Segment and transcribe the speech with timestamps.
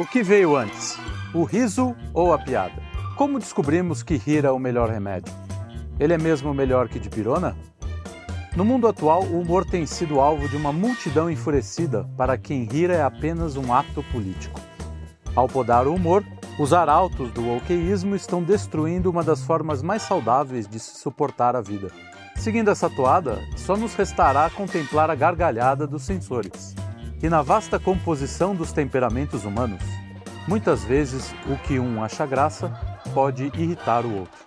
[0.00, 0.98] O que veio antes?
[1.34, 2.82] O riso ou a piada?
[3.18, 5.30] Como descobrimos que rir é o melhor remédio?
[5.98, 7.54] Ele é mesmo melhor que dipirona?
[8.56, 12.88] No mundo atual, o humor tem sido alvo de uma multidão enfurecida para quem rir
[12.88, 14.58] é apenas um ato político.
[15.36, 16.24] Ao podar o humor,
[16.58, 21.60] os arautos do wokeísmo estão destruindo uma das formas mais saudáveis de se suportar a
[21.60, 21.88] vida.
[22.36, 26.74] Seguindo essa toada, só nos restará contemplar a gargalhada dos sensores.
[27.22, 29.82] E na vasta composição dos temperamentos humanos,
[30.48, 32.70] muitas vezes o que um acha graça
[33.12, 34.40] pode irritar o outro.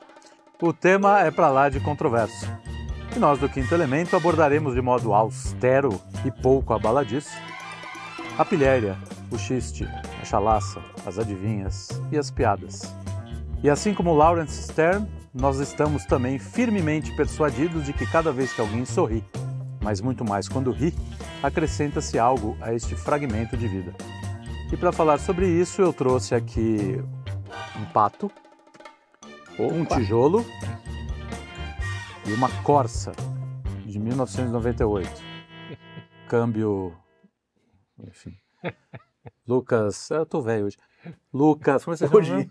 [0.62, 2.48] O tema é para lá de controverso.
[3.16, 7.32] E nós do Quinto Elemento abordaremos de modo austero e pouco abaladiço
[8.36, 8.98] a pilhéria,
[9.30, 9.88] o xiste,
[10.20, 12.82] a chalaça, as adivinhas e as piadas.
[13.62, 18.60] E assim como Lawrence Stern, nós estamos também firmemente persuadidos de que cada vez que
[18.60, 19.24] alguém sorri,
[19.84, 20.94] mas muito mais quando ri,
[21.44, 23.94] acrescenta-se algo a este fragmento de vida.
[24.72, 27.00] E para falar sobre isso, eu trouxe aqui
[27.80, 28.32] um pato,
[29.60, 30.44] um tijolo
[32.26, 33.12] e uma Corsa
[33.86, 35.10] de 1998.
[36.28, 36.98] Câmbio.
[38.08, 38.36] Enfim.
[39.48, 40.10] Lucas.
[40.10, 40.78] Eu tô velho hoje.
[41.34, 41.84] Lucas.
[41.84, 42.20] Como é que você chama?
[42.20, 42.48] Hoje,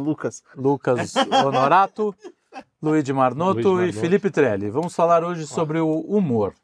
[0.00, 0.42] Lucas.
[0.56, 2.14] Lucas Honorato,
[2.82, 4.00] Luigi Marnoto Luigi e.
[4.00, 4.70] Felipe Trelli.
[4.70, 6.54] Vamos falar hoje sobre o humor.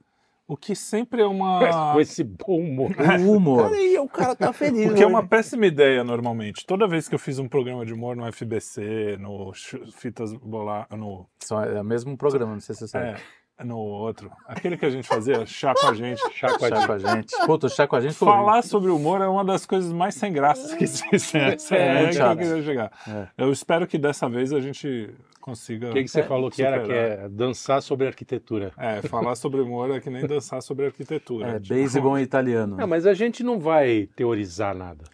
[0.46, 1.60] O que sempre é uma.
[1.94, 2.91] Com esse bom humor.
[3.24, 3.70] O humor.
[3.70, 4.91] Cara, e o cara tá feliz.
[4.91, 6.66] O que é uma péssima ideia normalmente.
[6.66, 9.52] Toda vez que eu fiz um programa de humor no FBC, no
[9.92, 13.20] Fitas Bolar, no Só É o mesmo programa, não sei se você sabe.
[13.58, 16.68] é, no outro, aquele que a gente fazia, chá com a gente, chá com a
[16.68, 16.86] Chá gente.
[16.86, 17.36] com a gente.
[17.46, 20.33] Puta, chá com a gente foi Falar sobre humor é uma das coisas mais sem
[20.33, 21.42] graças que existem.
[21.42, 22.91] Essa É, é, aí que eu queria chegar.
[23.06, 23.28] É.
[23.38, 25.91] Eu espero que dessa vez a gente consiga.
[25.91, 26.78] O que, que você falou que era?
[26.78, 27.24] Que superar.
[27.24, 28.72] é dançar sobre arquitetura.
[28.77, 31.48] É, falar sobre humor é que nem dançar sobre arquitetura.
[31.48, 32.77] É, Tipo, beisebol italiano.
[32.77, 35.05] Não, mas a gente não vai teorizar nada.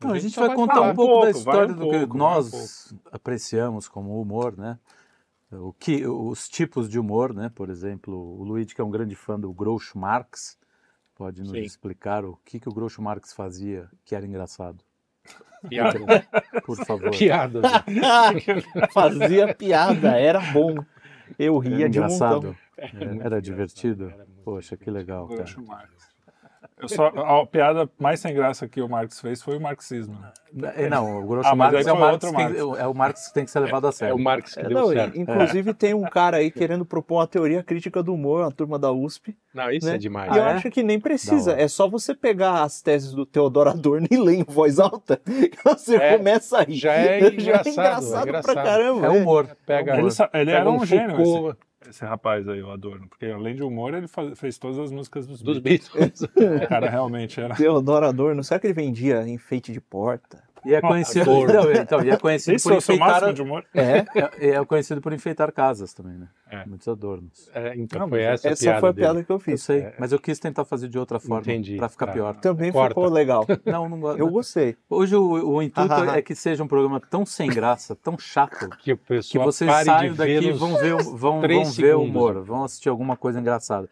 [0.00, 1.98] Não, a gente só vai contar falar um pouco, da vai história um do que
[1.98, 4.78] pouco, vai um nós apreciamos como humor, né?
[5.50, 7.50] O que, os tipos de humor, né?
[7.54, 10.58] Por exemplo, o Luigi, que é um grande fã do Groucho Marx,
[11.14, 11.60] pode nos Sim.
[11.60, 14.82] explicar o que, que o Groucho Marx fazia que era engraçado.
[15.68, 15.98] Piada.
[16.64, 17.10] Por favor.
[17.10, 17.62] Piadas.
[18.92, 20.76] Fazia piada, era bom.
[21.38, 22.38] Eu Era ria de um montão.
[22.38, 22.56] engraçado.
[22.76, 22.90] É,
[23.24, 24.12] Era divertido.
[24.44, 25.44] Poxa, que legal, cara.
[26.82, 30.18] Eu só, a piada mais sem graça que o Marx fez foi o marxismo.
[30.20, 30.72] né?
[30.76, 32.58] É, Não, o Groucho Ah, Marx aí é o Marx, outro que, Marx.
[32.80, 34.16] é o Marx que tem que ser levado a É sério.
[34.16, 35.18] o Marx que É, deu não, certo.
[35.18, 38.90] inclusive tem um cara aí querendo propor uma teoria crítica do humor, uma turma da
[38.92, 39.34] USP.
[39.54, 39.94] Não, isso né?
[39.94, 40.34] é demais.
[40.34, 40.52] e eu Ah, é?
[40.54, 41.52] acho que nem precisa.
[41.52, 45.58] É só você pegar as teses do Theodor Adorno e ler em voz alta, que
[45.64, 46.74] você É, começa a rir.
[46.74, 48.54] já é engraçado, é pra engraçado.
[48.56, 49.06] caramba.
[49.06, 49.48] É humor.
[49.64, 53.08] Pega, Ele, ele pega era um, gênio, Foucault esse, rapaz aí, o Adorno.
[53.08, 55.90] Porque além de humor, ele faz- fez todas as músicas dos, dos Beatles.
[55.92, 56.22] Beatles.
[56.64, 57.54] O cara realmente era.
[57.54, 60.42] Theodor Adorno, será que ele vendia enfeite de porta?
[60.64, 61.28] E é conhecido,
[61.76, 63.64] então, e é conhecido Esse por é o seu enfeitar, máximo de humor?
[63.74, 66.28] É, é, é conhecido por enfeitar casas também, né?
[66.52, 66.66] É.
[66.66, 67.48] Muitos adornos.
[67.54, 69.04] É, então Não, foi essa, essa a piada foi a dele.
[69.06, 69.62] piada que eu Eu fiz.
[69.62, 71.76] sei, mas eu quis tentar fazer de outra forma Entendi.
[71.78, 72.12] para ficar Tá.
[72.12, 72.34] pior.
[72.36, 72.88] Também Corta.
[72.90, 73.46] ficou legal.
[73.64, 74.18] Não, não gosto.
[74.18, 74.76] Eu gostei.
[74.90, 75.24] Hoje o,
[75.54, 79.04] o intuito é que seja um programa tão sem graça, tão chato, Que o que
[79.08, 81.94] pessoal vocês pare saiam de daqui ver e vão ver, o- vão, três vão ver
[81.96, 82.10] o segundos.
[82.10, 83.88] humor, vão assistir alguma coisa engraçada.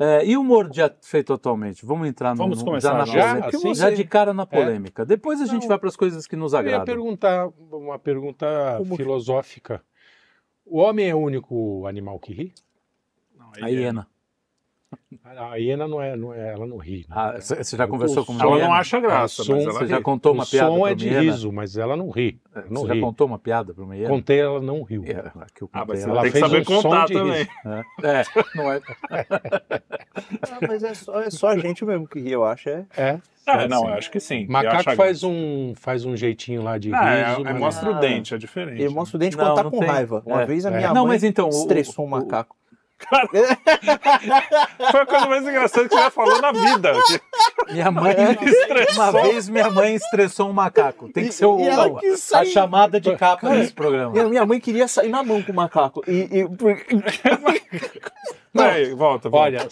[0.00, 1.86] É, e o humor já feito atualmente?
[1.86, 3.12] Vamos entrar no, Vamos no- começar já na já?
[3.28, 3.56] polêmica.
[3.56, 3.74] Assim?
[3.74, 4.46] Já de cara na É.
[4.46, 5.04] polêmica.
[5.06, 5.68] Depois a gente Não.
[5.68, 6.84] vai para as coisas que nos Eu ia agradam.
[6.84, 8.46] perguntar uma pergunta
[8.96, 9.80] filosófica.
[10.64, 12.54] O homem é o único animal que ri?
[13.36, 14.08] Não, A hiena.
[15.24, 17.06] A hiena não é, não é ela não ri.
[17.08, 17.14] né?
[17.16, 18.66] Ah, Você já conversou com uma Ela hiena?
[18.68, 20.02] não acha graça, Ah, som, mas ela Você já ri.
[20.02, 21.20] contou uma o piada som é de hiena?
[21.20, 22.38] riso, mas ela não ri.
[22.54, 23.00] Ela não Você já ri.
[23.00, 24.08] contou uma piada para uma hiena?
[24.10, 25.02] Contei, ela não riu.
[25.06, 25.14] É,
[25.54, 27.48] que eu Ah, contei, mas ela ela tem que saber um contar também.
[28.02, 28.80] É, é, não é.
[30.50, 32.68] Ah, mas é só, é só a gente mesmo que ri, eu acho.
[32.68, 32.86] É.
[32.96, 33.18] É.
[33.44, 34.46] É, não, eu acho que sim.
[34.48, 37.00] Macaco acha faz um, faz um jeitinho lá de riso.
[37.02, 38.80] Ah, é, é, mas- mostra o dente, é diferente.
[38.80, 39.88] Ele mostra o dente Não, quando tá não com tem.
[39.88, 40.22] raiva.
[40.24, 40.76] Uma É, vez a é.
[40.76, 42.56] minha Não, mãe mas então, o- estressou o- um macaco.
[44.90, 46.92] Foi a coisa mais engraçada que você já falou na vida.
[47.70, 48.94] Minha mãe, Estressou.
[49.04, 51.08] uma vez minha mãe estressou um macaco.
[51.12, 54.24] Tem que ser o, a- a chamada de capa desse programa.
[54.24, 56.02] Minha mãe queria sair na mão com o macaco.
[56.06, 56.76] E, e- por-
[58.54, 59.46] Aí, volta, volta.
[59.58, 59.68] Olha,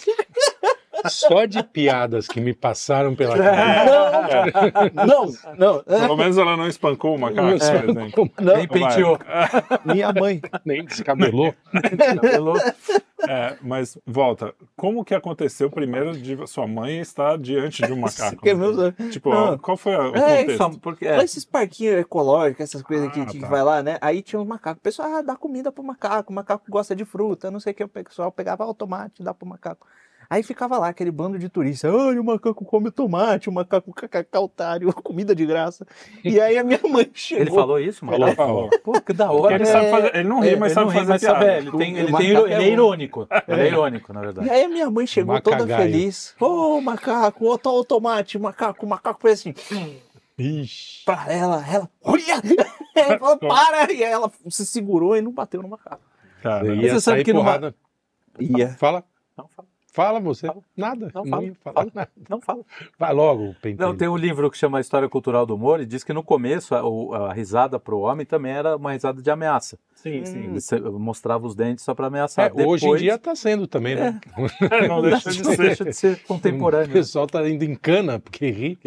[1.09, 4.93] só de piadas que me passaram pela cabeça.
[5.07, 5.27] não,
[5.57, 8.31] não, Pelo menos ela não espancou o macaco, por exemplo.
[8.41, 9.19] não, Nem penteou.
[9.85, 10.41] minha mãe.
[10.65, 11.55] Nem descabelou.
[12.21, 12.57] Cabelou.
[13.29, 14.55] É, mas volta.
[14.77, 18.41] Como que aconteceu primeiro de sua mãe estar diante de um macaco?
[18.43, 19.59] Que meus- Tipo, Não.
[19.59, 20.81] qual foi o É, contexto?
[20.81, 23.47] Porque, é, esses parquinhos ecológicos, essas coisas Ah, que, que tá.
[23.49, 23.99] vai lá, né?
[24.01, 24.81] Aí tinha uns macacos.
[24.81, 26.33] O pessoal, ah, dá comida pro macaco.
[26.33, 27.85] O macaco gosta de fruta, não sei o que.
[27.85, 29.87] O pessoal pegava o tomate, dá pro macaco.
[30.31, 31.89] Aí ficava lá aquele bando de turista.
[31.89, 35.85] Ai, o macaco come tomate, o macaco cacacá otário, comida de graça.
[36.25, 37.43] E aí a minha mãe chegou.
[37.43, 38.19] Ele falou isso, mano?
[38.19, 38.71] Falou, falou.
[38.85, 39.57] Pô, que da hora.
[39.57, 41.21] ele, É, sabe fazer, ele não ri, é, mas ele sabe não ri, fazer mas
[41.21, 41.39] piada.
[41.41, 43.29] sabe, ele, tem, ele, tem, macaco ele é é irônico.
[43.49, 44.47] Ele é irônico, na verdade.
[44.47, 45.83] E aí a minha mãe chegou toda Macagaio.
[45.83, 46.35] feliz.
[46.39, 49.55] Ô, macaco, ô, tá o tomate, macaco, o macaco fez assim.
[50.39, 51.05] Ixi.
[51.05, 52.41] Pra ela, ela, olha!
[52.95, 53.93] Ela falou, para!
[53.93, 56.01] E aí ela se segurou e não bateu no macaco.
[56.41, 57.75] Cara, você sabe que porrada.
[58.39, 58.69] Ia.
[58.79, 59.05] Fala,
[59.37, 59.69] Não fala.
[59.93, 60.47] Fala você.
[60.47, 60.61] Fala.
[60.77, 61.11] Nada.
[61.15, 61.91] Não, Não, fala, fala.
[61.95, 62.11] nada.
[62.29, 62.63] Não fala.
[62.99, 63.89] Vai logo, pentelho.
[63.89, 66.75] Não, tem um livro que chama História Cultural do Humor e diz que no começo
[66.75, 66.81] a,
[67.29, 69.79] a risada para o homem também era uma risada de ameaça.
[70.03, 72.51] Sim, Ele se- mostrava os dentes só para ameaçar.
[72.51, 74.21] É, hoje em Depois- dia tá sendo também, né?
[74.89, 76.93] não deixa de deixa de ser O contemporâneo.
[76.93, 78.79] pessoal tá indo em cana porque ri.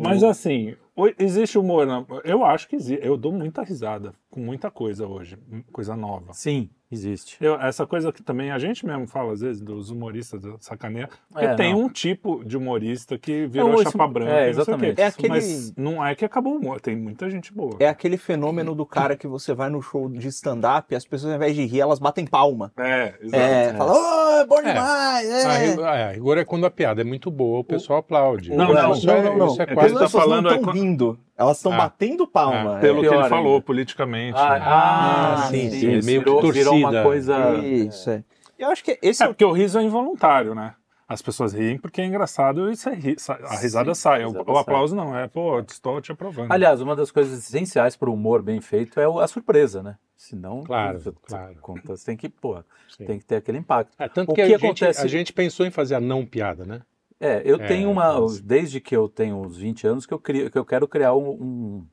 [0.00, 1.86] Mas assim, o- existe humor.
[1.86, 3.04] na- Eu acho que existe.
[3.06, 5.36] Eu dou muita risada com muita coisa hoje,
[5.70, 6.32] coisa nova.
[6.32, 7.36] Sim, existe.
[7.40, 11.08] Eu- essa coisa que também a gente mesmo fala às vezes dos humoristas do sacaneia,
[11.30, 11.82] porque É, tem não.
[11.82, 14.32] um tipo de humorista que virou Não, chapa branca.
[14.32, 15.00] é, o exatamente.
[15.00, 17.76] É aquele- Mas não é que acabou o humor, tem muita gente boa.
[17.78, 21.30] É aquele fenômeno do cara que você vai no show de stand-up e as pessoas,
[21.32, 22.72] ao invés de rir, elas batem palma.
[22.78, 23.42] É, exato.
[23.42, 24.62] É, fala, ô, é bom É.
[24.62, 25.30] demais!
[25.46, 25.66] A É.
[25.66, 28.50] ri- é, a rigor é quando a piada é muito boa, o pessoal aplaude.
[28.54, 29.46] Não, não, isso não, é, não, não.
[29.48, 29.88] Isso é É que quase...
[29.94, 31.76] tá As pessoas falando não é estão rindo, elas estão Ah.
[31.76, 32.78] batendo palma.
[32.80, 33.00] Pelo É.
[33.00, 33.64] que ele Pior falou ainda.
[33.66, 34.38] politicamente.
[34.38, 34.64] Ah, né?
[34.66, 37.34] ah, sim, sim, sim, isso meio que virou, virou uma coisa.
[37.36, 37.58] É.
[37.66, 38.22] Isso, é.
[38.58, 40.74] Eu acho que esse É é o porque o riso é involuntário, né?
[41.08, 44.22] As pessoas riem porque é engraçado e ri, a risada Sim, sai.
[44.22, 44.62] a O, risada o sai.
[44.62, 46.50] aplauso não, é, pô, estou te aprovando.
[46.50, 49.96] Aliás, uma das coisas essenciais para o humor bem feito é o- a surpresa, né?
[50.22, 51.56] Senão, Claro, claro.
[51.60, 52.62] Conta, você tem que, pô,
[52.96, 53.92] tem que ter aquele impacto.
[53.98, 56.24] É, tanto O que, que a, gente, acontece- a gente pensou em fazer a não
[56.24, 56.82] piada, né?
[57.18, 58.20] É, eu É, tenho uma.
[58.20, 61.12] mas- Desde que eu tenho uns 20 anos que eu, crio, que eu quero criar
[61.16, 61.86] um, um,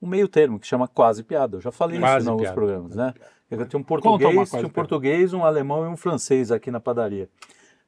[0.00, 1.58] um meio termo que chama quase piada.
[1.58, 2.54] Eu já falei Quase isso em alguns piada.
[2.54, 3.12] programas, né?
[3.50, 7.28] Eu tenho um português, um português, um alemão e um francês aqui na padaria.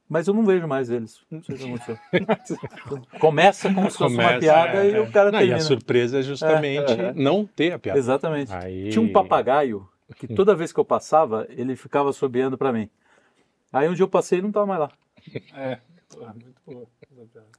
[0.09, 1.21] Mas eu não vejo mais eles.
[1.31, 1.97] Não sei o que aconteceu.
[3.19, 4.99] Começa como se fosse uma Começa, piada é, e é.
[4.99, 7.13] o cara Não, e a surpresa é justamente É, é.
[7.13, 7.97] não ter a piada.
[7.97, 8.53] Exatamente.
[8.53, 8.89] Aí...
[8.89, 12.89] Tinha um papagaio que toda vez que eu passava, ele ficava assobiando para mim.
[13.71, 14.91] Aí um dia eu passei e não estava mais lá.
[15.55, 15.79] É,
[16.19, 16.85] muito boa.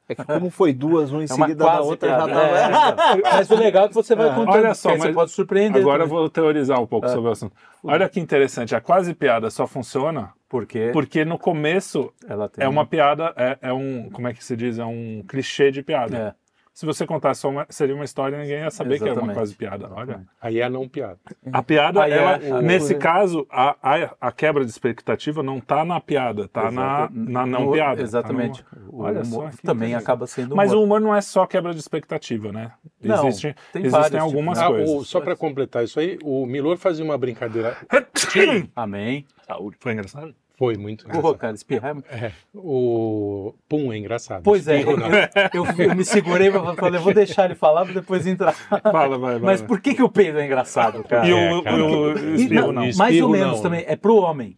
[0.08, 2.32] É que como foi duas, uma em É uma seguida da outra, já tava...
[2.32, 4.34] É, mas o legal é que você vai É.
[4.34, 4.54] contando.
[4.54, 5.80] Olha só, aí você mas pode surpreender.
[5.80, 6.20] Agora eu também.
[6.20, 6.86] vou teorizar um É.
[6.86, 7.54] pouco sobre o assunto.
[7.82, 12.68] Olha que interessante, a quase piada só funciona Porque porque no começo ela tem é
[12.68, 16.16] uma piada, é, é um, como é que se diz, é um clichê de piada.
[16.16, 16.34] É,
[16.74, 19.36] Se você contasse só uma, seria uma história, ninguém ia saber que era uma Exatamente.
[19.36, 19.88] quase piada.
[19.92, 20.22] Olha.
[20.42, 21.20] Aí é a não piada.
[21.52, 25.60] A piada, Aí é, ela, o- nesse caso, a, a, a quebra de expectativa não
[25.60, 27.98] tá na piada, tá na, na não no- piada.
[27.98, 28.64] tá Exatamente.
[28.76, 30.80] no- O Olha humor só também acaba sendo Mas humor.
[30.80, 32.72] o humor não é só quebra de expectativa, né?
[33.00, 34.96] Não, Existe, tem existem algumas tipos, Ah, coisas.
[34.96, 37.76] o- só para completar isso aí, o Milor fazia uma brincadeira.
[38.74, 39.24] Amém.
[39.46, 39.76] Saúde.
[39.78, 40.34] Foi engraçado?
[40.56, 41.06] Foi muito.
[41.08, 42.06] Porra, cara, espirrar é muito...
[42.10, 44.42] É, o Pum é engraçado.
[44.44, 45.08] Pois é, Espirro, não.
[45.52, 48.52] eu, eu- eu me segurei pra falei, vou deixar ele falar pra depois entrar.
[48.82, 49.38] Fala, vai, vai.
[49.40, 51.26] Mas por que, que o peido é engraçado, cara?
[51.26, 51.76] E É, o, cara.
[51.84, 52.84] o, o E espirro não, não.
[52.84, 53.62] Espirro mais ou não, menos né?
[53.62, 53.84] também.
[53.88, 54.56] É pro homem.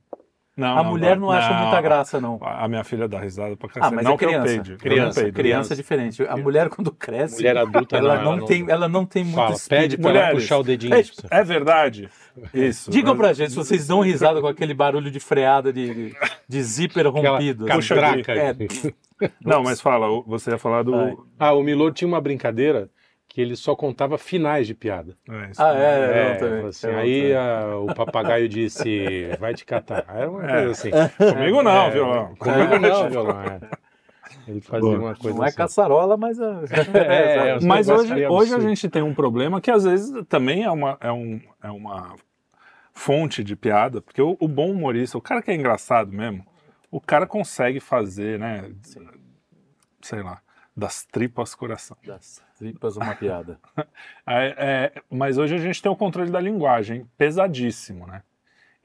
[0.57, 2.39] Não, a mulher não acha muita graça, não.
[2.43, 3.87] A minha filha dá risada pra cacete.
[3.87, 4.47] Ah, mas não é criança.
[4.47, 5.33] que eu não Criança.
[5.33, 6.23] Criança é diferente.
[6.27, 9.53] A mulher, quando cresce, Mulher adulta ela, não, não, tem, ela não tem muito Fala,
[9.55, 9.83] espírito.
[9.83, 10.95] pede pra ela Mulheres, puxar o dedinho.
[10.95, 11.03] é.
[11.31, 12.09] É verdade.
[12.53, 12.91] Isso.
[12.91, 16.17] Digam Mas- pra gente se vocês dão risada com aquele barulho de freada de, de,
[16.49, 17.67] de zíper rompido.
[17.67, 18.33] Catraca.
[18.33, 18.55] É.
[19.43, 20.93] Não, mas fala, você ia falar do.
[20.93, 21.17] Vai.
[21.39, 22.91] Ah, o Milor tinha uma brincadeira
[23.29, 25.17] que ele só contava finais de piada.
[25.29, 25.63] É, isso.
[25.63, 26.67] Ah, é, É, não, também.
[26.67, 27.37] assim, É, aí é.
[27.37, 30.05] a- o papagaio disse, vai te catar.
[30.15, 30.49] Era uma É.
[30.65, 30.91] coisa assim.
[31.35, 32.35] Comigo não, É, violão.
[32.37, 33.41] Comigo não, violão.
[33.43, 33.61] é.
[34.49, 34.99] Ele fazia Boa.
[34.99, 35.57] uma coisa Não é assim.
[35.57, 36.39] caçarola, mas...
[36.39, 36.45] É,
[36.95, 40.63] É, é, os Mas hoje, hoje a gente tem um problema que às vezes também
[40.63, 42.15] é uma, é um, é uma
[42.97, 46.45] fonte de piada, porque o, o bom humorista, o cara que é engraçado mesmo,
[46.91, 48.73] o cara consegue fazer, né?
[50.01, 50.41] Sei lá,
[50.75, 51.97] das tripas coração.
[52.05, 53.61] das tripas uma piada.
[54.29, 54.55] É,
[54.97, 58.23] é, mas hoje a gente tem o controle da linguagem pesadíssimo, né?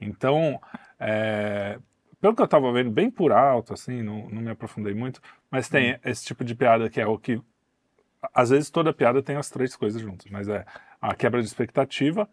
[0.00, 0.60] Então,
[1.00, 1.78] é,
[2.20, 5.68] pelo que eu estava vendo, bem por alto, assim, não, não me aprofundei muito, mas
[5.68, 7.42] tem esse tipo de piada que é o que.
[8.32, 10.64] Às vezes toda piada tem as três coisas juntas, mas é
[11.00, 12.28] a quebra de expectativa,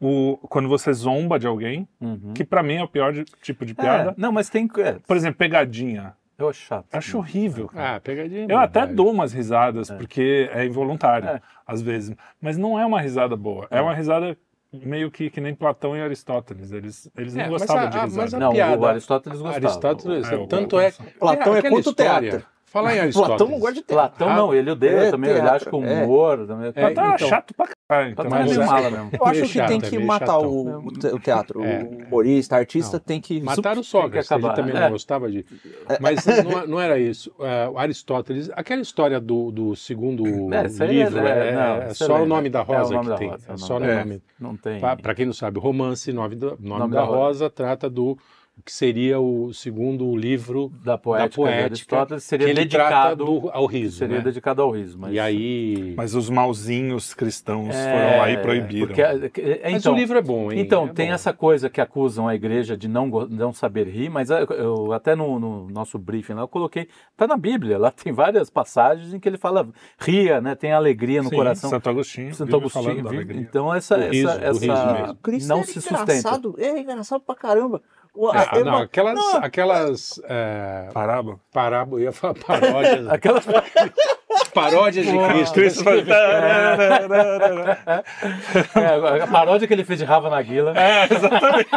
[0.00, 2.32] o, quando você zomba de alguém, Uhum.
[2.34, 4.10] que pra mim é o pior de- tipo de piada.
[4.10, 4.68] É, não, mas tem...
[4.78, 6.14] É, Por exemplo, pegadinha.
[6.38, 6.86] eu acho chato.
[6.92, 7.68] Acho horrível.
[7.68, 7.96] cara.
[7.96, 8.46] Ah, pegadinha.
[8.48, 8.96] Eu até verdade.
[8.96, 11.40] dou umas risadas, porque é involuntário, É.
[11.66, 12.16] às vezes.
[12.40, 13.66] Mas não é uma risada boa.
[13.70, 14.36] É, uma risada
[14.72, 16.70] meio que, que nem Platão e Aristóteles.
[16.72, 18.22] Eles, eles não É, mas gostavam a- de a- risada.
[18.22, 19.66] mas a Não, piada- o Aristóteles gostava.
[19.66, 20.92] Aristóteles, É, tanto é.
[21.18, 22.30] Platão é quanto história.
[22.30, 22.46] teatro.
[22.70, 23.36] Falar em Aristóteles.
[23.36, 24.16] Platão não gosta de teatro.
[24.18, 26.04] Platão não, ele odeia É, também, ele teatro, acha que o é.
[26.04, 26.46] humor...
[26.46, 28.14] Também, É, Platão era então- chato pra caralho.
[28.14, 29.10] Platão Então, é meio é- mala mesmo.
[29.12, 31.64] Eu acho que tem é que meio matar o, o te- o teatro.
[31.64, 31.82] É.
[31.82, 33.04] O humorista, artista Não.
[33.04, 33.40] tem que.
[33.40, 34.80] Mataram o Sócrates, que ele também É.
[34.80, 35.44] não gostava de.
[36.00, 37.32] Mas não, não era isso.
[37.40, 40.24] É, o Aristóteles, aquela história do, do segundo
[40.54, 43.16] É, aí livro, é- é, é- é só é- o nome da é Rosa que
[43.16, 43.30] tem.
[43.30, 44.22] É É o só nome.
[44.38, 44.80] Não tem...
[44.80, 47.50] Para quem não sabe, o romance Nome, da, Rosa.
[47.50, 48.16] Trata do
[48.64, 53.24] que seria o segundo livro da poética, poética, de Aristóteles que seria ele trata dedicado
[53.24, 53.98] do, ao riso.
[53.98, 54.22] seria né?
[54.22, 55.94] dedicado ao riso, mas E aí.
[55.96, 58.86] Mas os malzinhos cristãos É, foram lá e proibiram.
[58.88, 60.60] porque, é, Mas então, o livro é bom, hein?
[60.60, 61.14] Então, É tem bom.
[61.14, 65.14] essa coisa que acusam a igreja de não, não saber rir, mas eu, eu- até
[65.14, 69.20] no, no nosso briefing lá eu coloquei, tá na Bíblia, lá tem várias passagens em
[69.20, 70.54] que ele fala ria, né?
[70.54, 71.70] Tem alegria no Sim, coração.
[71.70, 72.34] Santo Agostinho.
[72.34, 75.14] Santo Agostinho, da vive- então essa, riso, essa, riso essa mesmo.
[75.16, 76.02] Cristo não é se sustenta.
[76.02, 77.80] engraçado, é engraçado pra caramba.
[78.14, 81.38] O- É, a- não, uma- aquelas, não, aquelas é, Parábola.
[81.52, 83.46] parábolas, eu ia falar paródias, Aquelas
[84.52, 85.54] paródias de Cristo.
[85.54, 86.04] Cristo faz-
[88.76, 90.74] é, a paródia que ele fez de Rava Naguila.
[90.76, 91.68] É, exatamente.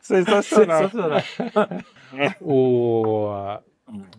[0.00, 0.90] Sensacional.
[0.90, 1.22] Sensacional.
[2.40, 3.58] O,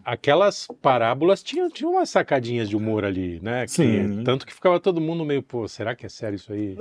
[0.06, 3.64] aquelas parábolas tinham, tinham umas sacadinhas de humor ali, né?
[3.66, 4.24] Que- Sim.
[4.24, 6.78] Tanto que ficava todo mundo meio, pô, será que é sério isso aí?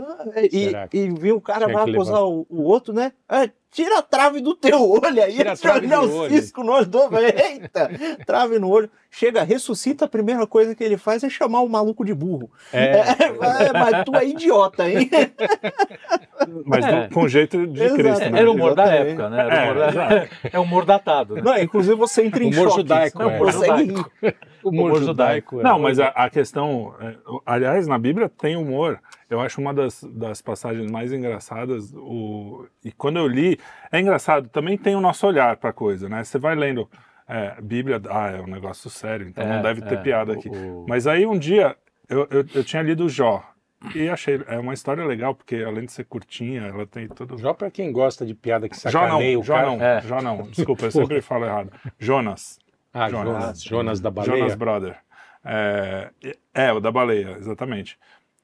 [0.52, 3.12] E, Será que e viu o cara vai acusar o, o outro, né?
[3.28, 5.35] Ah, tira a trave do teu olho aí.
[5.37, 6.31] Tira a trave do o olho.
[6.33, 7.11] cisco nós dois.
[7.12, 7.90] Eita,
[8.26, 8.88] trave no olho.
[9.11, 12.50] Chega, ressuscita, a primeira coisa que ele faz é chamar o maluco de burro.
[12.73, 13.00] É,
[13.64, 15.09] É, mas tu é idiota, hein?
[16.66, 17.09] Mas É.
[17.09, 17.95] com jeito de Exato.
[18.02, 18.23] Cristo.
[18.23, 18.40] É, né?
[18.40, 19.40] era o humor da época, né?
[19.40, 20.28] Era o humor, É, da...
[20.52, 21.43] é humor datado, né?
[21.43, 22.83] Não, inclusive você entra em Humor choque.
[23.14, 24.35] Judaico, não é.
[24.62, 25.61] o humor judaico.
[25.61, 25.62] é.
[25.62, 26.94] Não, mas a, a questão.
[27.00, 27.16] é,
[27.47, 28.99] aliás, na Bíblia tem humor.
[29.30, 31.92] Eu acho uma das, das passagens mais engraçadas.
[31.94, 33.59] O, e quando eu li,
[33.90, 36.23] é engraçado, também tem o nosso olhar para a coisa, né?
[36.25, 36.88] Você vai lendo.
[37.26, 40.35] É, Bíblia, ah, é um negócio sério, então É, não deve ter é, piada o-
[40.38, 40.49] aqui.
[40.50, 41.75] o- Mas aí um dia
[42.09, 43.42] eu, eu, eu tinha lido Jó.
[43.94, 44.40] E achei.
[44.47, 47.37] É uma história legal, porque além de ser curtinha, ela tem todo.
[47.38, 49.66] Jó pra quem gosta de piada que Jó sacaneia não, o Jó cara.
[49.66, 50.00] não, É.
[50.02, 50.42] Jó não.
[50.44, 51.71] Desculpa, eu sempre falo errado.
[51.99, 52.59] Jonas.
[52.95, 53.35] Ah, Jonas.
[53.35, 53.63] Jonas.
[53.65, 54.39] Jonas da baleia.
[54.39, 54.97] Jonas Brother.
[55.45, 56.11] É,
[56.55, 57.99] é, o da baleia, exatamente.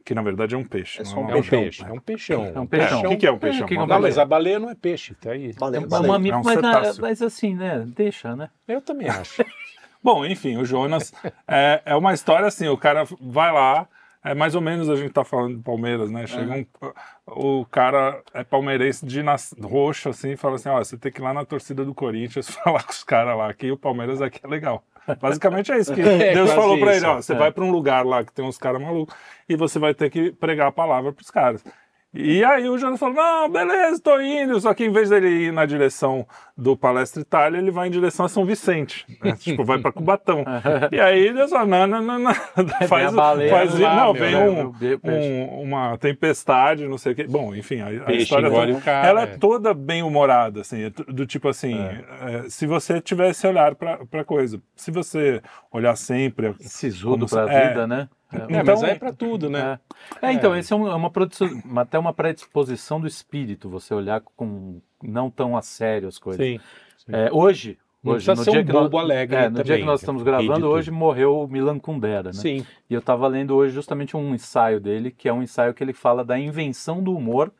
[0.04, 1.00] Que na verdade é um peixe.
[1.00, 1.60] É um É um peixão.
[1.62, 2.44] peixe, é um peixão.
[2.54, 3.00] É um peixão.
[3.02, 3.66] O que, que é um peixão?
[3.68, 5.52] é Uma um Não, mas a baleia não é peixe, tá aí.
[5.54, 6.12] Baleia, É um baleia.
[6.12, 7.02] mamífero, É um mas, na- cetáceo.
[7.02, 7.84] mas assim, né?
[7.86, 8.50] Deixa, né?
[8.66, 9.44] Eu também acho.
[10.02, 11.12] Bom, enfim, o Jonas
[11.46, 13.86] é, é uma história assim, o cara vai lá,
[14.24, 16.26] é mais ou menos a gente tá falando de Palmeiras, né?
[16.26, 16.66] Chega um,
[17.60, 21.20] o cara é palmeirense de nas, roxo assim, e fala assim, ó, você tem que
[21.20, 24.40] ir lá na torcida do Corinthians falar com os caras lá, que o Palmeiras aqui
[24.42, 24.84] é legal.
[25.20, 27.04] Basicamente é isso que É, Deus falou pra isso.
[27.04, 27.36] ele, ó, você É.
[27.36, 29.14] vai pra um lugar lá que tem uns caras malucos
[29.48, 31.64] e você vai ter que pregar a palavra pros caras.
[32.12, 34.60] E aí o Jonas falou, não, beleza, tô indo.
[34.60, 36.26] Só que em vez dele ir na direção
[36.56, 39.06] do Palestra Itália, ele vai em direção a São Vicente.
[39.22, 39.32] né?
[39.38, 40.44] tipo, vai pra Cubatão.
[40.90, 42.34] e aí Deus falou, não, não, não, não.
[42.88, 44.72] Faz, baleia faz lá, não, vem um,
[45.04, 47.26] um- uma tempestade, não sei o quê.
[47.28, 49.36] Bom, enfim, a, a história toda- cara, ela é é.
[49.38, 54.60] toda bem humorada, assim, é do tipo assim, é, se você tivesse olhar pra coisa,
[54.74, 55.40] se você
[55.70, 57.68] olhar sempre, Sisudo pra é.
[57.68, 58.08] vida, né?
[58.32, 59.78] É, Então- mas aí é pra tudo, né?
[60.22, 64.20] É, É, então, esse é, é uma, uma- até uma predisposição do espírito, você olhar
[64.36, 66.44] com não tão a sério as coisas.
[66.44, 66.60] Sim.
[66.96, 67.12] sim.
[67.12, 70.00] É, hoje, hoje no dia um que nós, alegre é, no dia também, que nós
[70.00, 72.32] estamos gravando, hoje morreu o Milan Kundera, né?
[72.34, 72.64] Sim.
[72.88, 75.92] E eu estava lendo hoje justamente um ensaio dele, que é um ensaio que ele
[75.92, 77.52] fala da invenção do humor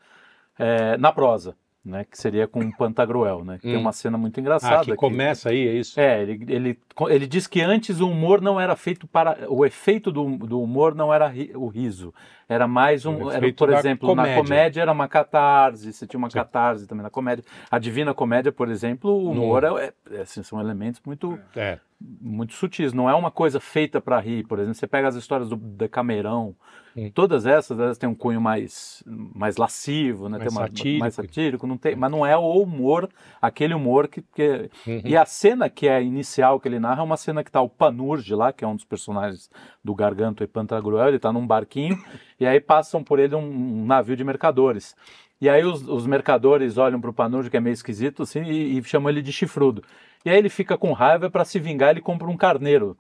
[0.59, 2.05] é, na prosa, né?
[2.05, 3.57] Que seria com o Pantagruel, né?
[3.57, 3.81] Que tem Hum.
[3.81, 4.83] uma cena muito engraçada.
[4.83, 5.99] Ah, que começa aí, é isso?
[5.99, 9.47] É, ele, ele, ele diz que antes o humor não era feito para.
[9.49, 12.13] O efeito do, do humor não era ri- o riso.
[12.49, 13.31] Era mais um.
[13.31, 14.43] Era, por exemplo, na comédia.
[14.43, 16.35] comédia era uma catarse, você tinha uma Sim.
[16.39, 17.45] catarse também na comédia.
[17.71, 21.79] A Divina Comédia, por exemplo, o No- humor é, é, assim, são elementos muito, É.
[22.21, 22.93] muito sutis.
[22.93, 24.45] Não é uma coisa feita para rir.
[24.47, 26.55] Por exemplo, você pega as histórias do Decamerão.
[26.95, 27.11] Sim.
[27.11, 30.39] Todas essas, elas têm um cunho mais, mais lascivo, né?
[30.39, 30.99] Mais tem uma, satírico.
[31.01, 33.09] mais satírico, não tem, mas não é o humor,
[33.41, 35.03] aquele humor que, que Uhum.
[35.05, 37.69] e a cena que é inicial que ele narra é uma cena que tá o
[37.69, 39.51] Panurge lá, que é um dos personagens
[39.85, 41.97] do Garganto e Pantagruel, ele tá num barquinho
[42.39, 44.97] e aí passam por ele um, um navio de mercadores.
[45.41, 48.85] E aí os, os mercadores olham pro Panurge, que é meio esquisito, assim, e, e
[48.85, 49.83] chamam ele de chifrudo.
[50.25, 52.95] E aí ele fica com raiva para se vingar, ele compra um carneiro.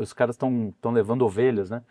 [0.00, 1.82] Os caras estão levando ovelhas, né?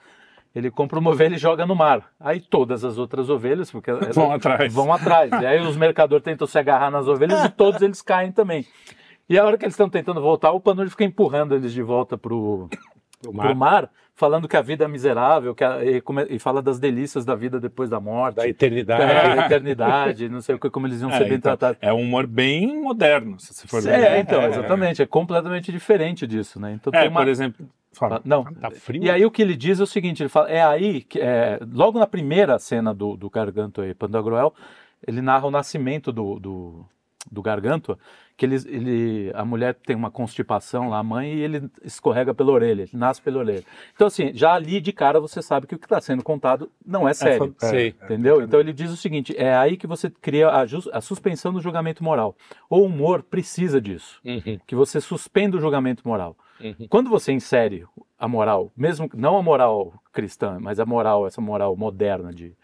[0.56, 2.10] Ele compra uma ovelha e joga no mar.
[2.20, 4.74] Aí todas as outras ovelhas, porque Vão atrás.
[4.74, 5.32] vão atrás.
[5.32, 8.66] E aí os mercadores tentam se agarrar nas ovelhas e todos eles caem também.
[9.28, 12.18] E a hora que eles estão tentando voltar, o Panurge fica empurrando eles de volta
[12.18, 12.70] pro,
[13.26, 16.80] O mar mar, falando que a vida é miserável, que a- e, e fala das
[16.80, 19.02] delícias da vida depois da morte, da eternidade.
[19.36, 21.78] da eternidade, não sei o que, como eles iam É, ser bem então, tratados.
[21.82, 23.94] é um humor bem moderno, se você for ver.
[23.94, 26.74] É, então, exatamente, é completamente diferente disso, né?
[26.74, 27.22] Então É, tem uma...
[27.22, 27.68] por exemplo.
[27.96, 28.22] Fala.
[28.26, 29.04] Não, Tá frio.
[29.04, 31.60] e aí o que ele diz é o seguinte, ele fala, é aí, que, é,
[31.72, 34.52] logo na primeira cena do, do Gargantua e Pantagruel,
[35.06, 36.86] ele narra o nascimento do, do,
[37.32, 38.00] do Gargantua,
[38.36, 42.52] que ele, ele, a mulher tem uma constipação lá, a mãe, e ele escorrega pela
[42.52, 43.64] orelha, ele nasce pela orelha.
[43.96, 47.08] Então assim, já ali de cara você sabe que o que está sendo contado não
[47.08, 47.56] é sério.
[47.62, 47.88] É.
[48.06, 48.42] Entendeu?
[48.42, 50.64] Então ele diz o seguinte: é aí que você cria a,
[50.94, 52.36] a suspensão do julgamento moral.
[52.70, 56.36] O humor precisa disso, Uhum, que você suspenda o julgamento moral.
[56.60, 56.88] uhum.
[56.90, 57.86] Quando você insere
[58.18, 62.56] a moral, mesmo não a moral cristã, mas a moral, essa moral moderna de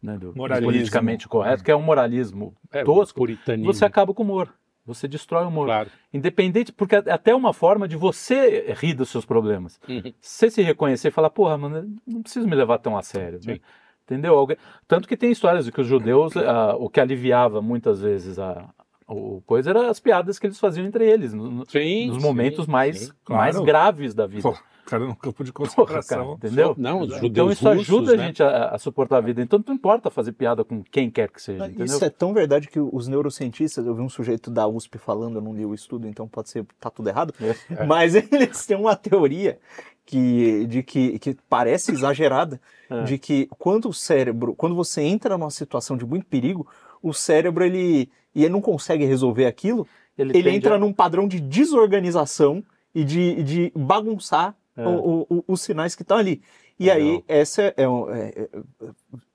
[0.00, 0.70] né, do Moralismo.
[0.72, 3.72] politicamente correto, que é um moralismo É, tosco, puritanismo.
[3.72, 4.48] você acaba com o humor.
[4.88, 5.66] Você destrói o humor.
[5.66, 5.90] Claro.
[6.12, 9.78] Independente, porque é até uma forma de você rir dos seus problemas.
[9.86, 10.12] Uhum.
[10.18, 13.38] Você se reconhecer e falar, porra, mano, não preciso me levar tão a sério.
[13.46, 13.60] né?
[14.04, 14.48] Entendeu?
[14.86, 18.66] Tanto que tem histórias de que os judeus, ah, o que aliviava muitas vezes a,
[19.08, 22.66] o coisa era as piadas que eles faziam entre eles, no- Sim, nos sim, momentos
[22.66, 23.10] mais, sim.
[23.24, 23.42] claro.
[23.42, 24.42] mais graves da vida.
[24.42, 26.18] Pô, cara no campo de Porra, concentração.
[26.18, 26.74] cara, entendeu?
[26.78, 28.22] Não, os judeus Então isso russos, ajuda né?
[28.22, 29.40] a gente a, a suportar a vida.
[29.42, 31.84] Então não importa fazer piada com quem quer que seja, entendeu?
[31.86, 35.42] Isso é tão verdade que os neurocientistas, eu vi um sujeito da USP falando, eu
[35.42, 37.34] não li o estudo, então pode ser tá tudo errado,
[37.70, 37.84] É.
[37.84, 39.58] mas eles têm uma teoria
[40.06, 42.58] que, de que, que parece exagerada,
[42.90, 43.02] É.
[43.04, 46.66] de que quando o cérebro, quando você entra numa situação de muito perigo,
[47.02, 49.86] o cérebro ele e ele não consegue resolver aquilo,
[50.16, 52.62] ele, tende entra a- num padrão de desorganização
[52.94, 54.86] e de, de bagunçar É.
[54.86, 56.40] o- o- os sinais que estão ali.
[56.78, 56.96] E Legal.
[56.98, 58.48] aí, essa é, um- é- é-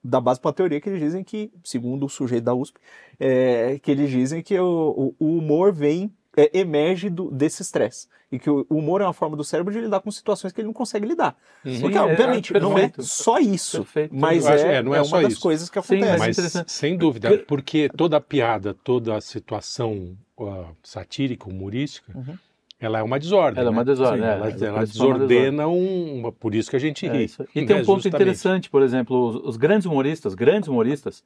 [0.04, 2.80] da base para uma teoria que eles dizem que, segundo o sujeito da USP,
[3.20, 8.08] é, que eles dizem que o- o humor vem, é, emerge do- desse estresse.
[8.32, 10.66] E que o humor é uma forma do cérebro de lidar com situações que ele
[10.66, 11.36] não consegue lidar.
[11.64, 11.82] Uhum.
[11.82, 14.16] Porque, é- obviamente, é não é só isso, Perfeito.
[14.16, 15.42] mas acho- é, é, não é é só uma das isso.
[15.42, 16.18] coisas que Sim, acontecem.
[16.18, 22.36] mas sem dúvida, porque toda piada, toda situação ah, satírica, humorística, Uhum.
[22.80, 23.60] ela é uma desordem.
[23.62, 23.78] Ela é né?
[23.78, 26.80] uma desordem, Sim, é, ela, é, ela é desordena um, uma- Por isso que a
[26.80, 27.26] gente É ri.
[27.26, 28.16] E tem né, um ponto justamente.
[28.16, 31.24] interessante, por exemplo, os, os grandes humoristas, grandes humoristas,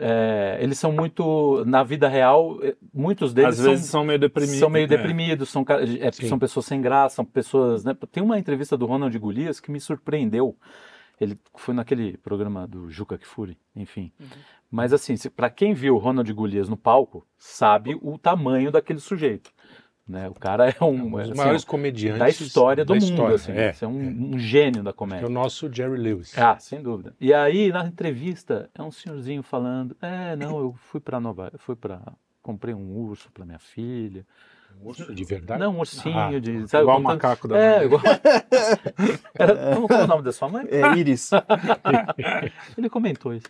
[0.00, 4.18] é, eles são muito, na vida real, eh, muitos deles Às são, vezes são meio
[4.18, 4.58] deprimidos.
[4.58, 4.86] são meio é.
[4.86, 5.64] deprimidos, são,
[6.00, 7.84] é, são pessoas sem graça, são pessoas.
[7.84, 7.96] Né?
[8.12, 10.56] Tem uma entrevista do Ronald Golias que me surpreendeu.
[11.20, 14.12] Ele foi naquele programa do Juca Kfouri, enfim.
[14.70, 19.50] Mas assim, para quem viu o Ronald Golias no palco, sabe o tamanho daquele sujeito.
[20.08, 20.26] Né?
[20.28, 23.34] O cara é um, Um dos assim, maiores comediantes da história do da mundo, história.
[23.34, 23.52] assim.
[23.52, 25.26] É, é um, um gênio da é comédia.
[25.26, 26.36] o nosso Jerry Lewis.
[26.38, 27.14] Ah, sem dúvida.
[27.20, 31.50] E aí, na entrevista, é um senhorzinho falando: É, não, eu fui pra Nova.
[31.52, 32.00] Eu fui pra.
[32.42, 34.24] Comprei um urso pra minha filha.
[34.82, 35.60] Um urso de verdade?
[35.60, 36.66] Não, um ursinho Ah, de.
[36.68, 37.84] Sabe, Igual o macaco da É, mãe.
[37.86, 38.02] igual.
[39.38, 40.66] Era, como, como é o nome da sua mãe?
[40.70, 41.30] É Iris.
[42.78, 43.46] Ele comentou isso.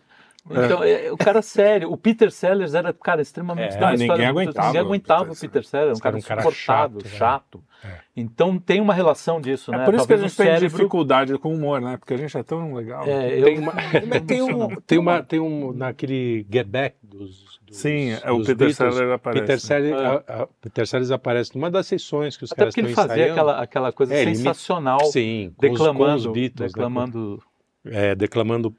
[0.50, 3.74] Então, é, o cara sério, o Peter Sellers era, cara, extremamente.
[3.76, 6.26] É, ninguém história- aguentava Ninguém o aguentava Peter o Peter Sellers, um cara Era um
[6.28, 7.58] cara insuportável, chato, chato.
[7.58, 7.90] né?
[7.90, 7.98] É.
[8.16, 9.84] Então tem uma relação disso, É né?
[9.84, 10.68] por isso que a Talvez gente tem cérebro.
[10.76, 11.96] dificuldade com o humor, né?
[11.96, 13.04] Porque a gente é tão legal.
[13.06, 13.72] É, eu- Tem uma,
[14.26, 18.56] Tem um, tem uma, tem um naquele Get Back dos, dos Sim, é, o Peter
[18.56, 19.40] Beatles, Sellers aparece.
[19.42, 20.06] Peter Sellers, É.
[20.06, 23.04] a- a- Peter Sellers aparece numa das sessões que os Até caras porque ele estão
[23.06, 23.40] fazia ensaiando.
[23.50, 26.76] aquela, aquela coisa É, sensacional, Sim, declamando, com os Beatles, né?
[26.76, 27.42] declamando
[27.84, 28.74] É, declamando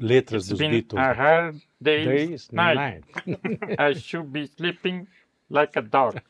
[0.00, 1.00] letras dos Beatles.
[1.02, 3.02] a hard day's Days, night.
[3.78, 5.06] I should be sleeping
[5.50, 6.20] like a dog.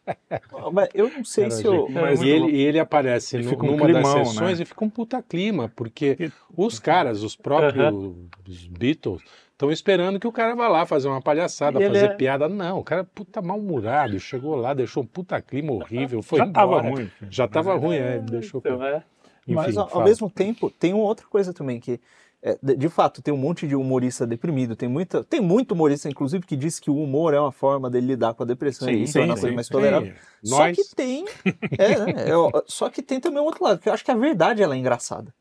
[0.72, 1.87] mas eu não sei Era se eu.
[1.87, 2.02] genial.
[2.02, 4.62] Mas e, ele, e ele aparece E no- fica um numa climão, das sessões né?
[4.62, 7.94] e fica um puta clima, porque os caras, os próprios
[8.46, 12.14] os Beatles, estão esperando que o cara vá lá fazer uma palhaçada, ele fazer é-
[12.14, 12.48] piada.
[12.48, 16.46] Não, o cara é puta mal-humorado, chegou lá, deixou um puta clima horrível, foi Já
[16.46, 16.88] tava embora.
[16.90, 17.11] ruim.
[17.28, 18.61] Já tava ruim, é, ele deixou...
[18.64, 19.02] Então, é.
[19.46, 21.98] Enfim, Mas ao, ao mesmo tempo, tem uma outra coisa também que, é,
[22.62, 26.46] de, de fato, tem um monte de humorista deprimido, tem, muita, tem muito humorista, inclusive,
[26.46, 29.07] que diz que o humor é uma forma dele lidar com a depressão Sim, e
[29.07, 29.40] sim, tornar a sim.
[29.40, 30.09] coisa mais tolerável.
[30.12, 31.24] Sim, Só nós, que tem,
[31.77, 34.16] é, né, é, só que tem também o outro lado, que eu acho que a
[34.16, 35.35] verdade ela é engraçada.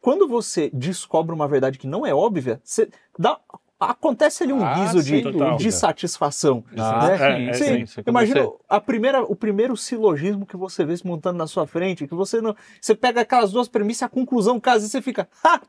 [0.00, 3.38] Quando você descobre uma verdade que não é óbvia, você dá,
[3.78, 5.56] acontece ali um Ah, riso sem de, dúvida.
[5.56, 6.64] de satisfação.
[6.76, 7.16] Ah, né?
[7.18, 10.96] sim, É, sim, Sim, sim, Imagina você- a primeira, o primeiro silogismo que você vê
[10.96, 12.56] se montando na sua frente, que você não.
[12.80, 15.28] Você pega aquelas duas premissas, a conclusão, caso e você fica.
[15.44, 15.60] Ha!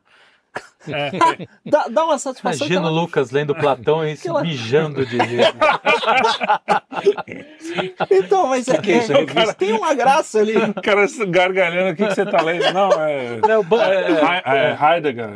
[1.66, 2.68] Dá, dá uma satisfação.
[2.68, 5.46] Imagina o Lucas lendo Platão e se mijando de rir.
[8.12, 9.12] Então, mas é, que é isso?
[9.14, 10.56] é, tem uma graça ali.
[10.58, 12.72] O cara gargalhando, o que, que você tá lendo?
[12.74, 13.40] Não, é.
[13.48, 15.28] Não, é- He- é Heidegger.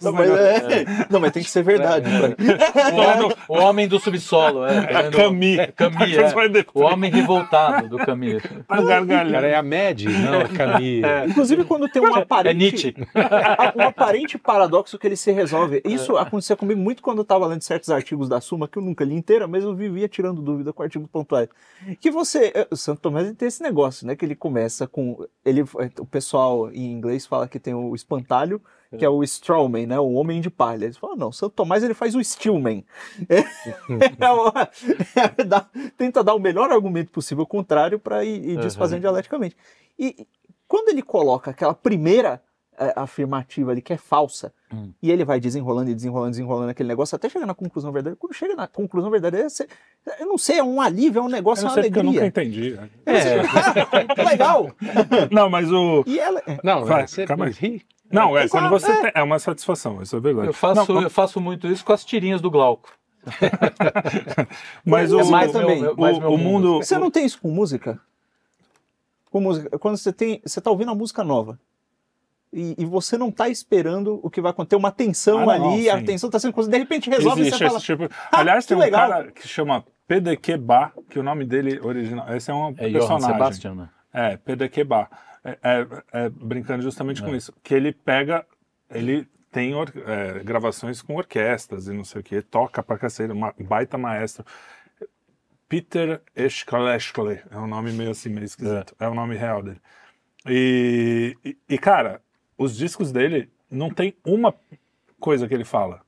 [0.00, 2.08] Não, mas, é- não, mas tem que ser verdade.
[2.10, 4.64] o, homem, o homem do subsolo.
[4.64, 5.60] É, É Camille.
[5.60, 6.48] É.
[6.48, 6.86] depois.
[6.86, 8.42] O homem revoltado do Camus.
[8.66, 9.32] Tá gargalhando.
[9.32, 11.02] Cara, é a Mad, não a Camille.
[11.28, 12.94] Inclusive, quando tem um É aparente, Nietzsche.
[13.76, 15.82] um aparente paradoxo que ele se resolve.
[15.84, 19.04] Isso acontecia comigo muito quando eu estava lendo certos artigos da Suma, que eu nunca
[19.04, 21.48] li inteira, mas eu vivia tirando dúvida com artigos pontuais.
[22.00, 22.52] Que você.
[22.54, 24.14] eh, O Santo ele tem esse negócio, né?
[24.16, 25.24] Que ele começa com.
[25.44, 25.62] Ele,
[25.98, 28.60] o pessoal em inglês fala que tem o espantalho,
[28.98, 29.98] que é o strawman, né?
[29.98, 30.84] O homem de palha.
[30.84, 32.84] Eles falam, não, Santo Tomás ele faz o steelman.
[34.20, 34.68] É, uma-
[35.38, 39.56] é, dá- tenta dar o melhor argumento possível contrário para ir, ir desfazendo dialeticamente.
[39.98, 40.26] E
[40.68, 42.42] quando ele coloca aquela primeira é,
[42.96, 44.90] afirmativa ali que é falsa, Hum.
[45.02, 48.16] e ele vai desenrolando e desenrolando, desenrolando aquele negócio até chegar na conclusão verdadeira.
[48.18, 49.68] Quando chega na conclusão verdadeira, você-
[50.18, 52.02] eu não sei, é um alívio, é um Eu negócio, é uma sei porque eu
[52.02, 52.42] nunca alegria.
[52.42, 52.78] entendi.
[53.04, 54.70] É, legal.
[55.30, 56.02] Não, mas o.
[56.06, 56.40] E ela.
[56.46, 57.82] é, Não, Vai, você calma aí.
[58.10, 59.00] Não, é quando você é.
[59.02, 59.12] tem.
[59.14, 60.48] É uma satisfação, isso é verdade.
[60.48, 62.90] Eu faço, Não, eu faço muito isso com as tirinhas do Glauco.
[64.84, 65.80] mas É o, mais o, também.
[65.80, 66.78] meu- mais o, meu o mundo.
[66.78, 68.00] Você não tem isso com música?
[69.30, 69.78] Com música.
[69.78, 70.40] Quando você tem.
[70.44, 71.58] Você tá ouvindo a música nova.
[72.52, 75.88] E, e você não tá esperando o que vai acontecer, uma tensão Ah, não, ali,
[75.88, 76.04] a sim.
[76.04, 77.80] tensão tá sendo coisa, de repente resolve e Existe você fala.
[77.80, 78.08] tipo.
[78.30, 82.28] "Ah, Aliás, tem um legal." cara que chama PDQ Bar, que o nome dele original.
[82.34, 83.32] Esse é um É Johann personagem.
[83.32, 83.88] Sebastian, né?
[84.12, 85.08] É, PDQ Bar.
[85.44, 87.52] É, é- é brincando justamente com isso.
[87.62, 88.44] Que ele pega.
[88.90, 93.32] Ele tem or- é, gravações com orquestras e não sei o que, toca pra cacete,
[93.32, 94.44] uma baita maestro.
[95.68, 98.94] Peter Eschleshkle, é um nome meio assim, meio esquisito.
[99.00, 99.80] É, o nome real dele.
[100.46, 102.20] E, e, e, cara,
[102.62, 104.54] os discos dele não tem uma
[105.20, 106.00] coisa que ele fala.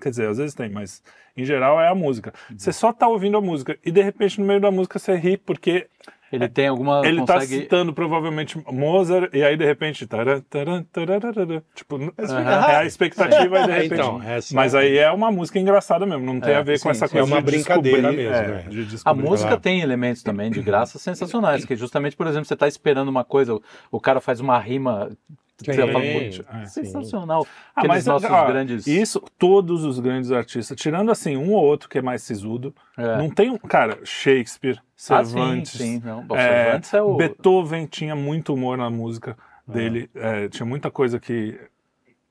[0.00, 1.02] Quer dizer, às vezes tem, mas
[1.36, 2.32] em geral é a música.
[2.56, 5.36] Você só tá ouvindo a música e de repente no meio da música você ri
[5.38, 5.86] porque
[6.30, 7.00] Ele tem alguma.
[7.06, 7.62] ele tá consegue...
[7.62, 13.60] citando provavelmente Mozart e aí de repente taran, taran, tararara, tipo fica, é a expectativa
[13.60, 16.52] e de É, repente então, essa- mas aí é uma música engraçada mesmo não tem
[16.52, 17.12] É, a ver com sim, essa sim.
[17.14, 18.68] coisa É uma de brincadeira mesmo, é, é.
[18.68, 22.68] de A música tem elementos também de graça sensacionais, que justamente, por exemplo, você está
[22.68, 25.10] esperando uma coisa, o- o cara faz uma rima.
[25.66, 26.84] É, "Putz, sim.
[26.84, 27.46] sensacional.
[27.76, 28.86] Ah, Aqueles mas nossos ó, grandes.
[28.86, 33.16] isso todos os grandes artistas tirando assim um ou outro que é mais sisudo É.
[33.18, 36.00] não tem um cara Shakespeare Ah, sim, Cervantes sim.
[36.04, 37.16] Não, Bom, É, Cervantes é o.
[37.16, 39.36] Beethoven tinha muito humor na música
[39.66, 41.58] dele, é, tinha muita coisa que,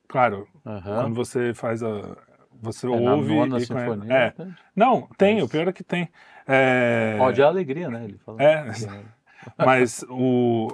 [0.07, 1.01] claro, Aham.
[1.01, 2.17] quando você faz a,
[2.61, 4.13] você É, na ouve nona e conhece- sinfonia.
[4.13, 4.33] é,
[4.75, 6.09] não, tem, o pior é que tem.
[6.47, 8.03] É, Ódio é alegria, né?
[8.03, 8.41] Ele fala.
[8.43, 8.65] É.
[9.57, 10.67] mas o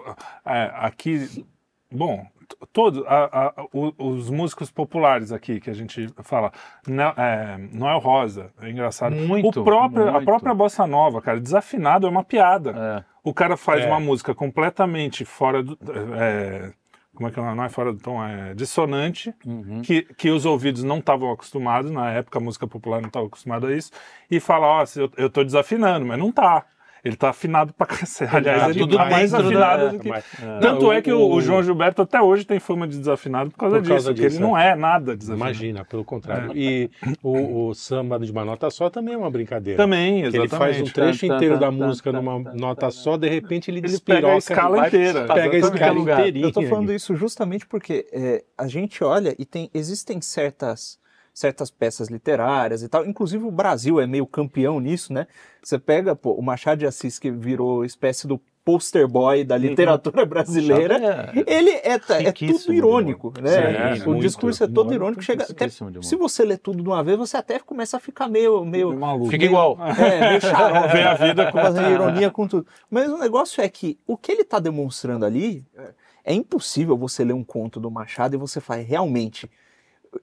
[0.46, 1.46] é, aqui,
[1.92, 2.26] bom,
[2.74, 6.52] todos a- a- o- os músicos populares aqui que a gente fala,
[6.88, 9.16] Nel- é, Noel Rosa, é engraçado.
[9.16, 10.26] Muito, o próprio, a muito.
[10.26, 12.72] própria bossa nova, cara, desafinado é uma piada.
[12.72, 13.04] É.
[13.24, 13.88] O cara faz É.
[13.88, 15.78] uma música completamente fora do.
[16.18, 16.72] é,
[17.16, 17.44] como é que é?
[17.56, 19.82] Não é fora do tom, é dissonante, Uhum.
[19.82, 23.68] que, que os ouvidos não estavam acostumados, na época a música popular não estava acostumada
[23.68, 23.92] a isso,
[24.32, 26.66] e fala, ó, se eu, eu tô desafinando, mas não tá.
[27.04, 28.36] Ele tá afinado pra cacete.
[28.36, 30.10] Aliás, tá ele tudo tá mais afinado da- do que.
[30.10, 30.26] Mas-
[30.62, 33.76] Tanto é que o, o João Gilberto até hoje tem fama de desafinado por causa
[33.78, 35.50] Por disso, causa porque disso, ele não é nada desafinado.
[35.52, 36.06] Imagina, pelo É.
[36.06, 36.52] contrário.
[36.56, 36.90] E
[37.24, 39.78] o, o samba de uma nota só também é uma brincadeira.
[39.78, 40.52] Também, Que exatamente.
[40.54, 44.22] ele faz um trecho inteiro da música numa nota só, de repente ele Ele despiroca.
[44.22, 45.26] pega a escala inteira.
[45.34, 46.20] Pega a escala lugar.
[46.20, 46.46] inteirinha.
[46.48, 50.99] Eu tô falando isso justamente porque é, a gente olha e tem existem certas
[51.40, 53.06] certas peças literárias e tal.
[53.06, 55.26] Inclusive o Brasil é meio campeão nisso, né?
[55.64, 60.26] Você pega pô, o Machado de Assis que virou espécie do poster boy da literatura
[60.26, 61.32] brasileira.
[61.34, 61.44] É.
[61.48, 61.94] Ele é,
[62.26, 63.96] é tudo irônico, né?
[63.96, 64.22] Sim, o muito.
[64.22, 65.22] discurso é todo irônico.
[65.22, 68.66] Chega até, se você lê tudo de uma vez, você até começa a ficar meio,
[68.66, 69.32] meio maluco.
[69.32, 69.78] Fica igual.
[69.98, 70.92] é, meio xarope.
[70.92, 72.68] Vê a vida com- fazendo ironia com tudo.
[72.92, 75.94] Mas o negócio é que o que ele está demonstrando ali é-
[76.26, 79.50] é impossível você ler um conto do Machado e você faz realmente.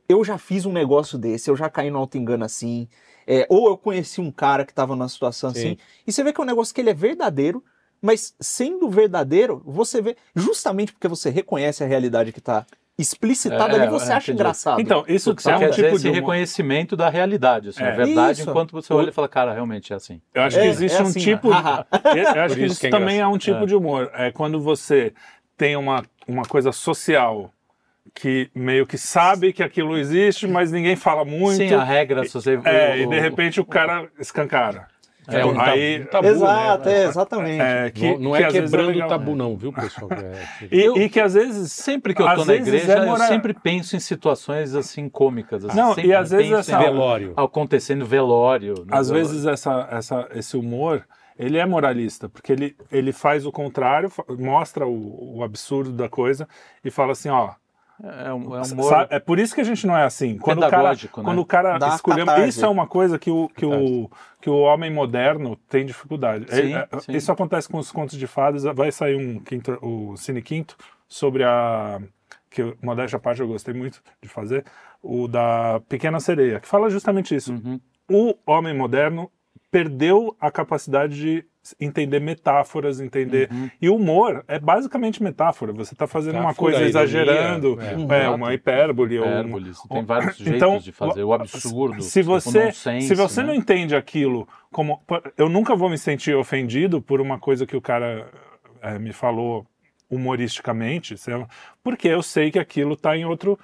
[0.08, 2.88] Eu já fiz um negócio desse, eu já caí no auto-engano assim.
[3.26, 5.58] é, ou eu conheci um cara que estava numa situação Sim.
[5.58, 5.78] assim.
[6.06, 7.62] E você vê que é um negócio que ele é verdadeiro,
[8.00, 12.64] mas sendo verdadeiro, você vê, justamente porque você reconhece a realidade que está
[12.98, 14.32] explicitada É, ali, é, você é, acha entendi.
[14.42, 14.80] engraçado.
[14.80, 16.14] Então, isso Você é um tipo esse de humor.
[16.20, 17.88] reconhecimento da realidade, assim, É.
[17.90, 18.48] a verdade, Isso.
[18.50, 20.20] enquanto você olha e fala, cara, realmente é assim.
[20.32, 21.48] Eu acho que É, existe é um assim, tipo.
[21.52, 23.66] Eu acho Por que isso isso que é também é um tipo É.
[23.66, 24.10] de humor.
[24.14, 25.12] É quando você
[25.58, 27.50] tem uma, uma coisa social
[28.14, 31.56] que meio que sabe que aquilo existe, mas ninguém fala muito.
[31.56, 32.58] Sim, a regra, se você...
[32.64, 34.86] É, o- e de repente o cara escancara.
[35.28, 36.94] É um tabu, aí, tabu, Exato, né?
[36.94, 37.60] é, exatamente.
[37.60, 40.08] é, que, não, não que é vezes quebrando o tabu, não, viu, pessoal?
[40.14, 43.26] É, E, e que às vezes Sempre que eu tô na igreja, é eu morar-
[43.26, 45.64] sempre penso em situações assim cômicas.
[45.64, 47.32] Assim, Não, e às vezes essa- velório.
[47.36, 48.74] acontecendo velório.
[48.86, 49.28] no às velório.
[49.28, 51.04] vezes essa, essa, esse humor
[51.36, 56.46] ele é moralista, porque ele, ele faz o contrário, mostra o, o absurdo da coisa
[56.84, 57.50] e fala assim, ó,
[58.02, 60.36] é um, é um humor é por isso que a gente não é assim.
[60.36, 60.98] Quando o cara, né?
[61.10, 62.48] quando o cara Dá escolhe, catarse.
[62.48, 66.46] isso é uma coisa que o, que o, que o homem moderno tem dificuldade.
[66.54, 67.12] Sim, É- é- sim.
[67.12, 68.64] Isso acontece com os contos de fadas.
[68.64, 70.76] Vai sair um quinto, o Cine Quinto
[71.08, 72.00] sobre a
[72.50, 74.64] que modéstia à parte eu gostei muito de fazer
[75.02, 77.52] o da Pequena Sereia, que fala justamente isso.
[77.52, 77.80] Uhum.
[78.10, 79.30] O homem moderno
[79.70, 81.44] perdeu a capacidade de
[81.80, 83.48] entender metáforas, entender.
[83.50, 83.70] Uhum.
[83.80, 85.72] E o humor é basicamente metáfora.
[85.72, 87.84] Você está fazendo Tá, uma coisa ironia, exagerando, é.
[87.86, 88.34] é, Exato.
[88.34, 89.18] uma hipérbole.
[89.18, 91.24] ou um- tem vários jeitos Então, de fazer.
[91.24, 93.46] O absurdo, se o você, nonsense, se você né?
[93.48, 95.00] não entende aquilo como.
[95.36, 98.28] Eu nunca vou me sentir ofendido por uma coisa que o cara
[98.82, 99.66] eh, me falou
[100.26, 101.46] humoristicamente, sei lá,
[101.82, 103.58] porque eu sei que aquilo está em outro.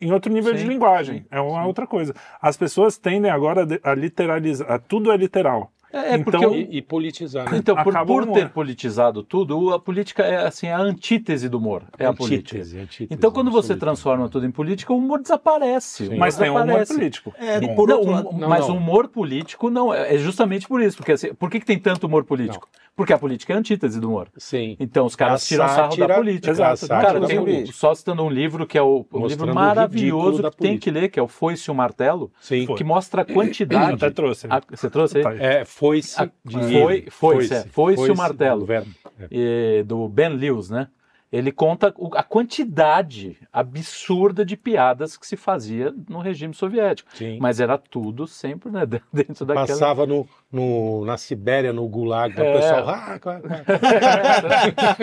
[0.00, 1.66] Em outro nível de Sim, linguagem, sim, é uma sim.
[1.68, 2.12] outra coisa.
[2.42, 5.70] As pessoas tendem agora a de- literalizar, a- tudo é literal.
[5.92, 7.58] É, é porque Então- E, e politizar, né?
[7.58, 11.84] Então, por, por ter politizado tudo, a política é assim a antítese do humor.
[11.98, 12.56] É a política.
[12.58, 16.04] Antítese, antítese, Então, quando você transforma tudo em política, o humor desaparece.
[16.08, 16.94] humor Mas tem um humor desaparece.
[16.94, 17.34] político.
[17.38, 18.74] É, Bom, por Não, outro um- lado- Não, mas não.
[18.74, 20.96] o humor político não é, é justamente por isso.
[20.96, 22.68] Porque assim, por que, que tem tanto humor político?
[22.94, 24.28] Porque a política é a antítese do humor.
[24.38, 24.74] Sim.
[24.80, 26.50] Então os caras A tiram sarro sátira- da política.
[26.50, 30.56] Exato, Cara, tem um, só citando um livro que é o, um livro maravilhoso que
[30.56, 32.66] tem que ler, que é o Foice e o Martelo, Sim.
[32.74, 33.94] Que mostra a quantidade.
[34.06, 34.46] Até trouxe.
[34.48, 35.36] a- você trouxe aí?
[35.38, 37.64] É, foi-se A- de foi- foi-se, é.
[37.66, 38.64] Foi-se o martelo.
[38.64, 38.90] verbo.
[39.20, 39.28] É.
[39.30, 40.88] e- do Ben Lewis, né?
[41.30, 47.10] Ele conta a quantidade absurda de piadas que se fazia no regime soviético.
[47.14, 47.38] Sim.
[47.40, 49.66] Mas era tudo sempre né, dentro daquela.
[49.66, 52.50] Passava no, no- na Sibéria, no Gulag, É.
[52.50, 52.88] o pessoal.
[52.88, 53.42] Ah, claro,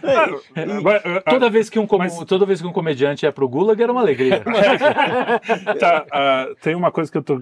[0.00, 0.40] claro.
[1.28, 3.92] Toda vez, que um com- Mas- toda vez que um comediante ia pro Gulag era
[3.92, 4.42] uma alegria.
[5.80, 7.40] Tá, ah, tem uma coisa que eu tô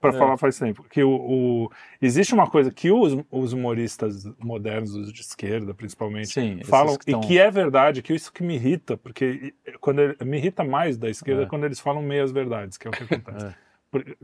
[0.00, 0.18] para É.
[0.18, 5.12] falar faz tempo, que o, o- existe uma coisa que os, os humoristas modernos, os
[5.12, 8.54] de esquerda principalmente, Sim, falam que tão- e que é verdade, que isso que me
[8.54, 11.46] irrita, porque quando ele- me irrita mais da esquerda É.
[11.46, 13.54] quando eles falam meias verdades, que é o que acontece.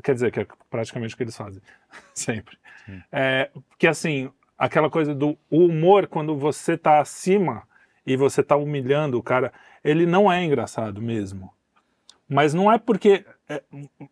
[0.03, 1.62] Quer dizer, que é praticamente o que eles fazem
[2.14, 2.59] sempre.
[3.11, 7.62] É, porque assim, aquela coisa do humor quando você tá acima
[8.07, 11.53] e você tá humilhando o cara, ele não é engraçado mesmo.
[12.29, 13.62] Mas não é porque é,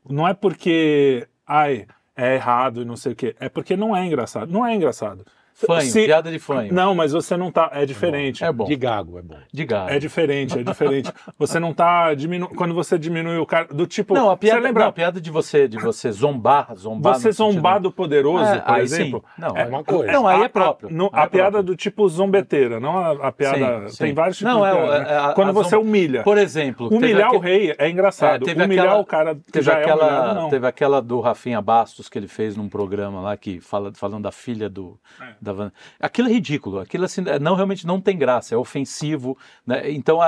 [0.08, 1.86] não é porque ai,
[2.16, 3.34] é errado e não sei o quê.
[3.40, 4.50] É porque não é engraçado.
[4.50, 5.26] Não é engraçado.
[5.54, 6.72] Fanho, Se- piada de fanho.
[6.72, 7.70] Não, mas você não tá.
[7.72, 8.42] É diferente.
[8.44, 8.64] É bom.
[8.64, 9.36] De gago, é bom.
[9.52, 9.90] De gato.
[9.90, 11.12] É diferente, é diferente.
[11.38, 12.54] Você não tá diminuindo.
[12.56, 13.66] Quando você diminui o cara.
[13.66, 14.14] Do tipo.
[14.14, 14.82] Não, a piada, você lembra?
[14.84, 17.14] não, a piada de você, de você zombar, zombar.
[17.14, 19.24] você no sentido- zombar do poderoso, É, por aí exemplo.
[19.36, 19.40] sim.
[19.42, 20.12] Não, É uma coisa.
[20.12, 20.88] Não, aí A- é próprio.
[20.88, 21.62] A, no- Aí a é piada próprio.
[21.62, 23.88] do tipo zombeteira, não a, a piada.
[23.88, 24.14] Sim, Tem sim.
[24.14, 25.18] vários tipos Não, de é, piada, é, né?
[25.18, 26.22] a- Quando você zom- humilha.
[26.22, 28.42] Por exemplo, Humilhar aque- o rei é engraçado.
[28.42, 30.48] É, teve Humilhar aquela- o cara que Teve já é aquela, humilhado, não.
[30.48, 34.32] teve aquela do Rafinha Bastos que ele fez num programa lá que fala falando da
[34.32, 35.34] filha do É.
[35.42, 36.78] da Van- Aquilo é ridículo.
[36.78, 39.90] Aquilo assim não realmente não tem graça, é ofensivo, né?
[39.90, 40.18] Então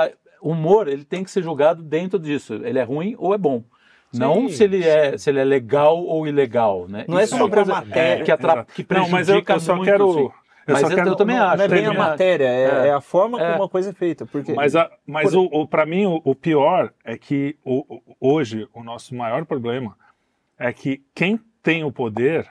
[0.41, 2.53] o humor ele tem que ser julgado dentro disso.
[2.55, 3.63] Ele é ruim ou é bom.
[4.13, 7.03] não se ele é se ele é legal ou ilegal, né?
[7.07, 8.23] Não é Isso sobre uma a matéria.
[8.23, 8.51] que, atra...
[8.53, 8.73] Exato.
[8.73, 10.13] que Não, mas eu, prejudica eu só muito, quero.
[10.13, 10.29] sim.
[10.67, 11.61] Eu Mas só eu- quero eu também Não acho.
[11.61, 12.87] é bem a matéria, é, É.
[12.87, 13.55] é a forma como É.
[13.55, 14.25] uma coisa é feita.
[14.25, 17.85] Porque Mas, a, mas Por- o, o, para mim, o, o pior é que o,
[17.95, 19.95] o- hoje o nosso maior problema
[20.57, 22.49] é que quem tem o poder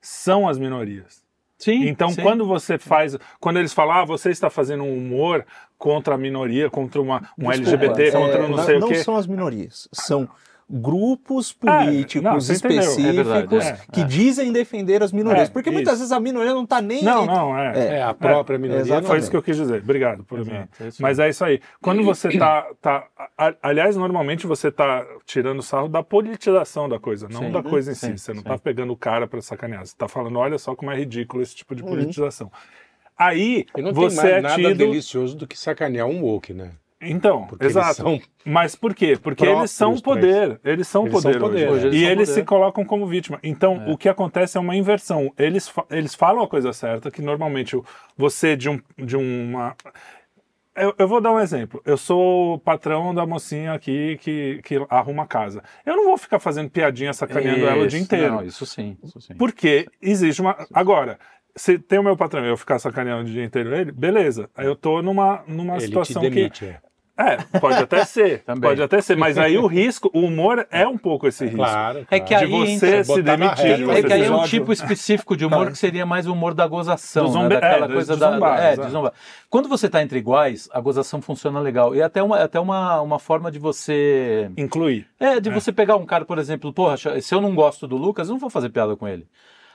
[0.00, 1.24] são as minorias.
[1.60, 2.22] Sim, Então, sim.
[2.22, 3.16] quando você faz.
[3.38, 5.44] Quando eles falam, ah, você está fazendo um humor
[5.78, 8.96] contra a minoria, contra uma, um Desculpa, LGBT, é, contra não sei não o quê.
[9.04, 10.28] são as minorias, são
[10.72, 12.78] grupos É, políticos não, você entendeu.
[12.80, 14.04] específicos É verdade, é, que é.
[14.04, 15.48] dizem defender as minorias.
[15.48, 16.02] É, porque muitas isso.
[16.02, 17.26] vezes a minoria não está nem Não, aí.
[17.26, 17.96] não, é.
[17.98, 18.82] É, a própria minoria.
[18.82, 19.06] exatamente.
[19.06, 19.82] Foi não- isso que eu quis dizer.
[19.82, 20.52] Obrigado por mim.
[20.52, 21.60] Exato, é Mas é isso aí.
[21.82, 22.66] Quando você tá.
[22.80, 23.06] tá
[23.36, 27.50] a- aliás, normalmente você tá tirando sarro da politização da coisa, não Sim.
[27.50, 28.18] da coisa em Sim, si.
[28.24, 28.48] Você não sim.
[28.48, 29.84] tá pegando o cara pra sacanear.
[29.84, 31.88] Você tá falando, olha só como é ridículo esse tipo de Uhum.
[31.88, 32.50] politização.
[33.18, 34.78] Aí E não você tem é mais nada tido.
[34.78, 36.70] delicioso do que sacanear um woke, né?
[37.02, 37.94] Então, Porque exato.
[37.94, 39.16] são Mas por quê?
[39.20, 40.60] Porque eles são poder.
[40.62, 41.38] Eles são Eles são poder.
[41.40, 41.86] poder, hoje.
[41.86, 42.40] hoje eles e são eles poder.
[42.40, 43.38] se colocam como vítima.
[43.42, 43.90] Então, É.
[43.92, 45.32] o que acontece é uma inversão.
[45.38, 47.74] Eles, fa- eles falam a coisa certa, que normalmente
[48.16, 49.74] você de, um, de uma.
[50.76, 51.82] Eu, eu vou dar um exemplo.
[51.84, 55.62] Eu sou o patrão da mocinha aqui que, que arruma a casa.
[55.84, 58.34] Eu não vou ficar fazendo piadinha sacaneando ela o dia Isso, inteiro.
[58.34, 59.34] Não, isso sim, isso sim.
[59.36, 60.56] Porque existe uma.
[60.72, 61.18] Agora,
[61.56, 64.48] se tem o meu patrão eu ficar sacaneando o dia inteiro ele, beleza.
[64.56, 66.30] Aí eu tô numa, numa ele situação que.
[66.30, 66.66] demite.
[66.66, 66.78] é.
[67.20, 68.42] É, pode até ser.
[68.44, 68.62] Também.
[68.70, 71.58] Pode até ser, mas aí o risco, o humor é um pouco esse risco.
[71.58, 72.06] Claro.
[72.10, 72.46] É que claro.
[72.48, 73.76] De aí você entra- se demitir.
[73.76, 76.32] de É você que aí é um tipo específico de humor que seria mais o
[76.32, 77.40] humor da gozação, Do né?
[77.42, 78.32] zombe- daquela é, de coisa da.
[78.32, 79.12] zombar, É, de zombar.
[79.48, 81.94] Quando você está entre iguais, a gozação funciona legal.
[81.94, 84.50] E é até uma, é até uma, uma forma de você.
[84.56, 85.06] Incluir.
[85.18, 88.28] É, de você pegar um cara, por exemplo, porra, se eu não gosto do Lucas,
[88.28, 89.26] eu não vou fazer piada com ele.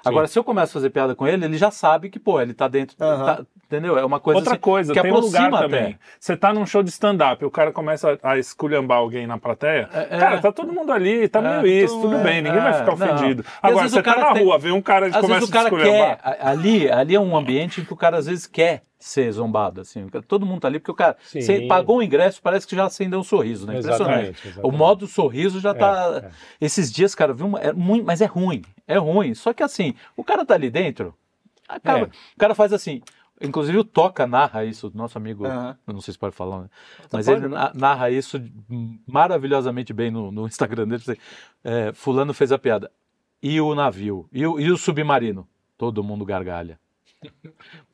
[0.09, 2.53] Agora, se eu começo a fazer piada com ele, ele já sabe que, pô, ele
[2.53, 2.95] tá dentro.
[2.99, 3.25] Aham.
[3.25, 3.97] tá- entendeu?
[3.97, 5.97] É uma coisa Outra assim, coisa, que tem um lugar aproxima também.
[6.19, 9.89] Você tá num show de stand-up, o cara começa a, a esculhambar alguém na plateia.
[9.91, 10.19] É, é.
[10.19, 12.73] Cara, tá todo mundo ali, tá É, meio isso, todo- tudo é, bem, ninguém vai
[12.73, 13.43] ficar ofendido.
[13.61, 15.67] Agora, você tá na tem- rua, vem um cara e começa vezes o cara a
[15.69, 16.19] esculhambar.
[16.21, 16.37] quer.
[16.47, 19.81] Ali, ali é um ambiente em que o cara às vezes quer ser zombado.
[19.81, 20.07] Assim.
[20.27, 21.15] Todo mundo tá ali porque o cara.
[21.23, 21.41] Sim.
[21.41, 23.77] Você pagou o ingresso, parece que já acendeu um sorriso, né?
[23.79, 24.03] Impressionante.
[24.11, 24.67] Exatamente, exatamente.
[24.73, 26.21] O modo sorriso já tá.
[26.25, 26.31] é.
[26.59, 27.59] Esses dias, cara, eu vi uma.
[27.59, 28.61] É muito, mas é ruim.
[28.87, 29.33] É ruim.
[29.33, 31.13] Só que assim, o cara tá ali dentro,
[31.67, 32.03] acaba- É.
[32.03, 33.01] o cara faz assim.
[33.41, 35.45] Inclusive o Toca narra isso, nosso amigo.
[35.45, 36.69] Eu não sei se pode falar, né?
[37.11, 37.39] Mas pode.
[37.41, 38.41] ele na- narra isso
[39.05, 41.19] maravilhosamente bem no, no Instagram dele.
[41.63, 42.89] É, fulano fez a piada.
[43.43, 44.27] E o navio?
[44.31, 45.45] E o, e o submarino?
[45.77, 46.79] Todo mundo gargalha.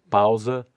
[0.10, 0.68] Pausa.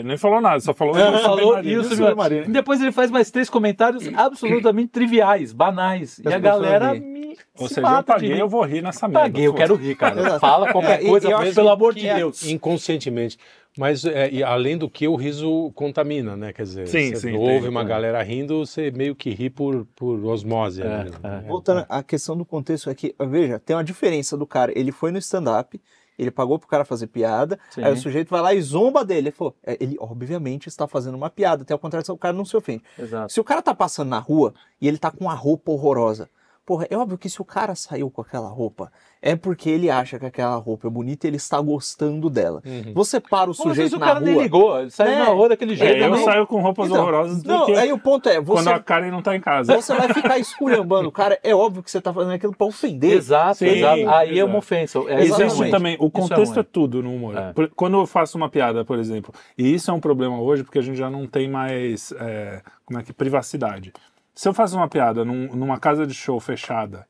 [0.00, 0.96] Ele nem falou nada, só falou.
[0.96, 1.68] "Eu falou submarino".
[1.70, 2.44] e o E o submarino.
[2.46, 6.18] E depois ele faz mais três comentários absolutamente triviais, banais.
[6.18, 9.20] E As a galera me Ou se seja, eu paguei, eu vou rir nessa merda.
[9.22, 10.38] Paguei, eu quero rir, cara.
[10.38, 12.46] Fala qualquer É, e- coisa, e eu mas pelo amor de é Deus.
[12.46, 13.38] Inconscientemente.
[13.78, 16.50] Mas é, e além do que o riso contamina, né?
[16.50, 17.84] Quer dizer, Sim, você sim, ouve tem, uma é.
[17.84, 20.80] galera rindo, você meio que ri por, por osmose.
[20.80, 21.28] É, ali, é.
[21.28, 21.44] né?
[21.46, 24.72] Voltando à questão do contexto aqui, veja, tem uma diferença do cara.
[24.74, 25.78] Ele foi no stand-up,
[26.18, 27.82] ele pagou pro cara fazer piada, Sim.
[27.82, 29.28] aí o sujeito vai lá e zomba dele.
[29.28, 32.44] Ele falou, é, ele obviamente está fazendo uma piada, até ao contrário, o cara não
[32.44, 32.82] se ofende.
[32.98, 33.32] Exato.
[33.32, 36.28] Se o cara tá passando na rua e ele tá com uma roupa horrorosa,
[36.66, 38.90] porra, é óbvio que se o cara saiu com aquela roupa,
[39.22, 42.60] é porque ele acha que aquela roupa é bonita e ele está gostando dela.
[42.66, 42.92] Uhum.
[42.92, 44.42] Você para o Ou às vezes sujeito o na cara nem rua.
[44.42, 45.18] ligou, ele saiu É.
[45.20, 45.96] na rua daquele É, jeito.
[45.98, 46.24] eu também.
[46.24, 49.10] saio com roupas Então, horrorosas Não, porque aí o ponto é, quando você, a Karen
[49.10, 49.74] não tá em casa.
[49.80, 53.12] você vai ficar esculhambando o cara, é óbvio que você tá fazendo aquilo pra ofender.
[53.12, 54.08] Exato, Sim, exato.
[54.10, 54.46] Aí é exato.
[54.50, 54.98] uma ofensa.
[55.08, 55.22] É.
[55.22, 56.66] Existe também, o é contexto é, ruim.
[56.72, 57.36] tudo no humor.
[57.36, 57.52] É.
[57.76, 60.82] Quando eu faço uma piada, por exemplo, e isso é um problema hoje porque a
[60.82, 63.92] gente já não tem mais é, como é que privacidade.
[64.36, 67.08] Se eu faço uma piada num- numa casa de show fechada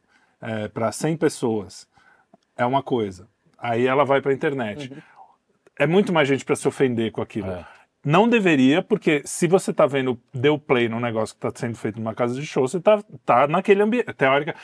[0.72, 1.88] para 100 pessoas,
[2.56, 3.28] é uma coisa.
[3.58, 4.92] Aí ela vai para a internet.
[5.78, 7.50] É muito mais gente para se ofender com aquilo.
[7.50, 7.66] É.
[8.04, 11.98] Não deveria, porque se você tá vendo, deu play num negócio que tá sendo feito
[11.98, 14.12] numa casa de show, você tá, tá naquele ambiente.
[14.14, 14.54] Teórica,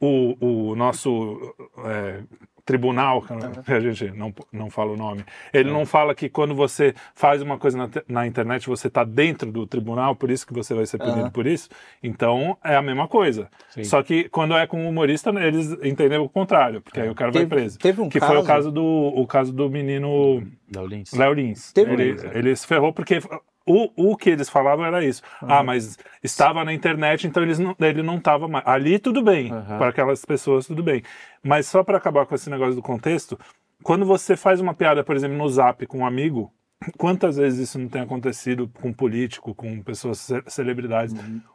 [0.00, 1.54] o, o nosso
[1.86, 2.22] é,
[2.64, 3.22] tribunal,
[3.64, 7.42] que a gente não, não fala o nome, ele não fala que quando você faz
[7.42, 10.86] uma coisa na, na internet, você tá dentro do tribunal, por isso que você vai
[10.86, 11.68] ser punido por isso.
[12.02, 13.48] Então, é a mesma coisa.
[13.70, 13.84] Sim.
[13.84, 17.30] Só que quando é com o humorista, eles entendem o contrário, porque aí o cara
[17.30, 17.78] vai Teve- preso.
[17.78, 20.42] teve um que foi o caso- caso do, o caso do menino...
[20.74, 21.12] Léo Lins.
[21.12, 21.72] Léo Lins.
[21.72, 23.18] Teve ele, um- ele se ferrou porque
[23.66, 25.22] o, o que eles falavam era isso.
[25.40, 28.66] Ah, mas estava na internet, então eles não, ele não estava mais.
[28.66, 29.78] Ali tudo bem, Aham.
[29.78, 31.02] para aquelas pessoas tudo bem.
[31.42, 33.38] Mas só para acabar com esse negócio do contexto,
[33.82, 36.52] quando você faz uma piada, por exemplo, no Zap com um amigo,
[36.98, 41.14] quantas vezes isso não tem acontecido com político, com pessoas ce- celebridades?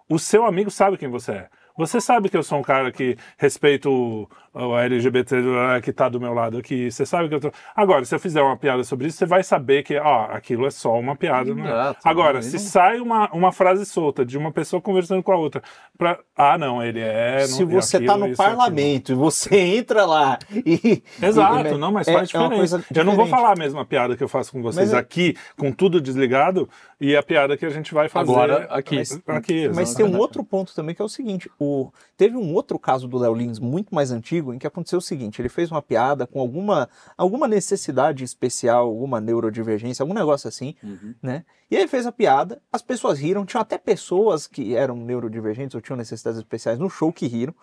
[0.10, 1.50] O seu amigo sabe quem você é.
[1.78, 5.36] Você sabe que eu sou um cara que respeito o, LGBT
[5.84, 6.90] que tá do meu lado aqui.
[6.90, 7.52] Você sabe que eu tô.
[7.76, 10.72] Agora, se eu fizer uma piada sobre isso, você vai saber que ó, aquilo é
[10.72, 11.54] só uma piada.
[11.54, 11.70] Não é?
[11.70, 12.00] Exato.
[12.04, 15.62] Agora, se não- sai uma, uma frase solta de uma pessoa conversando com a outra,
[15.98, 17.46] pra, ah, não, ele é.
[17.46, 18.58] Se não, você aquilo, tá no isso, aquilo.
[18.58, 21.04] parlamento e você entra lá e.
[21.22, 22.84] Exato, e- não, mas é- faz é uma diferença.
[22.96, 25.36] Eu não vou falar a mesma piada que eu faço com vocês Mas é- aqui,
[25.56, 26.68] com tudo desligado,
[27.00, 28.96] e a piada que a gente vai fazer Agora, aqui.
[28.96, 31.67] Mas, aqui Mas tem um outro ponto também que é o seguinte: o...
[32.16, 35.42] teve um outro caso do Léo Lins muito mais antigo em que aconteceu o seguinte:
[35.42, 40.76] ele fez uma piada com alguma, alguma necessidade especial, alguma neurodivergência, algum negócio assim,
[41.22, 41.44] né?
[41.70, 45.82] E ele fez a piada, as pessoas riram, tinham até pessoas que eram neurodivergentes ou
[45.82, 47.54] tinham necessidades especiais no show que riram.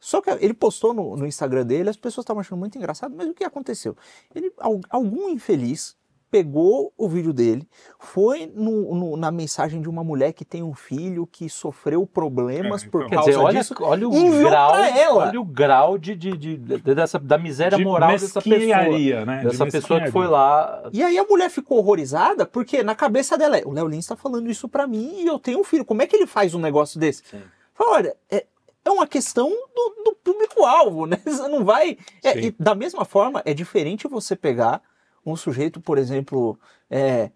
[0.00, 3.26] Só que ele postou no, no Instagram dele, as pessoas estavam achando muito engraçado, mas
[3.28, 3.96] o que aconteceu?
[4.34, 5.96] Ele, al- algum infeliz
[6.34, 7.64] pegou o vídeo dele,
[8.00, 12.82] foi no- no- na mensagem de uma mulher que tem um filho que sofreu problemas
[12.82, 13.08] É, por então.
[13.10, 13.74] Quer causa dizer, olha, disso.
[13.80, 14.72] olha o enviou grau,
[15.12, 19.24] olha o grau de, de, de- de- dessa, da miséria De moral dessa pessoa.
[19.24, 19.38] né?
[19.38, 20.90] De Dessa pessoa que foi lá.
[20.92, 24.16] E aí a mulher ficou horrorizada porque na cabeça dela é, o Léo Lins está
[24.16, 25.84] falando isso pra mim e eu tenho um filho.
[25.84, 27.22] Como é que ele faz um negócio desse?
[27.30, 27.42] Sim.
[27.74, 28.44] Fala, olha, é,
[28.84, 31.16] é uma questão do, do público-alvo, né?
[31.24, 31.96] Você não vai.
[32.24, 34.82] é, e da mesma forma, é diferente você pegar
[35.24, 36.58] um sujeito, por exemplo,
[36.90, 37.30] é,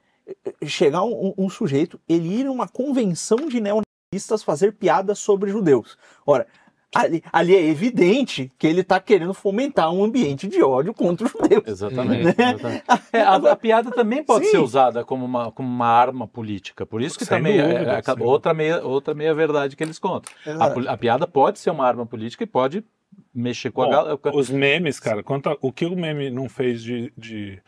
[0.67, 5.97] chegar um, um sujeito, ele ir numa convenção de neonazistas fazer piadas sobre judeus.
[6.27, 6.47] Ora,
[6.95, 11.33] Ali, ali é evidente que ele está querendo fomentar um ambiente de ódio contra os
[11.33, 11.63] judeus.
[11.67, 12.25] Exatamente.
[12.25, 12.35] Né?
[12.39, 12.85] exatamente.
[13.13, 14.53] É, a, a piada também pode Sim.
[14.53, 16.87] ser usada como uma, como uma arma política.
[16.87, 19.85] Por isso que Sem também é- dúvida, é, sem outra meia, outra meia verdade que
[19.85, 20.33] eles contam.
[20.59, 22.83] A, a piada pode ser uma arma política e pode
[23.35, 24.19] mexer com Bom, a galera.
[24.33, 27.61] Os memes, cara, quanto a- o que o meme não fez de, de-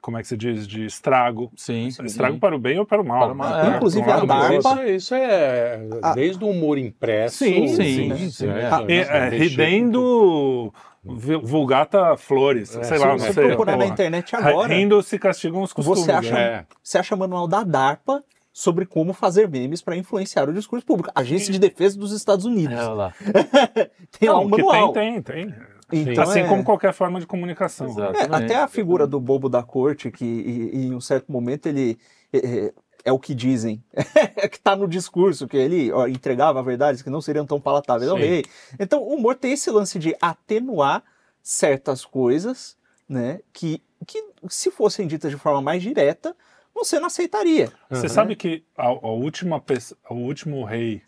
[0.00, 1.50] como é que se diz, de estrago.
[1.56, 1.86] Sim.
[1.88, 3.20] Estrago para o bem ou para o mal.
[3.24, 3.72] Para o mal, né?
[3.72, 3.76] é.
[3.76, 4.54] Inclusive, um a DARPA-.
[4.54, 6.14] Isso, isso é Ah.
[6.14, 7.38] desde o humor impresso.
[7.38, 8.16] Sim, sim, né?
[8.30, 8.46] sim.
[8.48, 10.72] É, E, é, ridendo
[11.04, 13.46] vu- vulgata flores, É, sei se lá, não Se você sei.
[13.48, 13.92] procurar na porra.
[13.92, 16.00] internet agora, Rindo se castigam os costumes.
[16.00, 16.40] Você acha- né?
[16.40, 16.64] É.
[16.82, 21.10] você acha manual da DARPA sobre como fazer memes para influenciar o discurso público.
[21.14, 22.76] Agência de Defesa dos Estados Unidos.
[22.76, 23.12] É, lá.
[24.18, 24.92] Tem lá um manual.
[24.92, 25.54] tem, tem, tem.
[25.90, 27.88] Então, assim é- como qualquer forma de comunicação.
[28.14, 31.66] É, até a figura do bobo da corte, que e- e em um certo momento
[31.66, 31.98] ele
[32.32, 32.72] é, é-
[33.06, 33.82] é o que dizem,
[34.36, 38.10] é que está no discurso, que ele ó, entregava verdades que não seriam tão palatáveis
[38.10, 38.44] ao rei.
[38.78, 41.02] Então o humor tem esse lance de atenuar
[41.42, 42.76] certas coisas,
[43.08, 46.36] né, que, que se fossem ditas de forma mais direta,
[46.74, 47.72] você não aceitaria.
[47.90, 48.08] Você Uhum.
[48.08, 49.62] sabe que a, a última
[50.10, 51.02] o último rei,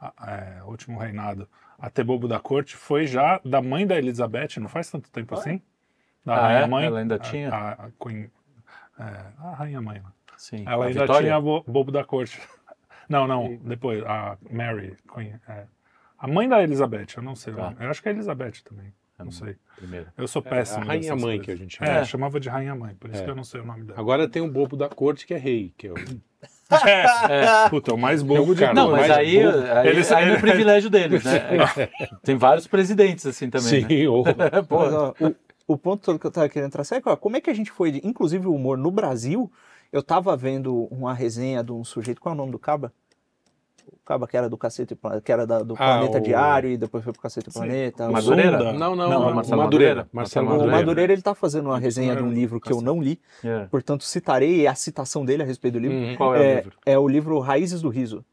[0.00, 0.12] a-
[0.58, 1.48] é, o último reinado
[1.80, 5.34] a ter bobo da corte foi já da mãe da Elizabeth, não faz tanto tempo
[5.34, 5.60] assim?
[6.24, 6.66] Da Ah, rainha é?
[6.66, 6.84] mãe.
[6.86, 7.48] Ela ainda a- tinha?
[7.50, 8.30] A, a Queen,
[8.98, 9.98] é, a rainha mãe.
[10.00, 10.04] né?
[10.36, 10.64] Sim.
[10.66, 11.22] Ela A ainda Vitória?
[11.28, 12.38] tinha bo- bobo da corte.
[13.08, 15.66] Não, não, depois, a Mary, Queen, é.
[16.16, 17.52] A mãe da Elizabeth, eu não sei.
[17.52, 17.62] o Tá.
[17.70, 17.76] nome.
[17.80, 19.30] Eu acho que é Elizabeth também, não Hum.
[19.32, 19.56] sei.
[19.74, 20.06] Primeiro.
[20.16, 20.82] Eu sou É, péssimo.
[20.82, 21.44] a rainha dessas mãe coisas.
[21.46, 21.90] que a gente chama.
[21.90, 22.04] É, É.
[22.04, 23.24] chamava de rainha mãe, por isso É.
[23.24, 23.98] que eu não sei o nome dela.
[23.98, 25.94] Agora tem o bobo da corte que é rei, que é o...
[26.70, 30.88] É, Puta, o mais bobo de cara, Não, mas aí, aí, Eles- aí é privilégio
[30.90, 31.40] deles, né?
[32.22, 33.88] Tem vários presidentes assim também, né?
[33.88, 34.22] Sim, o...
[34.68, 35.34] Pô, Mas, ó, o,
[35.74, 37.54] o ponto todo que eu tava querendo traçar é que, ó, como é que a
[37.54, 39.50] gente foi, de, inclusive o humor no Brasil,
[39.92, 42.92] eu tava vendo uma resenha de um sujeito, qual é o nome do Caba?
[43.92, 46.70] O Caba que era do Cacete, Planeta, que era da- do Ah, Planeta o- Diário
[46.70, 47.58] e depois foi pro Cacete e Sim.
[47.60, 48.08] Planeta.
[48.08, 48.58] o- Madureira?
[48.58, 48.72] Zunda.
[48.72, 49.62] Não, não, Não, o Marcelo Madureira.
[49.62, 50.08] Madureira.
[50.12, 50.76] Marcelo O Madureira.
[50.78, 53.66] Madureira ele tá fazendo uma resenha de um livro que eu não li, é.
[53.66, 55.96] portanto citarei a citação dele a respeito do livro.
[55.96, 56.16] Uhum.
[56.16, 56.72] Qual é, o É, livro?
[56.86, 58.24] é o livro Raízes do Riso,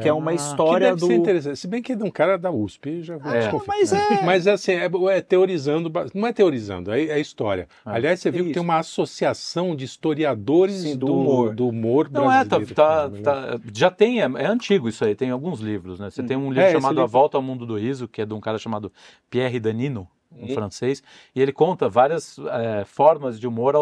[0.00, 1.06] que é uma Ah, Que história deve do.
[1.06, 1.56] ser interessante.
[1.56, 3.50] Se bem que é de um cara da USP, já vou É.
[3.66, 4.22] Mas é.
[4.24, 4.86] Mas assim, é,
[5.16, 7.68] é teorizando, não é teorizando, é, é história.
[7.84, 8.54] Ah, Aliás, você viu que isso.
[8.54, 11.54] tem uma associação de historiadores Sim, do do, humor.
[11.54, 12.74] do humor Não é, tá, brasileiro.
[12.74, 16.10] tá- tá- já tem, é, é antigo isso aí, tem alguns livros, né?
[16.10, 18.26] Você tem um livro É, chamado A livro- Volta ao Mundo do Riso, que é
[18.26, 18.92] de um cara chamado
[19.30, 20.48] Pierre Danino, um Hum.
[20.54, 21.02] francês,
[21.34, 23.72] e ele conta várias é, formas de humor.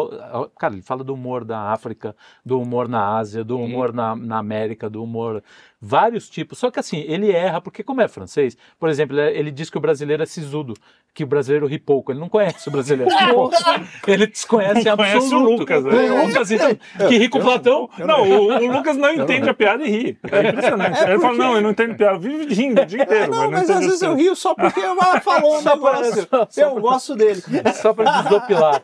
[0.57, 3.65] cara, ele fala do humor da África, do humor na Ásia, do Hum.
[3.65, 5.43] humor na, na América, do humor.
[5.87, 6.57] Vários tipos.
[6.57, 9.81] Só que assim, ele erra, porque como é francês, por exemplo, ele, diz que o
[9.81, 10.73] brasileiro é sisudo,
[11.15, 12.11] que o brasileiro ri pouco.
[12.11, 13.09] Ele não conhece o brasileiro.
[14.05, 15.47] ele desconhece Não conhece absoluto.
[15.53, 15.91] o Lucas, né?
[16.11, 17.89] O Lucas, então, que ri com o Platão.
[17.97, 20.17] Não, o, o Lucas não entende a piada e ri.
[20.29, 21.01] É impressionante.
[21.07, 22.19] Ele fala, não, eu não entendo piada.
[22.19, 23.31] Vive rindo o dia inteiro.
[23.31, 26.27] Não, mas entende às vezes eu rio só porque ela falou um negócio.
[26.57, 27.41] Eu gosto dele.
[27.73, 28.81] Só pra desopilar.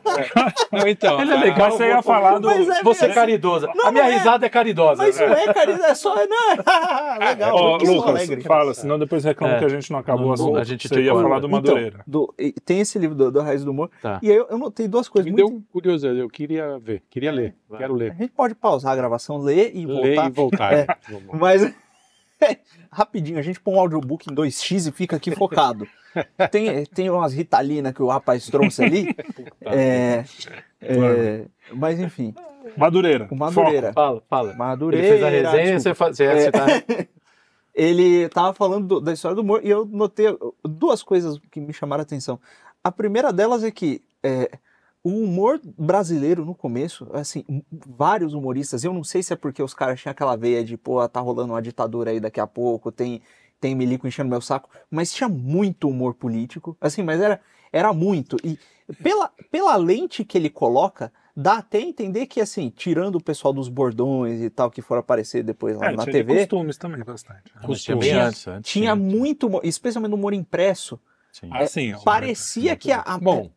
[0.72, 1.58] Não, então, Ele é a- legal.
[1.68, 2.48] Mas você ia falar do...
[2.48, 3.68] Mas é Você é caridosa.
[3.74, 4.14] Não, a minha não é.
[4.16, 5.02] risada é caridosa.
[5.02, 6.14] Mas não é, cara, é só.
[6.16, 7.76] Não, legal.
[7.76, 9.58] Lucas, fala, senão depois reclama É.
[9.58, 10.58] que a gente não acabou Não, assunto.
[10.58, 11.22] a gente ia corta.
[11.28, 12.00] falar do Então, Madureira.
[12.06, 13.90] do- e tem esse livro do, do Raiz do Humor.
[14.02, 14.18] Tá.
[14.22, 15.50] E aí eu, eu notei duas coisas Me muito.
[15.54, 17.78] deu curiosidade, eu queria ver, queria ler, Vai.
[17.80, 18.14] quero A ler.
[18.16, 20.28] gente pode pausar a gravação, ler e Ler voltar.
[20.28, 20.72] e voltar.
[20.74, 20.86] É.
[21.32, 21.74] Mas
[22.90, 25.86] rapidinho, a gente põe um audiobook em 2x e fica aqui focado.
[26.50, 29.16] Tem, tem umas Ritalina que o rapaz trouxe ali.
[29.62, 30.24] é,
[30.82, 32.34] é, mas enfim,
[32.76, 33.26] Madureira.
[33.30, 33.94] o Madureira.
[33.94, 34.50] Fala, fala.
[34.50, 35.08] Ele Madureira.
[35.08, 35.80] fez a resenha, desculpa.
[35.80, 36.38] você, fa- você, É.
[36.40, 36.66] você tá...
[37.74, 40.26] ele tava falando do- da história do humor e eu notei
[40.64, 42.38] duas coisas que me chamaram a atenção.
[42.84, 44.58] A primeira delas é que é,
[45.04, 49.74] o humor brasileiro no começo, assim, vários humoristas, eu não sei se é porque os
[49.74, 53.20] caras tinham aquela veia de, pô, tá rolando uma ditadura aí daqui a pouco, tem,
[53.60, 57.40] tem milico enchendo meu saco, mas tinha muito humor político, assim, mas era,
[57.72, 58.36] era muito.
[58.44, 58.58] E
[59.02, 63.52] pela, pela lente que ele coloca, dá até a entender que, assim, tirando o pessoal
[63.52, 67.02] dos bordões e tal, que foram aparecer depois lá É, na tinha TV, costumes também,
[67.02, 67.42] bastante.
[67.82, 71.00] Tinha bem Tinha- antes, antes tinha muito humor, especialmente no humor impresso,
[71.32, 71.48] Sim.
[71.50, 71.98] Ah, sim, ó.
[72.00, 73.50] parecia que a, a- Bom,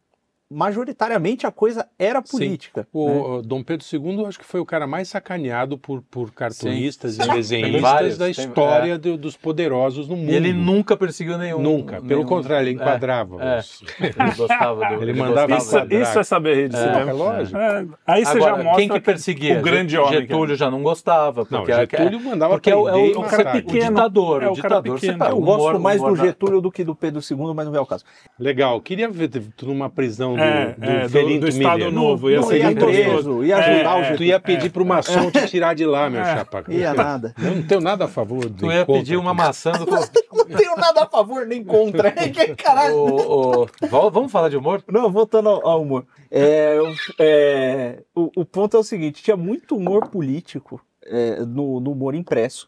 [0.55, 2.87] majoritariamente a coisa era política.
[2.93, 3.41] o né?
[3.45, 7.23] Dom Pedro II acho que foi o cara mais sacaneado por, por cartunistas Sim.
[7.23, 10.31] e desenhistas Tem vários, da tem- história do- dos poderosos no mundo.
[10.31, 11.59] E ele nunca perseguiu nenhum.
[11.59, 13.43] Nunca, pelo nenhum- contrário, ele É, enquadrava.
[13.43, 13.59] é.
[13.59, 15.03] os- Ele gostava do.
[15.03, 17.57] Ele mandava Isso, isso é saber de É, é lógico.
[17.57, 19.59] É, aí você Agora, já mostra quem que perseguia?
[19.59, 20.17] o grande homem.
[20.17, 20.21] é.
[20.21, 21.41] Getúlio já não gostava.
[21.49, 23.85] Não, Porque é- Getúlio mandava porque é o, é cara pequeno.
[23.85, 24.43] O ditador.
[24.43, 24.99] É, o ditador.
[24.99, 27.85] tá, eu gosto mais do Getúlio do que do Pedro II, mas não é o
[27.85, 28.03] caso.
[28.39, 31.91] Legal, queria ver tu numa prisão É, É, do é, do- do Estado.
[31.91, 34.17] Novo, ia Não ser ia preso, ia ajudar o É, Getúlio.
[34.17, 36.35] Tu ia pedir pro maçom te tirar de lá, meu É.
[36.35, 36.63] chapa.
[36.69, 37.33] Ia nada.
[37.41, 39.85] Eu não tenho nada a favor do Tu ia encontro pedir uma maçã do.
[39.85, 42.11] Não tenho nada a favor nem contra.
[42.57, 42.95] Caralho.
[42.97, 44.83] Ô, vol- vamos falar de humor?
[44.91, 46.05] Não, voltando ao, ao humor.
[46.31, 51.79] É, o- é, o, o ponto é o seguinte: tinha muito humor político é, no,
[51.79, 52.67] no humor impresso.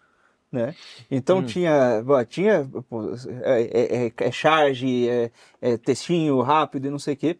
[0.49, 0.73] Né?
[1.11, 3.11] Então tinha, bom, tinha pô,
[3.43, 5.29] é, é- é- é charge, é,
[5.61, 7.37] é textinho rápido e não sei o quê.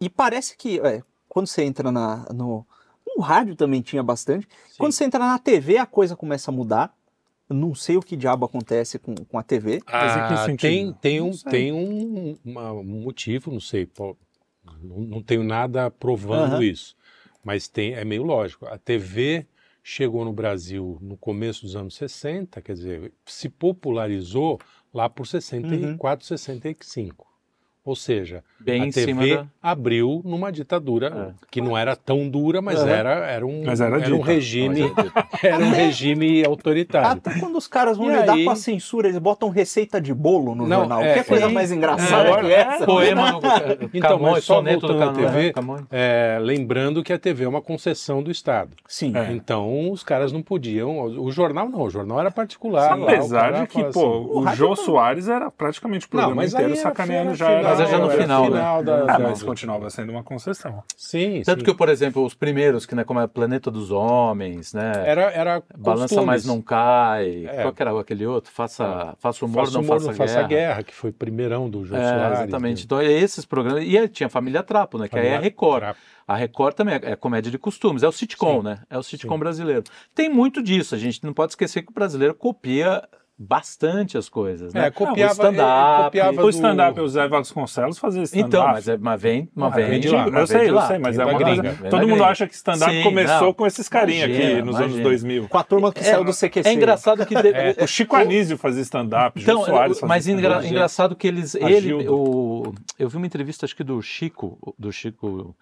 [0.00, 2.66] E parece que é, quando você entra na, no,
[3.06, 4.46] no rádio também tinha bastante.
[4.78, 6.94] Quando você entra na TV a coisa começa a mudar.
[7.48, 9.82] Eu não sei o que diabo acontece com, com a TV.
[9.86, 10.60] Mas em que Ah, sentido?
[10.60, 14.16] tem, tem, um, tem um, uma- um motivo, não sei, pô,
[14.80, 16.62] não, não tenho nada provando Aham.
[16.62, 16.96] isso,
[17.44, 18.64] mas tem, é meio lógico.
[18.66, 19.46] A TV
[19.82, 24.58] chegou no Brasil no começo dos anos 60, quer dizer, se popularizou
[24.94, 27.26] lá por 64, 65.
[27.84, 29.46] Ou seja, Bem a TV da.
[29.60, 31.44] abriu numa ditadura É.
[31.50, 34.24] que não era tão dura, mas era, era um, Mas era um dita.
[34.24, 34.82] regime,
[35.42, 37.08] era um regime autoritário.
[37.10, 40.14] Até quando os caras vão E lidar aí- com a censura, eles botam receita de
[40.14, 41.02] bolo no Não, jornal.
[41.02, 41.48] é, que coisa é.
[41.48, 42.86] mais engraçada Agora- que essa?
[42.86, 43.40] Poema
[43.92, 45.12] Então, Camões, mas só voltando à.
[45.12, 45.52] TV.
[45.90, 48.76] É, lembrando que a TV é uma concessão do Estado.
[48.86, 49.12] Sim.
[49.16, 49.32] É.
[49.32, 51.00] Então os caras não podiam.
[51.00, 52.96] O jornal não, o jornal era particular.
[52.96, 53.98] lá, o Apesar de que, pô, assim,
[54.30, 57.71] o, rádio Jô não- Soares era praticamente o programa inteiro sacaneando era já.
[57.76, 58.58] Final, Mas é já no era final, né?
[58.60, 60.82] da, Ah, da- mas continuava sendo uma concessão.
[60.96, 61.64] Sim, Tanto sim.
[61.66, 64.92] que, por exemplo, os primeiros, que né, como é Planeta dos Homens, né?
[65.04, 66.26] Era, era Balança costumes.
[66.26, 67.46] mas não cai.
[67.46, 67.62] É.
[67.62, 68.52] Qual que era aquele outro?
[68.52, 70.48] Faça, faça humor, Faça não humor, faça, não faça guerra.
[70.48, 72.38] guerra, que foi o primeirão do Jô É, Soares.
[72.40, 72.78] exatamente.
[72.78, 72.84] né?
[72.84, 73.84] Então, é esses programas.
[73.84, 75.08] E aí tinha Família Trapo, né?
[75.08, 75.80] Que aí é a Família Record.
[75.82, 76.00] Trapo.
[76.28, 78.62] A Record também é, é comédia de costumes, é o sitcom, Sim.
[78.64, 78.78] né?
[78.88, 79.40] É o sitcom Sim.
[79.40, 79.82] brasileiro.
[80.14, 83.02] Tem muito disso, a gente não pode esquecer que o brasileiro copia
[83.42, 84.86] bastante as coisas, né?
[84.86, 86.00] É, copiava, o stand-up.
[86.00, 88.48] é, copiava O do- stand-up, o Zé Vasconcelos fazia stand-up.
[88.48, 90.28] Então, mas, é, mas vem, mas Ah, vem, vem de lá.
[90.28, 91.90] Eu sei, eu sei, mas é uma gringa, coisa.
[91.90, 92.26] Todo mundo gringa.
[92.26, 93.54] acha que stand-up Sim, começou não.
[93.54, 94.92] com esses carinha aqui Imagina, nos imagina.
[94.94, 95.48] anos 2000.
[95.48, 96.68] Com a turma que É, saiu do CQC.
[96.68, 97.34] É engraçado que...
[97.34, 100.68] de- O Chico Anísio fazia stand-up, Então, Soares fazia mas engra- stand-up.
[100.68, 105.56] engraçado que eles, ele, o, eu vi uma entrevista acho que do Chico, do Chico,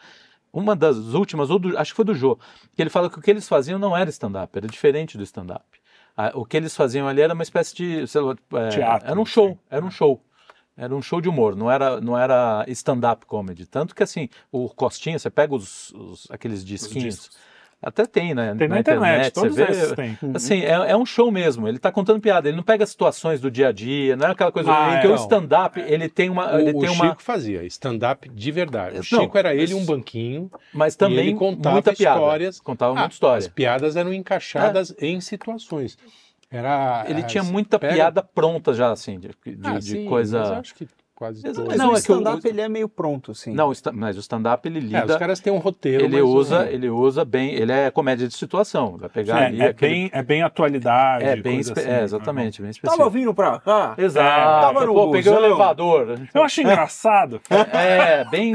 [0.52, 2.38] uma das últimas, ou do- acho que foi do Jô,
[2.74, 5.62] que ele fala que o que eles faziam não era stand-up, era diferente do stand-up.
[6.34, 9.24] O que eles faziam ali era uma espécie de, sei lá, é, Teatro, era um
[9.26, 10.22] show, era um show.
[10.76, 13.66] Era um show de humor, não era, não era stand-up comedy.
[13.66, 17.36] Tanto que assim, o Costinha, você pega os, os- aqueles disquinhos, discos.
[17.82, 18.54] Até tem, né?
[18.58, 20.18] Tem na, internet, todos você vê, esses tem.
[20.34, 21.66] Assim, é, é um show mesmo.
[21.66, 22.48] Ele tá contando piada.
[22.48, 24.70] Ele não pega situações do dia a dia, não é aquela coisa.
[24.70, 25.22] Ah, porque é, o não.
[25.22, 26.54] stand-up, ele tem uma.
[26.54, 27.16] O, ele o tem Chico uma.
[27.18, 28.94] fazia stand-up de verdade.
[28.94, 30.50] O Não, Chico era ele um banquinho.
[30.74, 32.18] Mas e também ele contava muita piada.
[32.20, 32.60] histórias.
[32.60, 33.38] Contava Ah, muita história.
[33.38, 35.96] As piadas eram encaixadas em situações.
[36.50, 40.40] Era, Ele tinha muita pega- piada pronta já, assim, de, de- Ah, de sim, coisa.
[40.40, 40.88] Mas acho que
[41.20, 41.76] quase Mas- todas.
[41.76, 43.52] Não, o é que o- stand-up ele é meio pronto, assim.
[43.52, 45.04] Não, mas o stand-up ele É, lida.
[45.12, 46.02] os caras têm um roteiro.
[46.04, 47.52] ele mas usa, o- ele usa bem.
[47.54, 48.96] Ele é comédia de situação.
[48.96, 49.92] Vai pegar É, ali é aquele.
[49.92, 51.24] bem, é bem atualidade.
[51.24, 51.54] é bem.
[51.56, 52.02] coisa espe- assim, é, né?
[52.02, 52.96] exatamente, bem específico.
[52.98, 53.94] Tava vindo pra cá.
[53.98, 54.62] Exato.
[54.66, 56.18] Tava no Pô, peguei o elevador.
[56.34, 57.40] Eu acho engraçado.
[57.50, 58.54] É, bem.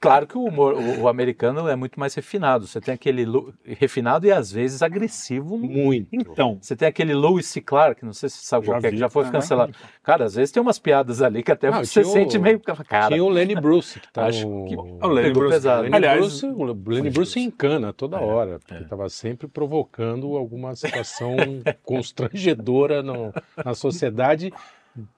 [0.00, 2.66] Claro que o humor, o, o americano é muito mais refinado.
[2.66, 3.26] Você tem aquele
[3.64, 5.58] refinado e às vezes agressivo.
[5.58, 6.08] Muito.
[6.12, 7.60] Então, Você tem aquele Louis C.
[7.60, 9.74] Clark, não sei se você sabe Já qual que é, que já foi Ah, cancelado.
[10.02, 12.60] Cara, às vezes tem umas piadas ali que até Não, você tinha o- sente meio.
[12.60, 14.64] Cara, Tinha o Lenny Bruce, que tá Acho no...
[14.66, 15.54] que- o Lenny Bruce.
[15.54, 15.82] pesado.
[15.82, 20.76] Lenny Aliás, Bruce, o Lenny Bruce encana toda É, hora, porque estava sempre provocando alguma
[20.76, 21.34] situação
[21.82, 23.32] constrangedora no-
[23.64, 24.52] na sociedade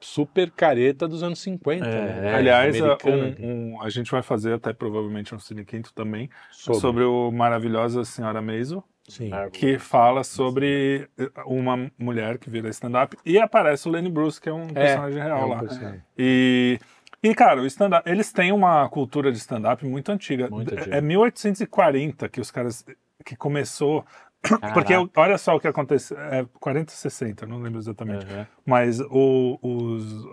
[0.01, 1.87] super careta dos anos 50.
[1.87, 2.35] É, né?
[2.35, 6.29] aliás, a, Americana, um- um- a gente vai fazer até provavelmente um Cine Quinto também
[6.51, 9.31] sobre- sobre, o maravilhosa Senhora Maisel, Sim.
[9.53, 11.09] que fala sobre
[11.47, 15.25] uma mulher que vira stand-up e aparece o Lenny Bruce, que é um personagem é
[15.25, 15.59] real um lá.
[15.61, 16.03] personagem.
[16.17, 16.79] E,
[17.23, 20.49] e cara, o stand-up, eles têm uma cultura de stand-up muito antiga.
[20.49, 20.97] Muito antiga.
[20.97, 22.85] É 1840 que os caras
[23.25, 24.05] que começou.
[24.43, 25.11] Porque Caraca.
[25.17, 26.19] olha só o que aconteceu.
[26.19, 28.25] É 40, 60, não lembro exatamente.
[28.27, 28.47] Uhum.
[28.65, 30.27] Mas o- os,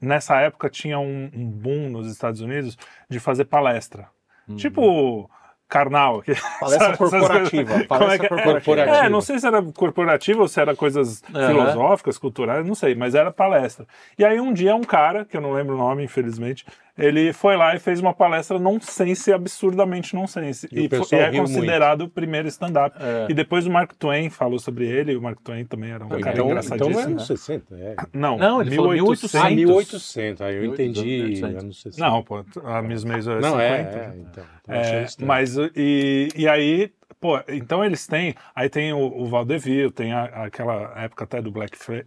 [0.00, 2.78] nessa época tinha um, um boom nos Estados Unidos
[3.08, 4.08] de fazer palestra.
[4.48, 4.56] Uhum.
[4.56, 5.30] Tipo
[5.68, 6.22] carnal.
[6.22, 7.70] que- Palestra corporativa.
[7.72, 8.42] Como é Palestra que é?
[8.44, 8.96] corporativa.
[9.04, 11.46] É, não sei se era corporativa ou se era coisas Aham.
[11.48, 13.86] filosóficas, culturais, não sei, mas era palestra.
[14.18, 16.64] E aí um dia um cara, que eu não lembro o nome, infelizmente,
[16.98, 20.68] ele foi lá e fez uma palestra nonsense, absurdamente nonsense.
[20.72, 22.96] E E, fo- pessoal e é considerado o primeiro stand-up.
[23.00, 23.26] É.
[23.30, 26.08] E depois o Mark Twain falou sobre ele, e o Mark Twain também era um
[26.08, 26.92] cara Então, então engraçadíssimo.
[26.94, 27.96] não é anos 60, é.
[28.12, 29.34] Não, Não, ele falou 1800.
[29.36, 29.58] Ah, 1800.
[29.58, 31.62] 1800, aí eu 1800, entendi 1800.
[31.64, 32.04] anos 60.
[32.10, 33.62] Não, pô, a Miss Maisel é Não, 50.
[33.62, 34.44] é, é, então.
[34.68, 36.90] achando É, mas e, e aí
[37.20, 41.50] pô, então eles têm, aí tem o, o Vaudeville, tem a- aquela época até do
[41.50, 42.06] Blackface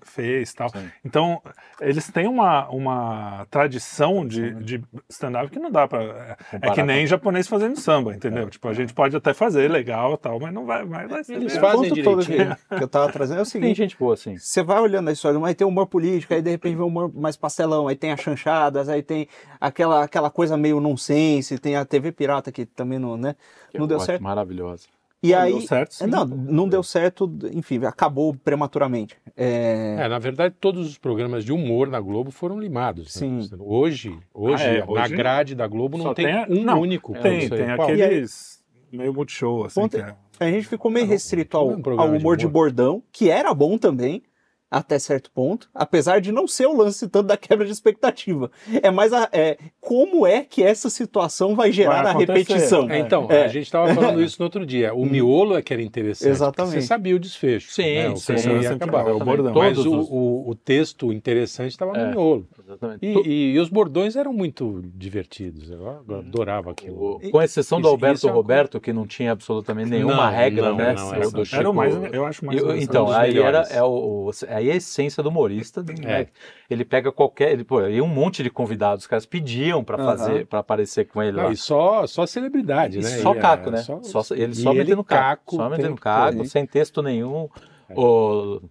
[0.54, 0.70] e tal.
[0.70, 0.90] Sim.
[1.04, 1.42] Então,
[1.80, 6.02] eles têm uma, uma tradição de, de stand-up que não dá pra.
[6.02, 8.50] É, é que nem japonês fazendo samba, entendeu?
[8.50, 11.36] Tipo, a gente pode até fazer legal e tal, mas não vai, vai, vai ser.
[11.36, 11.72] Eles legal.
[11.72, 12.58] fazem todo que, direitinho.
[12.78, 14.38] que eu tava trazendo é o Tem seguinte: gente boa, assim.
[14.38, 17.36] você vai olhando a história, aí tem humor político, aí de repente vem humor mais
[17.36, 19.28] pastelão, aí tem as chanchadas, aí tem
[19.60, 23.36] aquela, aquela coisa meio nonsense, tem a TV pirata que também não, né?
[23.72, 24.22] Que Não deu ótimo, certo.
[24.22, 24.86] Maravilhosa.
[25.24, 25.52] E Não aí.
[25.52, 26.08] deu certo, sim.
[26.08, 29.16] não, não deu certo, enfim, acabou prematuramente.
[29.38, 33.04] É, É, na verdade, todos os programas de humor na Globo foram limados.
[33.22, 33.42] né?
[33.42, 33.50] Sim.
[33.60, 37.16] Hoje, hoje, Ah, é, na hoje grade da Globo não tem, tem um não, único.
[37.16, 39.80] É, Tem, tem aqueles meio multishow, assim.
[39.82, 42.46] Ponto- que é- A gente ficou meio restrito ao, é um ao de humor de
[42.48, 42.54] humor.
[42.54, 44.24] bordão, que era bom também,
[44.72, 48.50] até certo ponto, apesar de não ser o lance tanto da quebra de expectativa.
[48.82, 52.90] É mais a, é, como é que essa situação vai gerar Vai a repetição.
[52.90, 53.44] É, então, É.
[53.44, 54.94] a gente estava falando isso no outro dia.
[54.94, 56.30] O miolo é que era interessante.
[56.30, 56.76] Exatamente.
[56.76, 57.72] Você sabia o desfecho.
[57.72, 58.10] Sim, né?
[58.10, 59.10] O sim, sim, ia sempre acabar.
[59.10, 59.54] é o bordão.
[59.54, 62.06] Mas Todos o, os- o, o texto interessante estava É.
[62.06, 62.48] no miolo.
[62.66, 63.06] Exatamente.
[63.06, 65.70] E, e- e os bordões eram muito divertidos.
[65.70, 67.18] Eu adorava aquilo.
[67.18, 70.70] o- com exceção do Alberto isso é Roberto, que não tinha absolutamente nenhuma Não, regra,
[70.70, 70.94] não, né?
[70.94, 72.84] não, do- essa- Era o mais, eu acho mais E- engraçado.
[72.84, 74.32] então, aí era é o,
[74.62, 76.22] aí a essência do humorista, né?
[76.22, 76.28] É.
[76.70, 80.06] Ele pega qualquer, ele pô, e um monte de convidados, os caras pediam Aham.
[80.06, 81.52] fazer, para aparecer com ele Não, lá.
[81.52, 83.10] e só, só celebridade, E né?
[83.10, 83.78] só E, caco, é, né?
[83.78, 87.50] só- Só, ele só metendo caco, o só metendo caco, sem texto nenhum.
[87.90, 87.94] É.
[88.00, 88.62] O,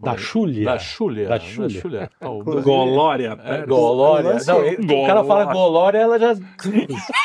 [0.00, 0.64] Da Xulia.
[0.64, 1.28] da Xulia.
[1.28, 2.10] Da Xulia.
[2.20, 3.36] O- Glória.
[3.44, 4.30] É, é, Glória.
[4.30, 6.34] lance- Não, ele- o cara fala Glória, ela já.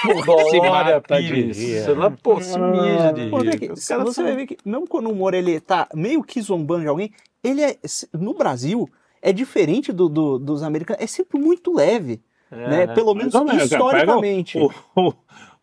[0.03, 1.87] De Pires.
[1.87, 3.77] Ela, pô, se mija de rir.
[3.77, 6.81] Se caras você vai ver que, mesmo quando o humor ele tá meio que zombando
[6.81, 7.11] de alguém,
[7.43, 7.77] ele é,
[8.13, 8.87] no Brasil,
[9.21, 12.21] é diferente do, do- dos americanos, é sempre muito leve,
[12.51, 12.87] É, né?
[12.87, 14.57] Pelo menos cara, historicamente.
[14.57, 15.13] O, o,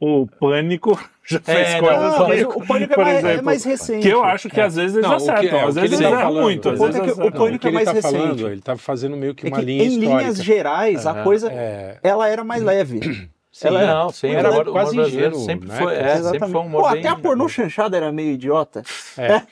[0.01, 3.45] o Pânico já fez É, coisas não, Não, mas o, Pânico é mais, é exemplo,
[3.45, 4.03] mais recente.
[4.03, 6.21] que eu acho que às vezes eles Não, acertam, é, às vezes ele eles tá
[6.23, 7.33] erram muito, o vezes é que o.
[7.33, 8.13] Pânico que é ele mais tá recente.
[8.15, 10.17] falando, ele tá fazendo meio que É uma que linha em histórica.
[10.17, 13.29] linhas gerais, a É, coisa, É, ela era mais leve.
[13.53, 15.77] Sim, Ela é- não, sim, é humor, o quase ingênuo, sempre né?
[15.77, 17.01] foi, é, sempre foi um humor Pô, bem...
[17.01, 18.83] até a pornô chanchada era meio idiota.
[19.19, 19.43] é.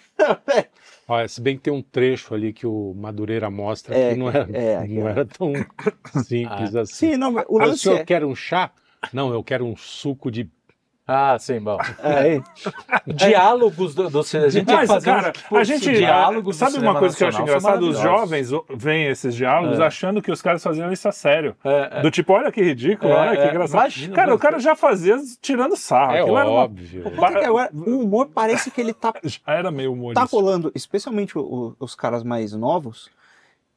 [1.08, 4.28] Olha, se bem que tem um trecho ali que o Madureira mostra É, que não
[4.28, 5.52] era, é, não era tão
[6.24, 7.12] simples assim.
[7.12, 8.04] Sim, não, o Ah, o lance senhor é...
[8.04, 8.70] quer um chá?
[9.12, 10.48] Não, eu quero um suco de.
[11.10, 11.78] Ah, sim, bom.
[12.02, 12.38] É,
[13.14, 14.46] Diálogos do, do cinema.
[14.48, 15.90] A gente Mas, fazer cara, uns a gente.
[15.90, 17.88] diálogos sabe uma coisa que eu acho engraçado?
[17.88, 19.86] Os jovens veem esses diálogos É.
[19.86, 21.56] achando que os caras faziam isso a sério.
[21.64, 22.02] É, é.
[22.02, 23.48] Do tipo, olha que ridículo, É, olha que é.
[23.50, 23.80] engraçado.
[23.80, 26.12] Imagina, cara, o cara já fazia tirando sarro.
[26.12, 27.08] é Aquilo era, uma- óbvio.
[27.08, 29.96] o ponto é que agora, o humor parece que ele tá já era meio tá
[29.96, 30.24] humorista.
[30.36, 33.08] rolando, especialmente o- o- os caras mais novos,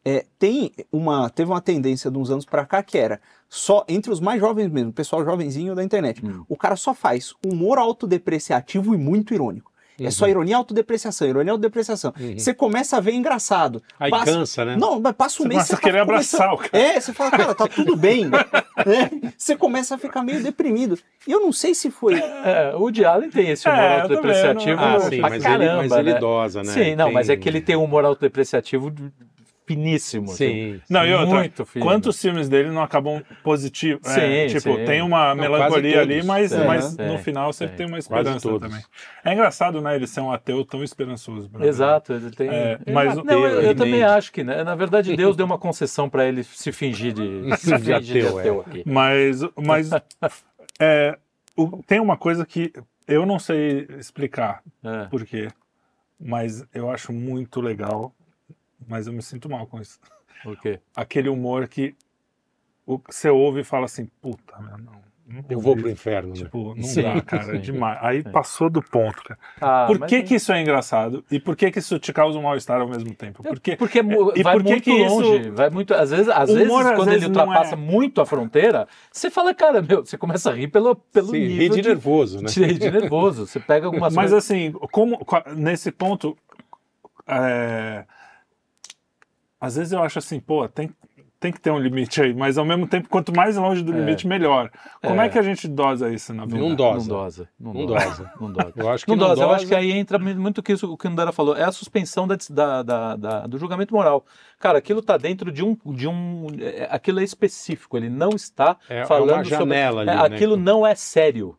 [0.04, 4.12] é, tem uma, teve uma tendência de uns anos pra cá que era só entre
[4.12, 6.26] os mais jovens mesmo, o pessoal jovenzinho da internet.
[6.26, 6.44] Hum.
[6.50, 9.70] O cara só faz humor autodepreciativo e muito irônico.
[10.04, 12.12] É só ironia, autodepreciação, ironia, autodepreciação.
[12.20, 12.34] Uhum.
[12.36, 13.84] Você começa a ver engraçado.
[14.00, 14.76] Aí Passa- cansa, né?
[14.76, 15.58] Não, mas passa um Você mês.
[15.68, 16.84] começa a tá querer começando- abraçar o cara.
[16.84, 18.26] É, você fala, cara, tá tudo bem.
[18.26, 18.40] né?
[19.38, 20.98] Você começa a ficar meio deprimido.
[21.28, 22.16] E eu não sei se foi.
[22.16, 25.90] É, o Allen tem esse humor É, autodepreciativo também, Ah, não- sim, mas, caramba, ele,
[25.90, 26.20] mas ele né?
[26.20, 26.72] dosa, né?
[26.74, 28.92] Sim, não, Tem- mas é que ele tem um humor autodepreciativo
[29.76, 30.28] finíssimo.
[30.30, 30.82] Sim.
[30.90, 31.86] Não, e outra, Muito fino.
[31.86, 34.06] quantos filmes dele não acabam positivos?
[34.18, 34.86] É, Sim, tipo, sim.
[34.86, 37.86] tem uma Não, melancolia ali, mas, Tem, mas tem, no final sempre tem.
[37.88, 38.68] tem uma Quase esperança todos.
[38.70, 38.84] também.
[39.24, 41.50] É engraçado, né, ele ser um ateu tão esperançoso.
[41.50, 42.50] pra Exato, ele tem.
[42.50, 44.64] É, mas não, eu, eu também acho que, né?
[44.64, 47.22] Na verdade, Deus deu uma concessão pra ele se fingir de,
[47.58, 48.42] se De fingir de ateu, é.
[48.42, 48.84] ateu aqui.
[48.86, 49.90] Mas, mas
[50.80, 51.18] é,
[51.56, 52.74] o- tem uma coisa que
[53.08, 55.06] eu não sei explicar É.
[55.06, 55.48] por quê,
[56.20, 58.14] mas eu acho muito legal,
[58.88, 60.00] mas eu me sinto mal com isso.
[60.46, 60.80] O quê?
[60.96, 61.96] Aquele humor que
[63.08, 65.02] você ouve e fala assim, puta, meu, não.
[65.28, 66.36] não Eu vou pro inferno, né?
[66.36, 67.62] Tipo, não Sim, dá, cara, é sim.
[67.62, 68.00] demais.
[68.02, 69.40] Aí passou do ponto, cara.
[69.62, 71.24] Ah, Por que é- que isso é engraçado?
[71.32, 73.44] E por que que isso te causa um mal-estar ao mesmo tempo?
[73.44, 74.02] Porque Porque é
[74.36, 75.94] E vai por que muito que isso- longe, vai muito.
[75.94, 78.26] Às vezes, às O vezes humor, às quando vezes, ele não ultrapassa é- muito a
[78.26, 81.88] fronteira, você fala, cara, meu, você começa a rir pelo, pelo Sim, nível de de,
[81.90, 82.50] nervoso, né?
[82.52, 83.46] de, de nervoso.
[83.48, 84.44] Você pega algumas Mas coisas.
[84.52, 85.20] assim, como
[85.56, 86.36] nesse ponto,
[87.28, 88.06] é,
[89.62, 90.90] às vezes eu acho assim, pô, tem,
[91.40, 93.96] tem que ter um limite aí, mas ao mesmo tempo, quanto mais longe do É.
[93.96, 94.70] limite, melhor.
[95.04, 95.26] Como é.
[95.26, 95.30] É.
[95.30, 96.58] que a gente dosa isso na vida?
[96.60, 97.08] Não Não dosa.
[97.10, 97.50] dosa.
[97.60, 98.06] Não, Não dosa.
[98.06, 98.32] dosa.
[98.40, 98.74] Não dosa.
[98.76, 99.56] Eu acho que Não não dosa, eu dosa.
[99.58, 102.28] acho que aí entra muito que isso, o que o Ndara falou, é a suspensão
[102.28, 104.26] da, da- da- da- do julgamento moral.
[104.60, 108.78] Cara, aquilo tá dentro de um, de um, é, aquilo é específico, ele não está
[108.88, 110.36] É- é falando uma janela sobre, ali, é, né?
[110.36, 111.56] aquilo não é sério.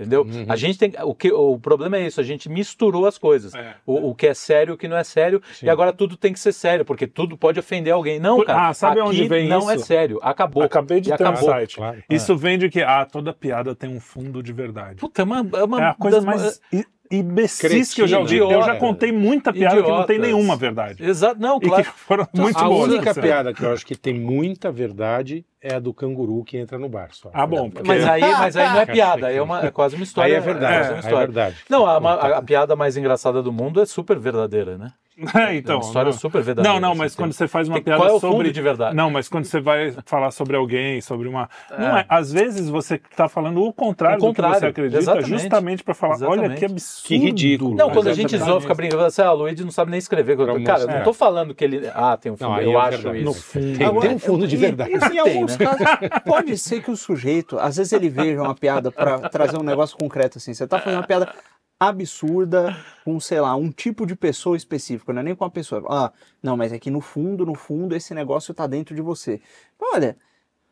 [0.00, 0.22] Entendeu?
[0.22, 0.46] Uhum.
[0.48, 0.92] A gente tem.
[1.02, 3.54] O, que, o problema é isso, a gente misturou as coisas.
[3.54, 3.74] É.
[3.84, 5.42] O, o que é sério e o que não é sério.
[5.52, 5.66] Sim.
[5.66, 8.18] E agora tudo tem que ser sério, porque tudo pode ofender alguém.
[8.18, 8.68] Não, Por- cara.
[8.68, 9.84] Ah, sabe aqui onde vem não é isso?
[9.84, 10.18] sério.
[10.22, 10.62] Acabou.
[10.62, 11.50] Acabei de ter um acabou.
[11.50, 11.76] site.
[11.76, 12.02] Claro.
[12.08, 14.96] Isso vem de que, ah, toda piada tem um fundo de verdade.
[14.96, 16.60] Puta, é uma, é uma É a coisa das- mais.
[17.10, 18.36] E- imbecis que eu já ouvi.
[18.38, 20.34] Eu já contei muita piada que não tem Idiotas.
[20.34, 21.02] nenhuma verdade.
[21.04, 21.84] Exato, não, E que claro.
[21.96, 22.88] foram muito a boas.
[22.92, 23.20] única assim.
[23.20, 26.88] piada que eu acho que tem muita verdade é a do canguru que entra no
[26.88, 27.08] bar.
[27.12, 27.30] Só.
[27.34, 27.68] Ah, bom.
[27.70, 30.30] porque- Mas aí, mas aí não é piada, aí é, uma, é quase uma história.
[30.32, 31.18] Aí é verdade, uma é, história.
[31.26, 31.56] verdade.
[31.68, 34.92] Não, a, a- a piada mais engraçada do mundo é super verdadeira, né?
[35.34, 36.18] É, É então, uma história não.
[36.18, 36.72] super verdadeira.
[36.74, 38.50] Não, não, assim, mas tem- quando você faz uma tem- piada qual é o sobre.
[38.50, 38.96] de verdade?
[38.96, 41.48] Não, mas quando você vai falar sobre alguém, sobre uma.
[41.70, 42.04] Não é.
[42.08, 45.28] Às vezes você está falando o contrário, O contrário, do que você acredita, exatamente.
[45.28, 46.58] justamente para falar: olha Exatamente.
[46.58, 47.08] que absurdo.
[47.08, 47.74] Que ridículo.
[47.76, 49.98] Não, quando a é gente zoa, fica brincando, assim, ah, o Luigi não sabe nem
[49.98, 50.36] escrever.
[50.64, 51.90] Cara, eu não tô falando que ele.
[51.94, 53.24] Ah, tem um fundo, Não, eu é acho isso.
[53.24, 53.78] No fundo.
[53.78, 54.90] Tem, Agora, tem um fundo de verdade.
[54.90, 55.66] e, em Tem, alguns né?
[55.66, 55.86] casos,
[56.24, 59.96] pode ser que o sujeito, às vezes ele veja uma piada para trazer um negócio
[59.98, 60.54] concreto assim.
[60.54, 61.28] Você tá fazendo uma piada
[61.80, 65.82] absurda com, sei lá, um tipo de pessoa específica, não é nem com uma pessoa.
[65.88, 66.12] Ah,
[66.42, 69.40] não, mas é que no fundo, no fundo, esse negócio tá dentro de você.
[69.80, 70.14] Olha,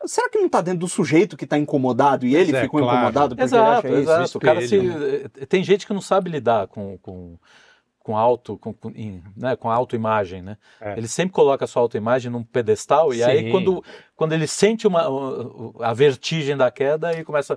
[0.05, 2.99] será que não tá dentro do sujeito que tá incomodado e ele é, ficou claro.
[2.99, 4.25] incomodado porque Exato, ele acha exato.
[4.25, 4.39] isso?
[4.39, 5.31] o cara se, espelho.
[5.41, 7.39] eh, tem gente que não sabe lidar com, com,
[8.01, 8.93] com auto, com, com,
[9.35, 10.59] né, com a autoimagem, né?
[10.79, 10.93] É.
[10.99, 13.83] Ele sempre coloca a sua autoimagem num pedestal e aí quando,
[14.15, 15.09] quando ele sente uma,
[15.81, 17.57] a vertigem da queda, aí começa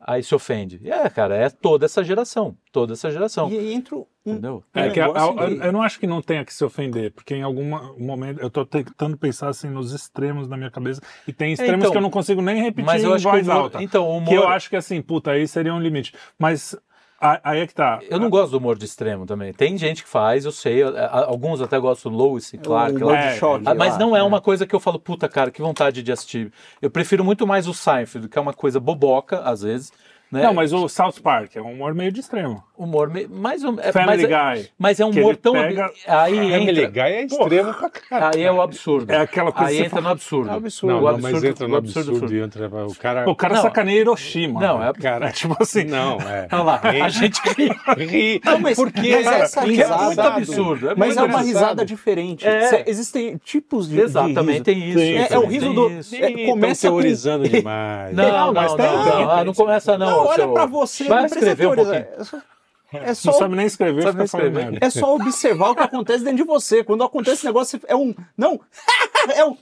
[0.00, 0.80] aí se ofende.
[0.88, 4.62] É, cara, é toda essa geração, toda essa geração, E entra um, entendeu?
[4.74, 7.34] É que a- a- que- eu não acho que não tenha que se ofender, porque
[7.34, 7.64] em algum
[7.98, 11.90] momento eu tô tentando pensar assim nos extremos da minha cabeça e tem extremos então,
[11.90, 13.82] que eu não consigo nem repetir Mas eu em acho que o voz humor, alta.
[13.82, 16.14] então, o Que eu humor, acho que assim, puta, aí seria um limite.
[16.38, 16.76] Mas
[17.20, 18.00] aí é que tá.
[18.08, 19.52] eu não gosto do humor de extremo também.
[19.52, 23.14] Tem gente que faz, eu sei, alguns até gostam do Lois e Clark o lá.
[23.14, 24.24] body É, Ah, Mas não é né?
[24.24, 26.52] uma coisa que eu falo, puta cara, que vontade de assistir.
[26.80, 29.92] Eu prefiro muito mais o Seinfeld, que é uma coisa boboca, às vezes.
[30.30, 30.42] Né?
[30.42, 32.62] Não, mas o South Park é um humor meio de extremo.
[32.76, 34.68] humor me- mais um, é, Family mas, é, Guy.
[34.78, 38.36] mas é um humor tão pega- aí Family entra, Guy é extremo pra caralho.
[38.36, 39.10] aí é o absurdo.
[39.10, 40.50] É aquela coisa aí entra no absurdo.
[40.50, 40.92] É absurdo.
[40.92, 42.34] Não, o não, mas absurdo- entra no o absurdo, absurdo.
[42.34, 43.28] e entra o cara...
[43.30, 43.62] O cara Não.
[43.62, 44.60] sacaneia Hiroshima.
[44.60, 45.84] Não, é- cara, tipo assim.
[45.84, 46.46] não, é.
[46.52, 47.70] Olha lá, a gente ri.
[47.96, 48.40] Ri.
[48.44, 50.22] Não, mas, Porque mas essa É muito risada.
[50.34, 50.90] absurdo.
[50.90, 51.46] É Mas muito é uma absurdo.
[51.46, 52.46] risada diferente.
[52.46, 52.66] É.
[52.68, 54.18] Cê- Existem tipos de, riso.
[54.62, 54.98] tem isso.
[55.00, 55.88] É, é o riso do.
[56.16, 58.14] é, começa teorizando demais.
[58.14, 60.17] Não, não, mas não, ah, não começa não.
[60.18, 61.04] Não, olha seu- pra você.
[61.04, 62.06] Vai escrever um pouquinho.
[62.90, 64.78] É só- Não sabe nem escrever, Sabe nem escrever.
[64.80, 66.82] é só observar o que acontece dentro de você.
[66.82, 68.14] Quando acontece esse negócio, é um.
[68.36, 68.58] Não!
[69.36, 69.58] É um.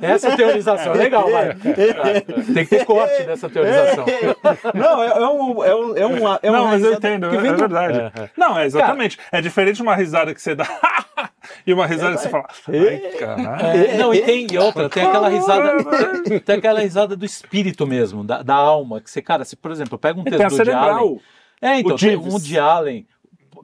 [0.00, 1.54] Essa teorização é legal, vai.
[2.54, 4.04] Tem que ter corte nessa teorização.
[4.74, 5.64] Não, é, é um.
[5.64, 8.12] É um, é uma, é não, mas eu entendo, que é, vem do- verdade.
[8.36, 9.18] Não, é exatamente.
[9.30, 10.66] é diferente de uma risada que você dá
[11.66, 12.46] e uma risada que você fala.
[12.68, 13.66] Ai, caralho.
[13.66, 15.76] É, não, e tem e outra, tem aquela risada,
[16.44, 19.98] tem, aquela risada do espírito mesmo, da, da alma, que você, cara, se por exemplo,
[19.98, 20.98] pega um texto do cerebral.
[20.98, 21.20] Allen,
[21.60, 23.06] é, então, O tem um de Allen,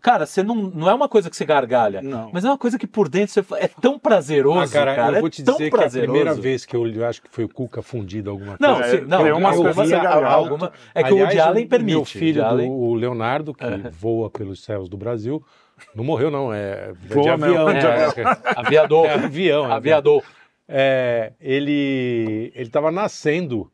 [0.04, 2.28] cara, você não, não é uma coisa que você gargalha, Não.
[2.30, 5.20] mas é uma coisa que por dentro você é tão prazeroso, Ah, cara, cara, eu
[5.22, 6.12] vou te é dizer que a prazeroso.
[6.12, 8.96] primeira vez que eu, eu acho que foi o Cuca fundido alguma Não, coisa.
[8.96, 10.26] É, não, tem umas alguma, coisas que você gargalha.
[10.28, 11.94] alguma, é que o Woody Aliás, Allen permite.
[11.94, 15.42] Meu filho, Woody Allen- do, o Leonardo, que voa pelos céus do Brasil,
[15.94, 16.52] não morreu, não.
[16.52, 17.66] É, de Voa avião.
[17.66, 17.70] mesmo.
[17.70, 18.06] É,
[18.60, 19.70] aviador, é avião.
[19.70, 20.22] é aviador.
[20.68, 23.70] É, ele ele estava nascendo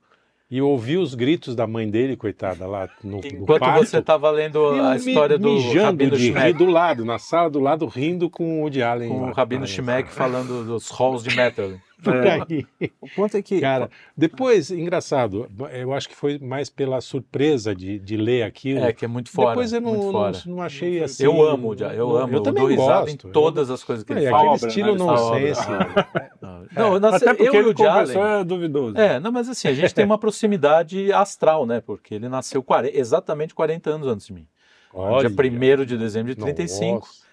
[0.50, 4.68] e eu ouvi os gritos da mãe dele, coitada, lá no, Enquanto você estava lendo
[4.82, 8.62] a história do Rabino de Schmeck, do lado, na sala do lado, rindo com o
[8.62, 9.08] Woody Allen.
[9.08, 9.32] com o.
[9.32, 11.70] Rabino Schmeck falando dos halls de metal.
[12.02, 12.66] por aí.
[13.00, 13.60] O ponto é que.
[13.60, 18.80] Cara, depois, engraçado, eu acho que foi mais pela surpresa de, de ler aquilo.
[18.84, 19.50] É, que é muito fora.
[19.50, 20.38] depois eu não, muito não, fora.
[20.46, 21.24] não achei assim.
[21.24, 23.28] Eu amo, eu amo, eu, também dou risada gosto.
[23.28, 24.52] em todas as coisas que É, ele aquele fala.
[24.52, 25.60] obra, estilo nonsense.
[26.40, 28.96] Não, Não, eu, nasci- Até porque eu e ele o Allen- é duvidoso.
[28.98, 31.80] É, não, mas assim, a gente tem uma proximidade astral, né?
[31.80, 34.46] Porque ele nasceu 40 exatamente 40 anos antes de mim.
[34.92, 35.36] Olha, Dia
[35.80, 36.94] 1 de dezembro de 35.
[37.00, 37.29] nossa.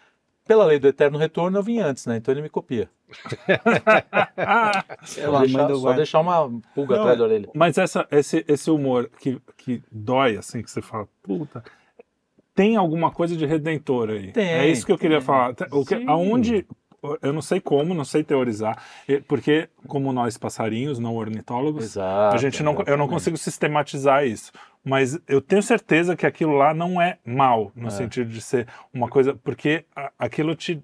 [0.47, 2.17] Pela lei do eterno retorno, eu vim antes, né?
[2.17, 2.89] Então ele me copia.
[5.03, 7.49] Só lá, deixar, só deixar uma pulga Não, atrás da orelha.
[7.53, 11.63] Mas essa, esse, esse humor que, que dói, assim, que você fala, puta,
[12.55, 14.31] tem alguma coisa de redentor aí.
[14.31, 15.25] Tem, é isso que eu queria tem.
[15.25, 15.53] falar.
[15.71, 16.05] O que, Sim.
[16.07, 16.65] aonde,
[17.21, 22.35] eu não sei como, não sei teorizar, e- porque como nós passarinhos, não ornitólogos, Exato.
[22.35, 24.51] a gente não, eu não consigo sistematizar isso.
[24.87, 27.91] Mas eu tenho certeza que aquilo lá não é mal, no É.
[27.91, 29.85] sentido de ser uma coisa, porque
[30.17, 30.81] aquilo te,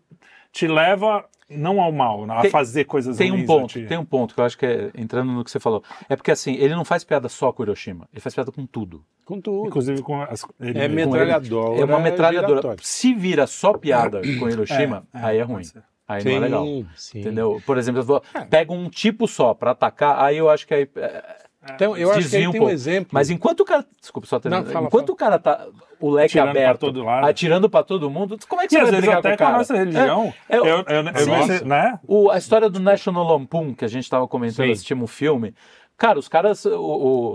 [0.51, 3.45] te leva não ao mal, a Tem- fazer coisas Tem um ruins.
[3.47, 3.85] ponto, a ti.
[3.87, 5.83] tem um ponto que eu acho que é, entrando no que você falou.
[6.09, 9.03] É porque assim, ele não faz piada só com Hiroshima, ele faz piada com tudo.
[9.23, 9.67] Com tudo.
[9.67, 10.45] Inclusive com as.
[10.59, 11.79] ele- É com metralhadora.
[11.81, 12.47] É uma metralhadora.
[12.55, 12.79] giratória.
[12.81, 15.63] Se vira só piada com Hiroshima, É, é, aí é ruim.
[16.07, 16.65] Aí não é legal.
[16.65, 17.19] Sim, sim.
[17.21, 17.61] Entendeu?
[17.65, 20.89] Por exemplo, eu vou, pega um tipo só pra atacar, aí eu acho que aí.
[20.95, 21.42] é,
[21.73, 22.73] Então, eu acho que aí um tem um pouco.
[22.73, 23.09] exemplo.
[23.13, 23.85] Mas enquanto o cara.
[23.99, 24.63] Desculpa, só terminar.
[24.63, 25.65] Não, fala, enquanto o cara tá.
[25.99, 27.25] O leque Atirando pra aberto, todo lado.
[27.25, 29.43] atirando pra todo mundo, como é que E você vai brigar com até o com
[29.43, 29.57] a cara?
[29.57, 30.33] nossa religião.
[30.49, 31.31] É, eu, é, eu, eu, Sim.
[31.31, 31.97] você- né?
[32.05, 34.71] O- a história do National Lampoon, que a gente estava comentando, Sim.
[34.73, 35.55] assistimos um filme.
[36.03, 36.65] Cara, os caras.
[36.65, 36.71] O,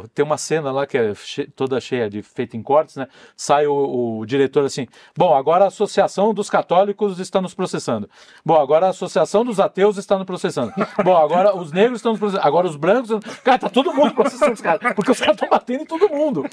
[0.02, 3.08] o- tem uma cena lá que é che- toda cheia de feita em cortes, né?
[3.34, 8.10] Sai o, o diretor assim: Bom, agora a Associação dos Católicos está nos processando.
[8.44, 10.70] Bom, agora a Associação dos Ateus está nos processando.
[11.02, 12.46] Bom, agora os negros estão nos processando.
[12.46, 13.08] Agora os brancos.
[13.42, 14.92] Cara, tá todo mundo processando os caras.
[14.92, 16.44] Porque os caras estão batendo em todo mundo.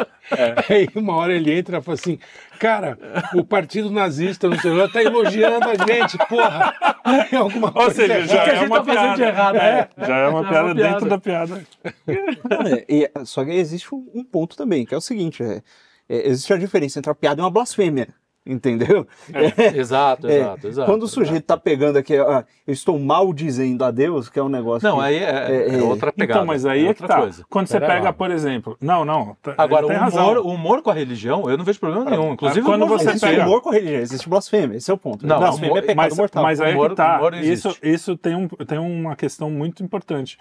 [0.66, 2.18] Aí uma hora ele entra e fala assim,
[2.60, 2.98] cara,
[3.34, 6.74] o partido nazista no celular tá elogiando a gente, porra.
[7.32, 9.16] É alguma Ou coisa seja, já que a é gente uma tá fazendo piada.
[9.16, 10.06] de errado, é, é.
[10.06, 10.92] já é uma Já é piada uma piada.
[10.92, 11.62] dentro da piada.
[12.06, 15.62] É, e- só que existe um, um ponto também, que é o seguinte: é,
[16.08, 18.08] é, existe a diferença entre uma piada e uma blasfêmia.
[18.46, 19.06] Entendeu?
[19.32, 20.90] É, Exato, é, exato, exato.
[20.90, 24.42] quando o sujeito tá pegando aqui, ah, eu estou mal dizendo a Deus, que é
[24.42, 24.88] um negócio.
[24.88, 25.82] Não, que- aí é, É, é é.
[25.82, 26.40] outra pegada.
[26.40, 27.18] Então, mas aí é, que outra tá.
[27.20, 27.44] coisa.
[27.50, 28.12] Quando você Pera pega, lá.
[28.12, 28.76] por exemplo.
[28.80, 29.36] Não, não.
[29.42, 30.42] tá- Agora, o tem humor, razão.
[30.42, 32.32] o humor com a religião, eu não vejo problema nenhum.
[32.32, 35.26] Inclusive, quando humor você pega- humor com a religião, existe blasfêmia, esse é o ponto.
[35.26, 36.42] Não, blasfêmia humor- é pecado mas, mortal.
[36.42, 37.20] mas aí Humor- que tá.
[37.42, 40.38] Isso, isso tem, um, tem uma questão muito importante.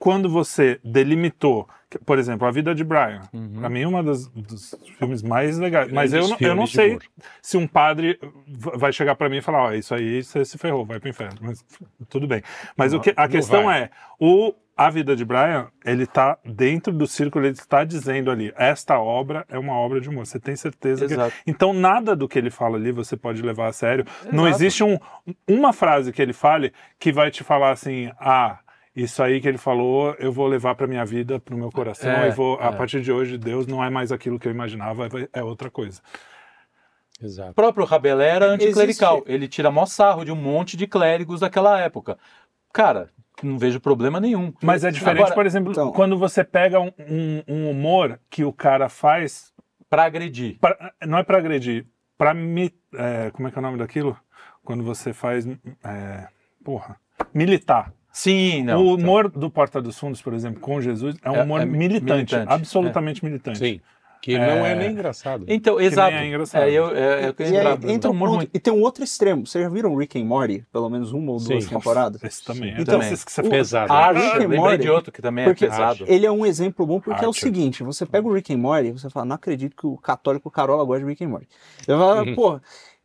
[0.00, 3.60] Quando você delimitou, que- por exemplo, A Vida de Brian, Uhum.
[3.60, 5.92] pra mim é um dos, dos filmes mais legais.
[5.92, 7.02] Mas eu, não- eu não sei humor.
[7.42, 10.86] se um padre vai chegar pra mim e falar: Ó, isso aí você se ferrou,
[10.86, 11.38] vai pro inferno.
[11.42, 11.62] Mas
[12.08, 12.40] tudo bem.
[12.76, 13.82] Mas o que, a não questão vai.
[13.82, 18.50] é: o A Vida de Brian, ele tá dentro do círculo, ele está dizendo ali:
[18.56, 20.24] esta obra é uma obra de humor.
[20.26, 21.12] Você tem certeza que.
[21.12, 21.34] Exato.
[21.46, 24.06] Então, nada do que ele fala ali você pode levar a sério.
[24.32, 24.62] Não Exato.
[24.62, 24.98] existe um,
[25.46, 28.58] uma frase que ele fale que vai te falar assim: ah,
[28.94, 32.10] isso aí que ele falou, eu vou levar para minha vida, para o meu coração,
[32.10, 32.72] É, e vou, a é.
[32.72, 36.00] partir de hoje, Deus não é mais aquilo que eu imaginava, é outra coisa.
[37.22, 37.50] Exato.
[37.50, 39.16] O próprio Rabelais era anticlerical.
[39.16, 42.18] Existe- Ele tira mó sarro de um monte de clérigos daquela época.
[42.72, 43.10] Cara,
[43.42, 44.52] não vejo problema nenhum.
[44.62, 48.42] Mas é diferente, Agora, por exemplo, então- quando você pega um, um- um humor que
[48.44, 49.52] o cara faz,
[49.88, 50.58] Pra agredir.
[50.60, 51.86] pra- não é para agredir,
[52.16, 52.72] para me.
[52.94, 54.16] é, como é que é o nome daquilo?
[54.64, 55.46] Quando você faz.
[55.84, 56.26] é,
[56.64, 56.96] porra.
[57.34, 57.92] Militar.
[58.12, 58.82] Sim, não.
[58.84, 61.64] o humor do Porta dos Fundos, por exemplo, com Jesus, é um É- humor é
[61.64, 63.58] militante, militante, absolutamente militante.
[63.58, 63.80] Sim.
[64.22, 64.74] Que não é É.
[64.74, 65.46] nem engraçado.
[65.48, 66.14] Então, exato.
[66.14, 66.64] é engraçado.
[66.64, 68.48] É, eu, é, eu queria E, aí, um ruim.
[68.52, 69.46] e tem um outro extremo.
[69.46, 70.62] Vocês já viram Rick and Morty?
[70.70, 71.70] Pelo menos uma ou duas Sim.
[71.70, 72.22] temporadas?
[72.22, 72.74] Esse também.
[72.78, 73.56] Então, é desses que você o- fala.
[73.56, 73.90] Pesado.
[73.90, 76.04] Ah, Rick and Morty, de outro que também Porque é pesado.
[76.06, 77.42] ele é um exemplo bom porque é o Archer.
[77.44, 80.84] seguinte, você pega o Rick and Morty, você fala, não acredito que o católico Carola
[80.84, 81.48] gosta de Rick and Morty.
[81.88, 82.34] Eu falo, Uhum.
[82.34, 82.60] pô,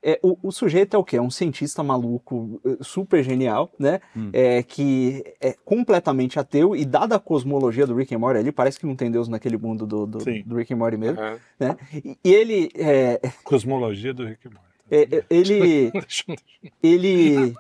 [0.08, 1.18] é, o, o sujeito é o quê?
[1.18, 4.00] É um cientista maluco, eh, super genial, né?
[4.16, 4.30] Hum.
[4.32, 8.80] É, que é completamente ateu e dada a cosmologia do Rick and Morty ali, parece
[8.80, 11.40] que não tem Deus naquele mundo do, do, do Rick and Morty mesmo, Aham.
[11.60, 11.76] né?
[11.94, 14.68] E, e ele, é, Cosmologia do Rick and Morty.
[14.92, 15.92] é, é, ele,
[16.84, 17.56] ele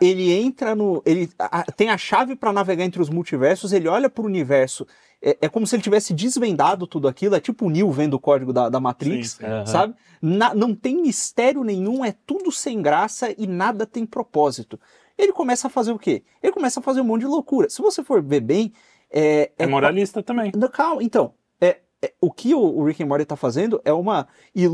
[0.00, 4.10] ele entra no ele a- tem a chave para navegar entre os multiversos ele olha
[4.10, 4.86] para o universo
[5.22, 8.20] é, é como se ele tivesse desvendado tudo aquilo é tipo o Neo vendo o
[8.20, 9.44] código da, da Matrix Sim, sim.
[9.46, 9.66] Aham.
[9.66, 14.78] sabe Na- não tem mistério nenhum é tudo sem graça e nada tem propósito
[15.18, 17.80] ele começa a fazer o quê ele começa a fazer um monte de loucura se
[17.80, 18.72] você for ver bem
[19.10, 20.50] é, É moralista também.
[20.56, 21.32] não, calma, então.
[21.60, 24.26] É, é- o que o, Rick and Morty tá fazendo é uma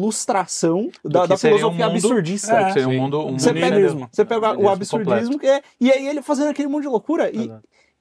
[0.07, 2.53] ilustração da, da filosofia um mundo- absurdista.
[2.61, 4.09] É, seria um mundo, um Você mundo pega, absurdismo.
[4.11, 7.51] você pega o Absurdismo que é, e aí ele fazendo aquele monte de loucura e,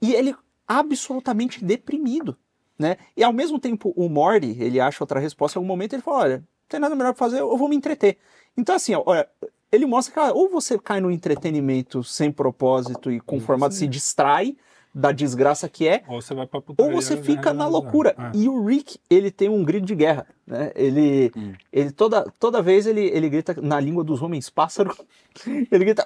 [0.02, 0.34] e ele
[0.80, 2.38] absolutamente deprimido,
[2.78, 2.98] né?
[3.16, 6.18] E ao mesmo tempo o Morty, ele acha outra resposta em algum momento, ele fala,
[6.20, 8.18] olha, não tem nada melhor pra fazer, eu vou me entreter.
[8.58, 9.28] Então assim, olha,
[9.72, 13.88] ele mostra que ah, ou você cai no entretenimento sem propósito e com formato se
[13.88, 14.56] distrai
[14.94, 17.24] da desgraça que é, Ou você vai pra ou você né?
[17.24, 18.14] fica na loucura.
[18.18, 18.38] É.
[18.38, 20.72] E o Rick, ele tem um grito de guerra, né?
[20.76, 21.54] Ele, Hum.
[21.72, 24.94] ele toda, toda vez ele, ele grita na língua dos homens pássaro.
[25.72, 26.06] Ele grita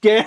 [0.00, 0.26] que é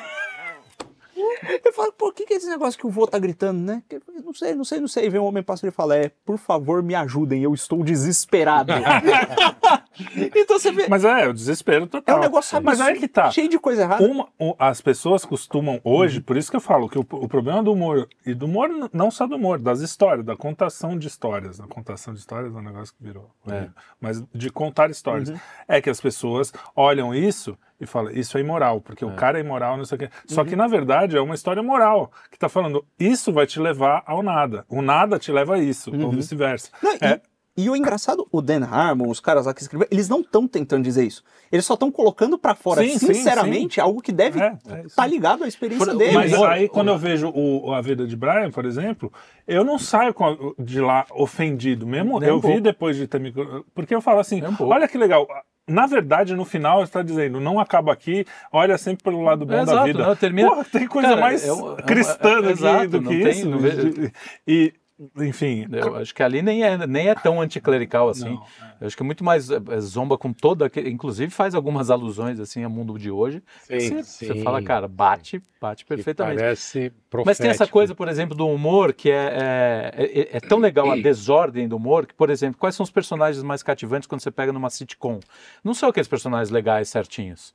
[1.63, 3.83] Eu falo, pô, o que, que é esse negócio que o vô tá gritando, né?
[3.89, 5.09] Que- Não sei, não sei, não sei.
[5.09, 8.71] Vem um homem pássaro e fala, é, por favor, me ajudem, eu estou desesperado.
[10.35, 12.17] então você vê, Mas é, o desespero é total.
[12.17, 13.29] um negócio Mas aí que tá.
[13.31, 14.03] cheio de coisa errada.
[14.03, 17.71] Uma- as pessoas costumam hoje, por isso que eu falo que o, o problema do
[17.73, 21.59] humor, e do humor, não só do humor, das histórias, da contação de histórias.
[21.59, 23.29] A contação de histórias é um negócio que virou.
[23.45, 23.69] horrível.
[23.99, 25.31] Mas de contar histórias.
[25.67, 29.41] É que as pessoas olham isso e falam, isso é imoral, porque o cara é
[29.41, 30.09] imoral, não sei o quê.
[30.27, 34.03] Só que, na verdade, é uma história moral, que tá falando, isso vai te levar
[34.05, 34.65] ao nada.
[34.69, 36.69] O nada te leva a isso, ou vice-versa.
[37.01, 37.21] É.
[37.55, 40.83] e, o engraçado, o Dan Harmon, os caras lá que escreveram, eles não estão tentando
[40.83, 41.23] dizer isso.
[41.51, 44.85] Eles só estão colocando pra fora, Sim, sim, sinceramente, algo que deve É, estar é
[44.85, 45.01] isso.
[45.05, 46.13] ligado à experiência Por- deles.
[46.15, 49.13] Mas aí, quando eu vejo o, a vida de Brian, por exemplo,
[49.47, 51.85] eu não saio com a- de lá ofendido.
[51.85, 52.61] Mesmo Nem eu um vi pouco.
[52.61, 53.31] depois de ter me.
[53.75, 55.27] Porque eu falo assim: um olha que legal.
[55.65, 59.61] Na verdade, no final, está dizendo, não acaba aqui, olha sempre pelo lado bom da
[59.61, 60.05] Exato, vida.
[60.05, 63.01] não, termina- Porra, tem coisa Cara, mais é é cristã é- do, que, exato, do
[63.01, 63.49] não que tem- isso.
[63.49, 64.11] não vejo-
[64.45, 64.73] E,
[65.17, 65.67] enfim.
[65.71, 68.29] Eu acho que ali nem é, nem é tão anticlerical assim.
[68.35, 68.43] Não,
[68.81, 70.69] Eu acho que é muito mais é, é, zomba com toda.
[70.85, 73.41] Inclusive faz algumas alusões assim ao mundo de hoje.
[73.63, 74.27] Sim, você, sim.
[74.27, 76.39] você fala, cara, bate, bate perfeitamente.
[76.39, 77.25] Parece profético.
[77.25, 80.91] Mas tem essa coisa, por exemplo, do humor que é, é, é- é tão legal
[80.91, 84.31] a desordem do humor que, por exemplo, quais são os personagens mais cativantes quando você
[84.31, 85.19] pega numa sitcom?
[85.63, 87.53] Não são aqueles personagens legais certinhos.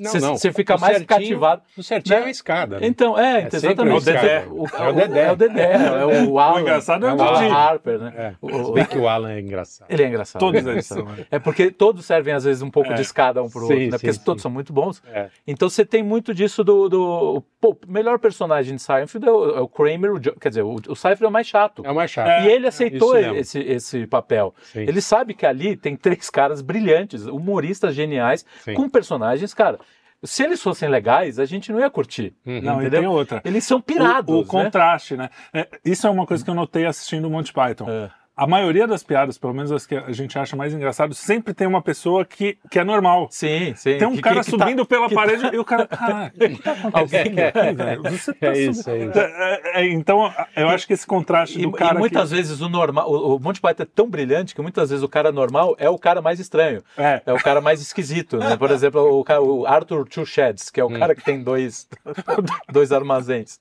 [0.00, 0.36] Não, Você- não.
[0.36, 1.62] você fica O mais certinho- cativado.
[1.76, 2.22] O certinho Né?
[2.22, 2.80] é a escada.
[2.80, 2.86] né?
[2.86, 3.60] Então, é, É exatamente.
[3.78, 4.46] sempre o Dedé.
[4.50, 5.20] O, É o Dedé.
[5.26, 6.60] É o Dedé, é o Alan.
[6.62, 7.52] engraçado é o o Alan.
[7.52, 8.12] Harper, né?
[8.16, 8.34] É.
[8.40, 9.86] O- Se bem que o Alan é engraçado.
[9.90, 10.40] Ele é engraçado.
[10.40, 11.04] Todos é eles são.
[11.04, 11.26] né?
[11.30, 12.94] É porque todos servem, às vezes, um pouco É.
[12.94, 13.90] de escada um pro Sim, outro, né?
[13.90, 14.44] Porque sim, todos sim.
[14.44, 15.02] são muito bons.
[15.12, 15.28] É.
[15.46, 16.88] Então você tem muito disso do.
[16.88, 20.48] do pô, o melhor personagem de Seinfeld é o, é o Kramer, o Jo- quer
[20.48, 21.82] dizer, o, o Seinfeld é o mais chato.
[21.84, 22.44] É o mais chato.
[22.44, 24.54] E ele aceitou esse, esse papel.
[24.74, 28.44] Ele sabe que ali tem três caras brilhantes, humoristas geniais,
[28.74, 29.78] com personagens, cara.
[30.22, 32.34] Se eles fossem legais, a gente não ia curtir.
[32.44, 32.60] Uhum.
[32.60, 33.00] Não, e Entendeu?
[33.00, 33.40] tem outra.
[33.44, 34.34] Eles são pirados.
[34.34, 34.46] o, o né?
[34.46, 35.30] contraste, né?
[35.52, 37.88] É, isso é uma coisa que eu notei assistindo o Monty Python.
[37.88, 38.10] É.
[38.42, 41.66] A maioria das piadas, pelo menos as que a gente acha mais engraçado, sempre tem
[41.66, 43.28] uma pessoa que, que é normal.
[43.30, 43.98] Sim, sim.
[43.98, 46.32] Tem um Que- cara que- que tá- subindo pela que parede e o cara, caralho,
[46.34, 48.02] o que tá acontecendo aqui, velho?
[48.02, 49.34] Você tá É isso, subindo- é isso.
[49.42, 52.36] É, é, então, eu acho que esse contraste E, do cara e muitas que...
[52.36, 55.30] vezes o normal, o, o Monty Python é tão brilhante que muitas vezes o cara
[55.30, 58.56] normal é o cara mais estranho, É, é o cara mais esquisito, né?
[58.56, 59.22] Por exemplo, o,
[59.60, 61.86] o Arthur Two Sheds, que é o cara que tem dois,
[62.72, 63.60] dois armazéns.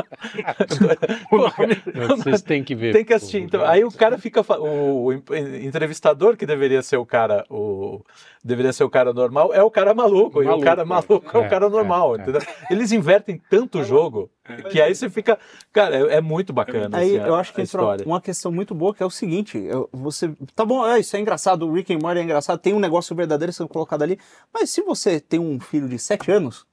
[2.16, 2.92] Vocês têm que ver.
[2.92, 3.42] Tem que assistir.
[3.42, 4.40] Então, aí o cara fica.
[4.58, 7.44] O, o entrevistador, que deveria ser o cara.
[7.48, 8.02] O,
[8.42, 10.42] deveria ser o cara normal, é o cara maluco.
[10.42, 12.22] e o Maluco, cara maluco é, é, o cara é, normal, é.
[12.22, 12.42] entendeu?
[12.70, 14.30] Eles invertem tanto o jogo
[14.70, 15.38] que aí você fica.
[15.72, 16.98] Cara, é, é muito bacana.
[16.98, 18.04] Aí assim, eu acho que história.
[18.06, 20.32] uma questão muito boa que é o seguinte: eu- você.
[20.54, 23.14] Tá bom, é, isso é engraçado, o Rick and Morty é engraçado, tem um negócio
[23.14, 24.18] verdadeiro sendo colocado ali.
[24.52, 26.69] Mas se você tem um filho de 7 anos.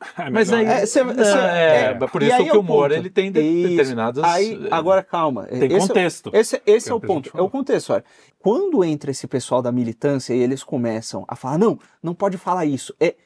[0.18, 0.64] é Mas aí.
[0.64, 0.76] melhor.
[0.82, 3.00] É, cê- não, cê- é, é, por e isso aí que é o humor ponto.
[3.00, 3.68] ele tem de- Isso.
[3.70, 4.22] determinadas.
[4.24, 5.44] Aí, agora calma.
[5.46, 6.30] Tem esse, contexto.
[6.32, 7.30] Esse, esse é o ponto.
[7.36, 7.92] É o contexto.
[7.92, 8.04] Olha.
[8.38, 12.64] Quando entra esse pessoal da militância e eles começam a falar, não, não pode falar
[12.64, 12.94] isso.
[13.00, 13.16] É,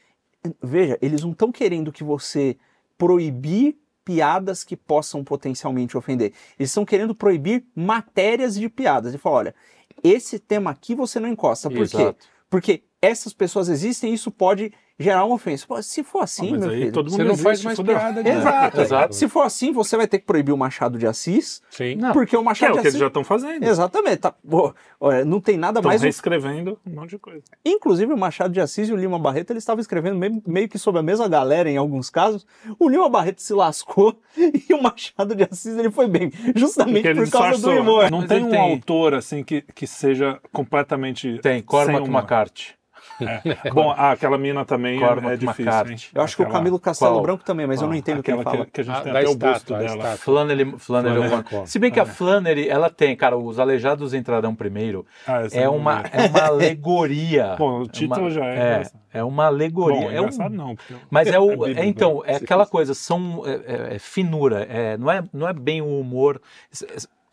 [0.62, 2.56] veja, eles não estão querendo que você
[2.96, 6.32] proibir piadas que possam potencialmente ofender.
[6.58, 9.14] Eles estão querendo proibir matérias de piadas.
[9.14, 9.54] E falar, olha,
[10.02, 11.68] esse tema aqui você não encosta.
[11.68, 11.96] Por quê?
[11.96, 12.26] Exato.
[12.50, 15.66] Porque essas pessoas existem e isso pode gerar uma ofensa.
[15.66, 16.92] Pô, se for assim, Ah, mas meu aí filho...
[16.92, 17.96] todo mundo Você não faz mais fudeu.
[17.96, 19.14] piada de Exato, Exato.
[19.14, 21.98] Se for assim, você vai ter que proibir o Machado de Assis, Sim.
[22.12, 23.00] Porque o Que é Machado o de que eles Assis...
[23.00, 23.62] já estão fazendo.
[23.64, 24.18] Exatamente.
[24.18, 26.02] Tá, pô, olha, não tem nada Estão mais...
[26.02, 27.42] reescrevendo um monte de coisa.
[27.64, 30.78] Inclusive, o Machado de Assis e o Lima Barreto, eles estavam escrevendo meio, meio que
[30.78, 32.46] sobre a mesma galera em alguns casos.
[32.78, 36.30] O Lima Barreto se lascou e o Machado de Assis ele foi bem.
[36.54, 37.80] Justamente por causa do disfarçou.
[37.80, 38.10] humor.
[38.10, 41.38] Não Mas tem ele um tem- autor assim que, que seja completamente.
[41.42, 42.06] Tem, Cormac.
[42.08, 42.74] McCarthy.
[43.20, 43.70] É.
[43.70, 45.64] Bom, ah, aquela mina também é, Cormac é difícil.
[45.64, 46.08] McCarthy.
[46.14, 47.22] Eu acho que o Aquela- Camilo Castelo qual?
[47.22, 48.66] Branco também, mas eu não entendo o que ele aquela fala.
[48.72, 50.16] que, a gente Ah, tem até o busto dela.
[50.16, 51.66] Flannery, Flannery Flannery.
[51.66, 52.02] Se bem que É.
[52.02, 55.04] a Flannery, ela tem, cara, os aleijados entrarão primeiro.
[55.26, 57.56] Ah, É eu não uma, é uma alegoria.
[57.58, 58.82] Bom, o título uma- já é
[59.14, 60.00] É, é uma alegoria.
[60.00, 60.74] Bom, é um- não.
[60.76, 60.94] Porque...
[61.10, 61.66] Mas é o.
[61.66, 63.42] É é, então, é aquela coisa, são.
[63.46, 64.66] É, é- é finura.
[64.68, 66.40] É, não, é, não é bem o humor.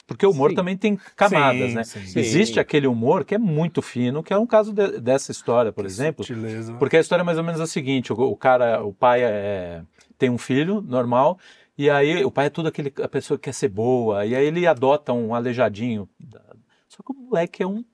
[0.09, 0.55] Porque o humor Sim.
[0.57, 1.83] também tem camadas, Sim, né?
[1.85, 2.19] sim.
[2.19, 2.59] Existe Sim.
[2.59, 6.25] aquele humor que é muito fino, que é um caso de- dessa história, por exemplo.
[6.25, 6.73] Sutileza.
[6.73, 9.83] Porque a história é mais ou menos a seguinte: o, o cara, o pai é-
[10.17, 11.37] tem um filho normal,
[11.77, 14.45] e aí o pai é tudo aquele a pessoa que quer ser boa, e aí
[14.45, 16.09] ele adota um aleijadinho.
[16.89, 17.85] Só que o moleque é um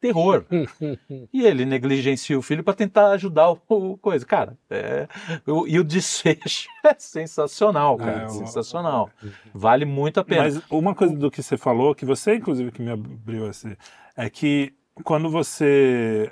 [0.00, 0.44] terror.
[1.32, 4.24] e ele negligencia o filho para tentar ajudar o, o coisa.
[4.24, 5.08] Cara, é,
[5.46, 8.24] o- e o desfecho é sensacional, cara.
[8.24, 9.10] É, sensacional.
[9.54, 10.42] Vale muito a pena.
[10.44, 13.76] Mas uma coisa do que você falou, que você inclusive que me abriu esse,
[14.16, 14.72] é que
[15.04, 16.30] quando você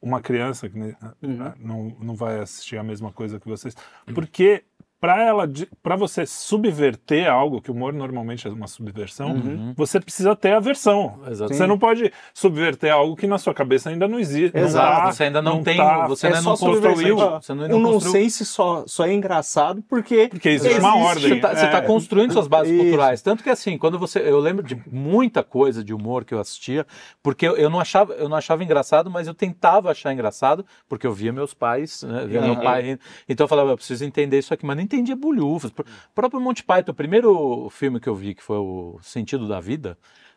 [0.00, 1.52] uma criança que né, Uhum.
[1.58, 3.74] não, não vai assistir a mesma coisa que vocês,
[4.14, 4.62] porque
[5.00, 5.48] para ela
[5.82, 9.72] para você subverter algo que o humor normalmente é uma subversão, Uhum.
[9.76, 11.20] você precisa ter a versão.
[11.30, 11.54] Exato.
[11.54, 14.56] Você não pode subverter algo que na sua cabeça ainda não existe.
[14.56, 17.52] não Exato, tá- você ainda não, tem, tá- você é ainda só não construiu, você
[17.52, 20.28] ainda O não construiu nonsense só, só é engraçado porque.
[20.28, 21.28] Porque existe uma ordem.
[21.28, 21.80] Você está é.
[21.82, 22.82] construindo suas bases Isso.
[22.82, 23.22] culturais.
[23.22, 24.18] Tanto que assim, quando você.
[24.20, 26.86] Eu lembro de muita coisa de humor que eu assistia,
[27.22, 31.06] porque eu, eu não, achava, eu não achava engraçado, mas eu tentava achar engraçado, porque
[31.06, 32.62] eu via meus pais, né, via meu Aham.
[32.62, 32.98] pai.
[33.28, 35.70] Então eu falava, eu preciso entender isso aqui, mas não entendia bolhufas.
[35.70, 35.84] O
[36.14, 39.96] próprio Monty Python, o primeiro filme que eu vi, que foi o Sentido da Vida,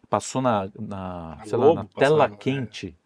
[0.09, 2.37] passou na, na, sei lá, Globo na tela passava, é.
[2.37, 2.97] quente.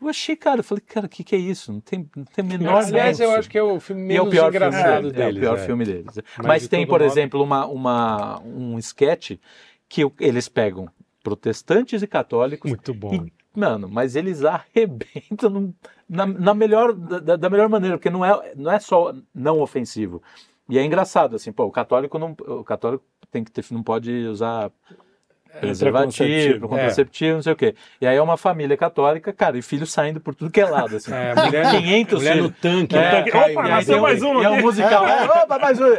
[0.00, 1.72] Eu achei, cara, eu falei, cara, o que, que é isso?
[1.72, 4.24] Não tem, não tem menor Aliás, eu acho que é o filme E é o
[4.24, 5.36] menos pior engraçado filme deles.
[5.36, 5.66] É o pior é.
[5.66, 6.14] filme deles.
[6.38, 9.38] Mas Mas, tem, por modo- exemplo, uma, uma, um sketch
[9.88, 10.88] que eles pegam
[11.22, 12.68] protestantes e católicos.
[12.68, 13.14] Muito bom.
[13.14, 15.72] E, mano, mas eles arrebentam
[16.08, 20.20] na, na melhor, da, da melhor maneira, porque não é, não é só não ofensivo.
[20.72, 24.10] E é engraçado, assim, pô, o católico não, o católico tem que ter, não pode
[24.26, 24.70] usar
[25.60, 27.74] preservativo, contraceptivo, não sei o quê.
[28.00, 30.96] E aí é uma família católica, cara, e filhos saindo por tudo que é lado,
[30.96, 31.12] assim.
[31.14, 32.58] É, mulher, 500 mulher no filhos.
[32.60, 33.30] tanque, É, né?
[33.30, 33.68] Cai, opa, né?
[33.68, 35.04] nasceu é um- mais um e é um musical.
[35.12, 35.92] É, opa, mais um.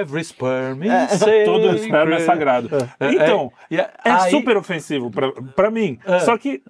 [0.00, 2.24] Every sperm is Todo esperma é sacred.
[2.26, 2.68] sagrado.
[2.98, 5.98] É, Então, é, é super ofensivo pra, pra mim.
[6.04, 6.18] É.
[6.20, 6.62] Só que,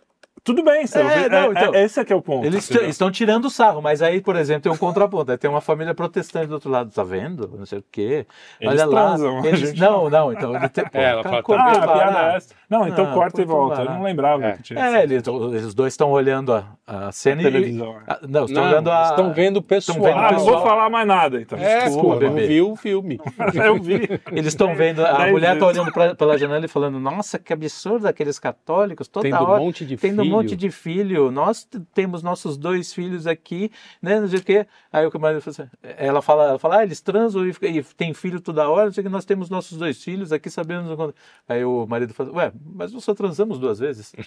[0.47, 1.11] tudo bem, Sérgio.
[1.13, 1.75] É, não, então.
[1.75, 2.47] esse é que é o ponto.
[2.47, 2.89] Eles entendeu?
[2.89, 5.33] estão tirando o sarro, mas aí, por exemplo, tem um contraponto.
[5.33, 7.53] Aí tem uma família protestante do outro lado, tá vendo?
[7.59, 8.27] Não sei o quê.
[8.61, 8.93] Eles Olha lá.
[9.09, 9.61] transam, a Eles...
[9.61, 10.55] gente Não, não, então.
[10.57, 10.85] Ele tem...
[10.95, 12.55] É, ela fala, como Ah, a piada é essa.
[12.71, 13.77] Não, então Ah, corta e volta.
[13.77, 13.91] favor.
[13.91, 14.53] Eu não lembrava É.
[14.57, 17.45] que tinha É, eles, eles dois estão olhando a, a cena e.
[17.45, 17.97] televisão.
[18.07, 19.03] Ah, Não, estão olhando a.
[19.11, 19.99] estão vendo o pessoal.
[20.01, 21.59] vendo Ah, não vou falar mais nada, então.
[21.59, 22.47] É, Desculpa, pô, bebê.
[22.47, 23.21] viu o filme.
[23.55, 24.09] Eu vi.
[24.31, 28.07] Eles estão vendo, a mulher está olhando pra, pela janela e falando: Nossa, que absurdo
[28.07, 29.61] aqueles católicos, toda Tendo um hora.
[29.61, 30.36] monte de um filho.
[30.37, 31.31] Monte de filho.
[31.31, 33.71] Nós temos nossos dois filhos aqui,
[34.01, 34.21] né?
[34.21, 34.67] Não sei o quê.
[34.93, 35.69] Aí o camarada fala assim,
[35.99, 38.93] ela fala, ela fala, ah, eles transam e, fica- e tem filho toda hora, não
[38.93, 41.15] sei o que, nós temos nossos dois filhos aqui, sabemos o quando.
[41.49, 44.13] Aí o marido fala, ué, mas nós só transamos duas vezes.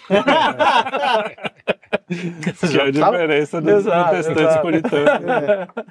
[2.10, 5.20] Que é a diferença dos protestantes puritanos.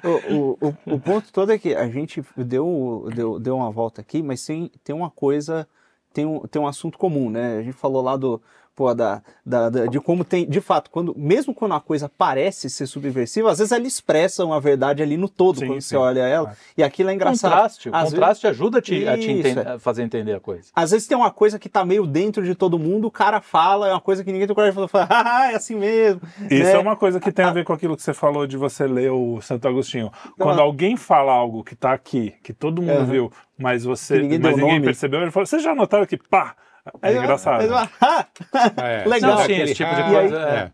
[0.02, 4.00] O, o, o, o ponto todo é que a gente deu, deu, deu uma volta
[4.00, 5.66] aqui, mas tem, tem uma coisa,
[6.12, 7.58] tem um, tem um assunto comum, né?
[7.58, 8.40] A gente falou lá do,
[8.80, 12.70] pô, da, da, da- de como tem, de fato, quando, mesmo quando a coisa parece
[12.70, 15.96] ser subversiva, às vezes ela expressa uma verdade ali no todo, Sim, quando sim, você
[15.98, 16.58] olha ela, claro.
[16.78, 17.50] e aquilo é engraçado.
[17.50, 19.72] Contraste, o Às vezes- contraste ajuda a te, a te enten- é.
[19.72, 20.70] a fazer entender a coisa.
[20.74, 23.86] Às vezes tem uma coisa que tá meio dentro de todo mundo, o cara fala,
[23.88, 26.22] é uma coisa que ninguém tem coragem de falar, ah, é assim mesmo.
[26.50, 26.72] Isso né?
[26.72, 29.10] é uma coisa que tem a ver com aquilo que você falou de você ler
[29.12, 30.10] o Santo Agostinho.
[30.38, 33.04] Quando alguém fala algo que tá aqui, que todo mundo Aham.
[33.04, 34.86] viu, mas você ninguém mas ninguém nome.
[34.86, 36.54] percebeu, ele falou, vocês já notaram que pá,
[37.02, 37.64] é Aí- engraçado.
[37.74, 38.26] ah,
[38.82, 39.38] É, Legal.
[39.38, 40.38] sabe Sim, esse tipo de coisa.
[40.40, 40.72] é.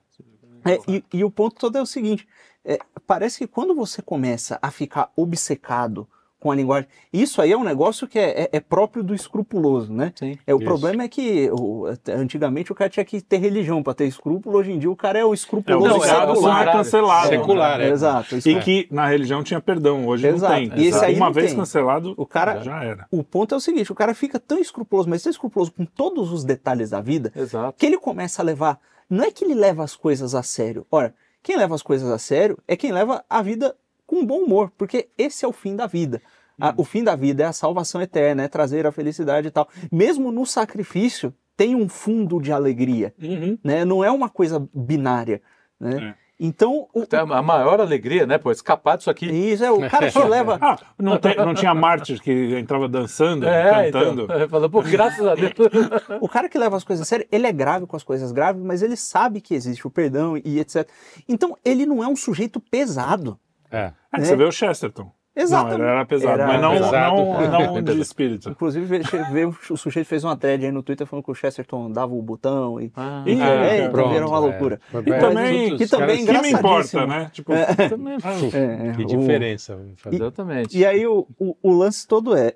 [0.64, 0.72] é.
[0.72, 2.26] É, e, e o ponto todo é o seguinte:
[2.64, 7.56] é, parece que quando você começa a ficar obcecado com a linguagem, isso aí é
[7.56, 10.12] um negócio que é, é- é próprio do escrupuloso, né?
[10.14, 10.38] Sim.
[10.46, 10.64] É, o Isso.
[10.66, 14.70] problema é que o- antigamente o cara tinha que ter religião para ter escrúpulo, hoje
[14.72, 16.56] em dia o cara é o É, escrupuloso o Não, é secular o secular.
[16.58, 16.72] contrário.
[16.80, 17.28] cancelado.
[17.28, 17.88] Secular, é.
[17.88, 18.36] Exato.
[18.48, 20.52] E que na religião tinha perdão, hoje Exato.
[20.60, 20.78] não tem.
[20.84, 21.56] E esse aí Uma vez tem.
[21.58, 23.06] cancelado, O cara- já era.
[23.10, 26.32] O ponto é o seguinte: o cara fica tão escrupuloso, mas tão escrupuloso com todos
[26.32, 27.74] os detalhes da vida, Exato.
[27.78, 28.78] que ele começa a levar.
[29.08, 30.86] Não é que ele leva as coisas a sério.
[30.90, 33.74] Ora, quem leva as coisas a sério é quem leva a vida
[34.06, 36.20] com bom humor, porque esse é o fim da vida.
[36.60, 39.68] A- o fim da vida é a salvação eterna, é trazer a felicidade e tal.
[39.92, 43.58] Mesmo no sacrifício, tem um fundo de alegria, Uhum.
[43.64, 43.84] né?
[43.84, 45.42] Não é uma coisa binária,
[45.80, 46.14] né?
[46.38, 49.24] Então, o, Então, a maior alegria, né, pô, escapar disso aqui.
[49.24, 50.58] isso é o cara que leva.
[50.60, 54.24] Ah, não, tem- não tinha mártir que entrava dançando, É, cantando.
[54.28, 54.48] então.
[54.50, 55.52] Falou, pô, graças a Deus.
[56.20, 58.62] O cara que leva as coisas a sério, ele é grave com as coisas graves,
[58.62, 60.86] mas ele sabe que existe o perdão e etc.
[61.26, 63.38] Então, ele não é um sujeito pesado.
[63.76, 63.92] É.
[64.12, 64.24] É, né?
[64.24, 65.10] Você vê o Chesterton.
[65.38, 65.68] Exato.
[65.68, 67.16] Não, ele era pesado, Era mas não, pesado.
[67.16, 68.48] não, não de espírito.
[68.56, 69.00] Inclusive,
[69.30, 72.22] veio- o sujeito fez uma thread aí no Twitter falando que o Chesterton dava o
[72.22, 72.90] botão e.
[72.96, 74.40] Ah, e é, então pronto, era uma é.
[74.40, 74.80] loucura.
[75.06, 77.28] E é, também- que também que me importa, né?
[77.34, 77.52] Tipo,
[77.90, 78.16] também.
[78.54, 79.76] É, é, Que o- diferença.
[79.76, 80.16] vamos fazer.
[80.16, 80.78] Exatamente.
[80.78, 82.54] E aí o, o, o lance todo é.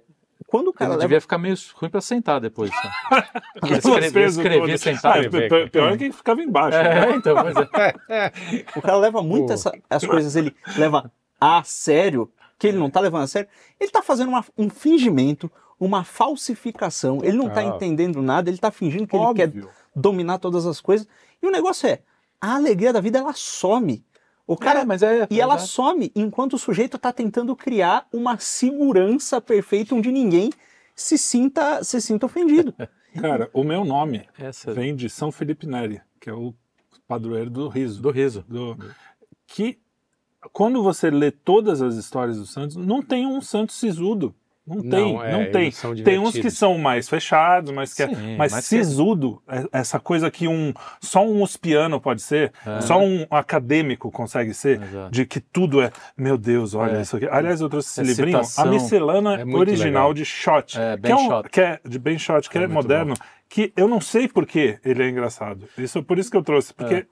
[0.51, 1.09] Quando o cara Ele leva.
[1.09, 2.71] devia ficar meio ruim pra sentar depois.
[2.71, 3.25] Né?
[3.79, 4.97] Escrever, escrever.
[5.05, 6.77] Ah, pior é que ficava embaixo.
[6.77, 7.11] né?
[7.13, 8.33] É, então, pois é.
[8.77, 12.99] O cara leva muito essa- as coisas, ele leva a sério, que ele não tá
[13.01, 13.49] levando a sério.
[13.79, 17.21] Ele tá fazendo uma- um fingimento, uma falsificação.
[17.23, 17.77] Ele não tá Total.
[17.77, 19.69] entendendo nada, ele tá fingindo que ele quer Óbvio.
[19.95, 21.07] dominar todas as coisas.
[21.41, 22.01] E o negócio é,
[22.41, 24.05] a alegria da vida, ela some.
[24.53, 25.29] O cara, É, mas é.
[25.31, 30.51] E ela some enquanto o sujeito está tentando criar uma segurança perfeita onde ninguém
[30.95, 32.75] se sinta, se sinta ofendido.
[33.21, 36.53] Cara, o meu nome Essa vem de São Felipe Neri, que é o
[37.07, 38.03] padroeiro do riso.
[38.03, 38.45] do riso.
[38.49, 38.77] do-
[39.47, 39.79] que
[40.53, 44.35] quando você lê todas as histórias dos santos, não tem um santo sisudo.
[44.71, 45.71] Não tem, Não, é, não tem.
[46.05, 49.43] Tem uns que são mais fechados, mas que é, Sim, mas mas que é- sisudo,
[49.49, 52.81] é- essa coisa que um só um ospiano pode ser, É.
[52.81, 55.11] só um acadêmico consegue ser, Exato.
[55.11, 57.03] de que tudo é, meu Deus, olha É.
[57.03, 57.27] isso aqui.
[57.29, 58.73] Aliás, eu trouxe esse É livrinho, a citação.
[58.73, 60.15] miscelânea É muito original legal.
[60.15, 61.49] de Shot, É, que é um, Schott.
[61.51, 63.15] que é de Ben Shot, que é, É moderno,
[63.49, 65.69] que eu não sei por que ele é engraçado.
[65.77, 67.07] Isso por isso que eu trouxe, porque É.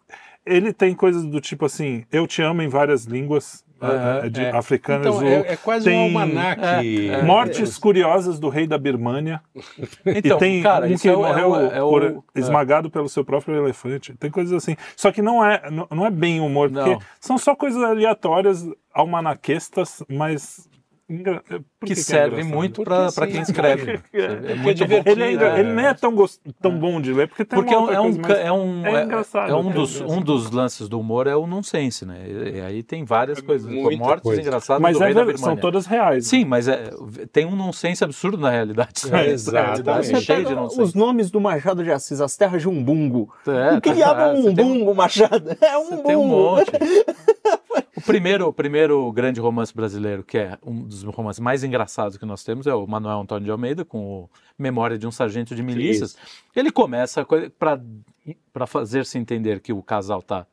[0.47, 4.41] ele tem coisas do tipo assim, eu te amo em várias línguas Aham, eh, de
[4.41, 4.57] é.
[4.57, 5.07] africanas.
[5.07, 7.11] Então, é, é quase tem- um almanaque.
[7.11, 9.41] é, Mortes curiosas do rei da Birmânia.
[10.05, 12.03] Então, e tem cara, um que é morreu é o- é o- por-
[12.35, 12.41] é.
[12.41, 14.15] esmagado pelo seu próprio elefante.
[14.15, 14.75] Tem coisas assim.
[14.97, 17.01] Só que não é, não, não é bem humor, porque Não.
[17.21, 20.69] são só coisas aleatórias, almanaquestas, mas
[21.09, 21.43] engra-
[21.81, 22.55] por que, é serve engraçado?
[22.55, 24.01] muito Porque para quem escreve.
[24.13, 25.03] É muito é bom.
[25.07, 25.61] Ele, é engra- É.
[25.61, 27.89] ele nem é tão, gos- tão bom de ler, porque tem Porque é uma um,
[27.89, 30.51] outra é um, mais- é um, é é- engraçado, é um é dos, um dos
[30.51, 32.19] lances do humor é o nonsense, né?
[32.27, 33.71] E, e aí tem várias coisas.
[33.71, 34.41] muita Mortes coisa.
[34.41, 36.27] engraçadas Mas do é rei da ver- são todas reais.
[36.27, 36.91] Sim, mas é,
[37.33, 38.93] tem um nonsense absurdo na realidade.
[39.13, 40.15] É, Essa realidade exatamente.
[40.15, 40.81] é cheia de nonsense.
[40.83, 43.33] os nomes do Machado de Assis, as terras de Umbungo.
[43.47, 45.57] É, o que diabo é é, um um- Umbungo, Machado?
[45.61, 46.57] É um Você tem um Umbungo.
[46.57, 46.71] monte.
[47.99, 52.25] o, primeiro, o primeiro grande romance brasileiro, que é um dos romances mais engraçados que
[52.25, 55.63] nós temos, é o Manuel Antônio de Almeida, com o Memória de um Sargento de
[55.63, 56.17] Milícias.
[56.55, 57.27] Ele começa
[57.59, 60.47] para fazer-se entender que o casal tá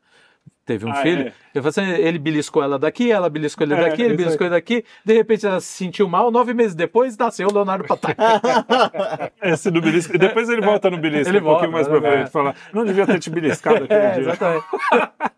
[0.66, 1.32] teve um Ah, filho.
[1.54, 1.60] é.
[1.60, 4.84] Assim, ele beliscou ela daqui, ela beliscou ele É, daqui, ele beliscou ele daqui.
[5.06, 6.30] De repente ela se sentiu mal.
[6.32, 8.16] Nove meses depois, nasceu o Leonardo Patai.
[9.42, 10.16] Esse do belisco.
[10.16, 12.32] E depois ele volta no belisco, Ele um pouquinho volta, mais pra frente.
[12.32, 14.22] Fala, não devia ter te beliscado aquele É, dia.
[14.22, 14.66] exatamente.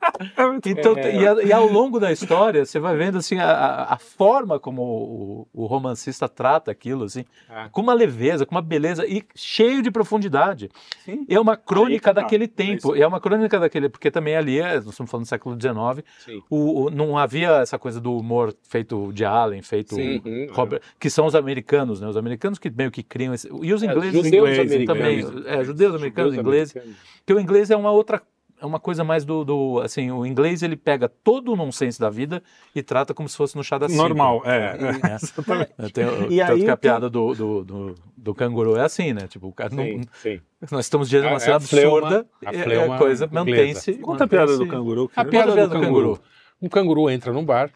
[0.65, 4.59] Então, e, a- e ao longo da história, você vai vendo assim, a- a, forma
[4.59, 7.23] como o, o romancista trata aquilo, assim,
[7.71, 10.69] com uma leveza, com uma beleza e cheio de profundidade.
[11.05, 11.23] Sim.
[11.29, 14.87] É uma crônica daquele é tempo, é uma crônica daquele, porque também ali, é, nós
[14.87, 16.05] estamos falando do século XIX,
[16.49, 20.21] o, o- não havia essa coisa do humor feito de Allen, feito Sim.
[20.51, 22.07] Robert, que são os americanos, né?
[22.07, 25.63] Os americanos que meio que criam esse, e os É, ingleses, judeus ingleses também, é,
[25.63, 26.97] judeus americanos, Judeus ingleses, americanos.
[27.25, 28.21] porque o inglês é uma outra
[28.59, 32.09] é uma coisa mais do, do assim o inglês ele pega todo o nonsense da
[32.09, 32.41] vida
[32.73, 34.01] e trata como se fosse no chá da cinco.
[34.01, 34.77] Normal, é.
[35.11, 35.15] É.
[35.15, 35.71] Exatamente.
[35.77, 39.13] É, tem- E tanto aí que a piada do, do, do, do canguru é assim,
[39.13, 39.27] né?
[39.27, 40.41] Tipo, o cara não, Sim, sim.
[40.71, 42.97] nós estamos diante de A- uma é cena a fleuma- absurda, a e fleuma a
[42.97, 43.93] coisa mantém-se.
[43.95, 45.11] Conta a piada do canguru.
[45.15, 45.85] A piada do do canguru.
[46.15, 46.21] canguru.
[46.61, 47.69] Um canguru entra num bar,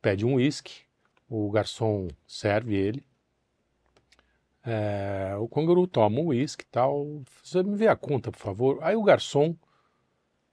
[0.00, 0.72] pede um uísque,
[1.28, 3.02] o garçom serve ele.
[4.64, 7.22] É, o canguru toma o uísque e tal.
[7.42, 8.78] Você me vê a conta, por favor.
[8.82, 9.54] Aí o garçom,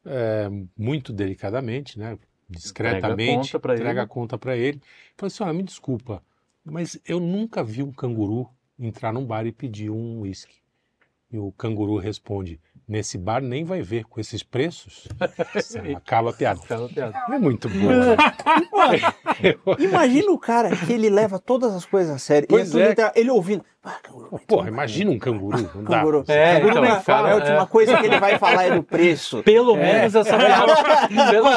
[0.05, 2.17] é, muito delicadamente, né,
[2.49, 3.99] discretamente, entrega ele.
[3.99, 4.81] a conta para ele.
[5.17, 6.23] Fala assim: olha, me desculpa,
[6.63, 8.49] mas eu nunca vi um canguru
[8.79, 10.57] entrar num bar e pedir um uísque.
[11.31, 15.07] E o canguru responde: nesse bar nem vai ver com esses preços.
[15.97, 16.61] Acaba a piada.
[16.61, 17.17] Aquela piada.
[17.29, 18.15] É muito boa.
[19.79, 22.47] Imagina o cara que ele leva todas as coisas a sério.
[22.47, 23.11] Pois e tudo é.
[23.15, 23.65] Ele ouvindo.
[23.85, 25.69] Ah, canguru, Porra, imagina um canguru.
[25.75, 25.97] Não dá.
[25.99, 26.23] Canguru.
[26.29, 27.65] É, Canguru então, nem o fala, cara- a última é.
[27.65, 29.43] coisa que ele vai falar é do preço.
[29.43, 30.73] Pelo menos essa piada,
[31.29, 31.47] pelo,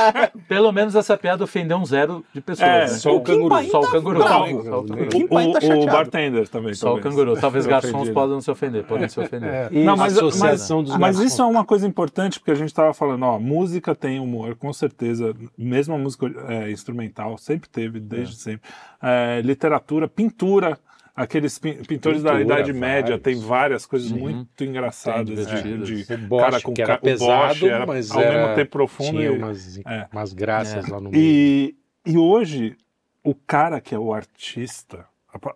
[0.48, 2.68] pelo menos essa piada ofendeu um zero de pessoas.
[2.68, 2.88] É, né?
[2.88, 3.54] Só o canguru.
[3.70, 5.08] Só o tá Só o canguru.
[5.08, 6.74] Kim Paim tá O, o bartender também.
[6.74, 7.14] Só o talvez.
[7.14, 7.40] canguru.
[7.40, 9.48] Talvez garçons podem se ofender, podem se ofender.
[9.48, 9.84] É, Isso.
[9.84, 12.92] Não, mas, Associação mas, dos mas isso é uma coisa importante, porque a gente estava
[12.92, 18.34] falando, ó, música tem humor, com certeza, mesmo a música é, instrumental, sempre teve, desde
[18.34, 18.68] sempre.
[19.00, 20.76] É, literatura, pintura,
[21.16, 23.22] aqueles pin- pintores da Pintura, Idade Média, vários.
[23.22, 24.18] tem várias coisas Uhum.
[24.18, 25.26] muito engraçadas.
[25.26, 25.88] De- divertidas.
[25.88, 28.40] de, O Bosch, cara com que era ca- o Bosch pesado, era mas ao era-
[28.42, 29.10] mesmo tempo profundo.
[29.10, 30.08] Tinha e- umas, é.
[30.12, 30.92] umas graças É.
[30.92, 31.22] lá no meio.
[31.24, 31.74] E,
[32.04, 32.76] e hoje,
[33.24, 35.06] o cara que é o artista,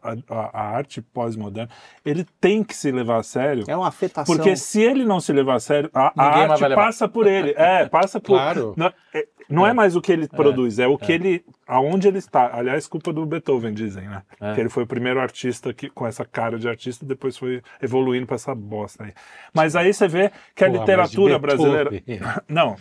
[0.03, 1.71] a, a- a arte pós-moderna,
[2.05, 3.65] ele tem que se levar a sério.
[3.69, 4.35] É uma afetação.
[4.37, 7.55] Porque se ele não se levar a sério, a, a arte passa por ele.
[7.57, 8.35] É, passa por.
[8.35, 8.75] Claro.
[8.77, 11.45] Não, é, não é mais o que ele produz, é o que ele.
[11.67, 12.51] aonde ele está.
[12.57, 14.23] Aliás, culpa do Beethoven, dizem, né?
[14.41, 14.55] É.
[14.55, 18.27] Que ele foi o primeiro artista que, com essa cara de artista, depois foi evoluindo
[18.27, 19.13] para essa bosta aí.
[19.53, 21.91] Mas aí você vê que a Porra, literatura brasileira.
[22.49, 22.77] Não,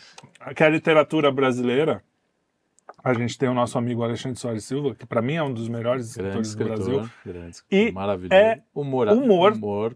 [0.56, 2.04] que a literatura brasileira.
[3.04, 5.70] A gente tem o nosso amigo Alexandre Soares Silva, que para mim é um dos
[5.70, 7.02] melhores Grande escritores do Brasil.
[7.02, 7.34] escritor.
[7.34, 7.88] Grande escritor.
[7.88, 8.34] E Maravilhoso.
[8.34, 9.08] é humor.
[9.08, 9.96] humor humor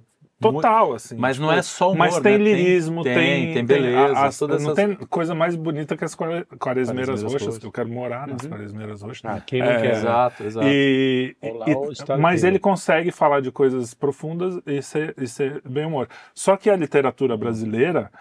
[0.51, 1.15] Total, assim.
[1.17, 2.37] Mas não tipo, é só humor, Mas tem né?
[2.37, 3.53] Tem- lirismo, tem- tem.
[3.53, 7.23] tem beleza, as- todas não essas- tem coisa mais bonita que as quare- quaresmeiras Quaresmeiras
[7.23, 7.57] roxas, roxas.
[7.59, 8.49] que eu quero morar nas Uhum.
[8.49, 9.21] quaresmeiras roxas.
[9.25, 9.91] Ah, quem não É, quer?
[9.91, 10.67] Exato, exato.
[10.69, 12.53] E, Olá, e- mas dele.
[12.53, 16.07] ele consegue falar de coisas profundas e ser, e ser bem humor.
[16.33, 18.11] Só que a literatura brasileira,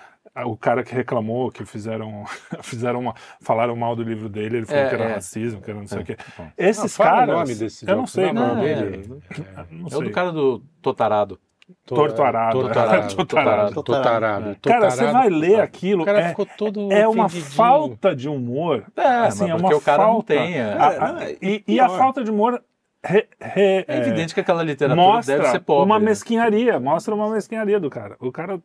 [0.46, 2.24] o cara que reclamou, que fizeram,
[2.62, 5.14] fizeram uma, falaram mal do livro dele, ele falou É, que era é.
[5.14, 6.00] racismo, que era não sei É.
[6.00, 6.16] o quê.
[6.38, 6.48] Bom.
[6.56, 9.10] Esses Ah, fala o caras, nome desse eu não sei não, é o não, dele.
[9.30, 9.64] é.
[9.70, 11.38] Não É o do cara do Totarado.
[11.86, 12.60] Torturado.
[12.60, 13.14] Torturado.
[13.16, 13.74] Torturado.
[13.74, 14.56] Torturado.
[14.62, 18.84] Cara, você vai ler aquilo, O cara é, ficou todo é uma falta de humor.
[18.96, 20.34] É, assim, é porque uma o cara não falta.
[20.34, 20.72] tem, é.
[20.72, 22.62] A- a- Não, é e, e a falta de humor
[23.04, 25.84] re- re- É é, evidente que aquela literatura mostra deve ser pobre.
[25.84, 26.04] uma né?
[26.06, 28.16] mesquinharia, mostra uma mesquinharia do cara.
[28.20, 28.60] O cara,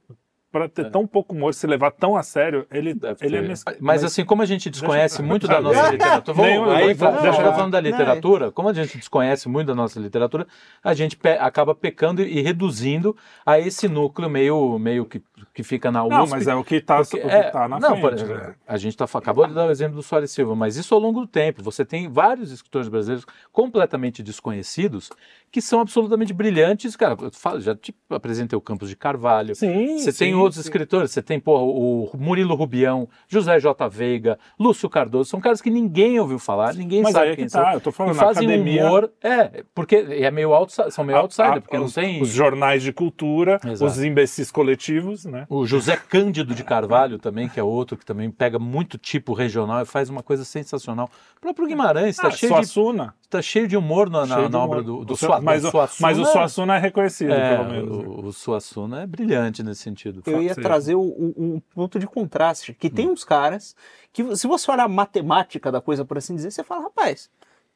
[0.51, 3.77] para ter tão pouco humor, se levar tão a sério, ele, Deve ele é mesquinho.
[3.81, 7.21] Mas assim, como a gente desconhece Deixa- muito da nossa literatura, nem- vamos, aí, vamos,
[7.21, 10.47] deixa eu falando da não, literatura, como a gente desconhece muito da nossa literatura,
[10.83, 13.15] a gente pe- acaba pecando e reduzindo
[13.45, 15.21] a esse núcleo meio, meio que
[15.57, 16.13] que fica na USP.
[16.15, 18.23] Não, mas é o que está é, tá na não, frente.
[18.23, 18.53] por- né?
[18.67, 21.21] A gente tá, acabou de dar o exemplo do Soares Silva, mas isso ao longo
[21.21, 21.63] do tempo.
[21.63, 25.09] Você tem vários escritores brasileiros completamente desconhecidos
[25.51, 26.95] que são absolutamente brilhantes.
[26.95, 29.55] Cara, eu falo, já te apresentei o Campos de Carvalho.
[29.55, 30.61] Sim, Você tem sim, outros sim.
[30.61, 33.87] escritores, você tem porra, o Murilo Rubião, José J.
[33.89, 37.45] Veiga, Lúcio Cardoso, são caras que ninguém ouviu falar, ninguém Mas sabe aí é quem
[37.45, 37.63] que são.
[37.63, 41.17] tá, eu tô falando, e fazem academia- humor, é, porque é meio outside, são meio
[41.17, 42.21] A- outsider, a- porque não os, tem...
[42.21, 43.85] os jornais de cultura, Exato.
[43.91, 45.46] os imbecis coletivos, né?
[45.49, 49.81] O José Cândido de Carvalho também, que é outro que também pega muito tipo regional
[49.81, 51.09] e faz uma coisa sensacional.
[51.37, 53.15] O próprio Guimarães está Ah, cheio, de, Suassuna.
[53.29, 54.77] tá cheio de humor na, na- de na humor.
[54.77, 56.07] obra do, do O Sua, mas, do o, Suassuna.
[56.09, 57.97] mas o Suassuna é reconhecido, é, pelo menos.
[57.97, 58.05] né?
[58.07, 60.21] o, o Suassuna é brilhante nesse sentido.
[60.25, 60.61] Eu ia Sim.
[60.61, 62.91] trazer o- o- um ponto de contraste, que Hum.
[62.91, 63.75] tem uns caras
[64.11, 67.29] que, se você olhar a matemática da coisa, por assim dizer, você fala, rapaz,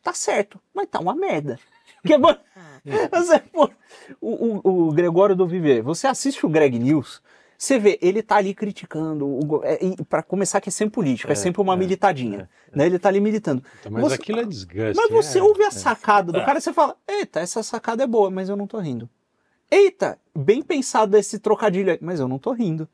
[0.03, 1.57] tá certo, mas tá uma merda.
[2.05, 2.35] Que é bom-
[3.11, 3.69] Você, pô,
[4.19, 7.21] o, o- o Gregório do Viver, você assiste o Greg News,
[7.63, 11.31] você vê, ele tá ali criticando, o, é, e pra começar que é sempre político,
[11.31, 12.87] é, É, sempre uma é, militadinha, né?
[12.87, 13.63] Ele tá ali militando.
[13.79, 14.95] Então, mas Você- aquilo é desgaste.
[14.97, 15.43] Mas você é.
[15.43, 18.55] ouve a sacada do cara e você fala: Eita, essa sacada é boa, mas eu
[18.57, 19.07] não tô rindo.
[19.69, 22.89] Eita, bem pensado esse trocadilho aí, mas eu não tô rindo.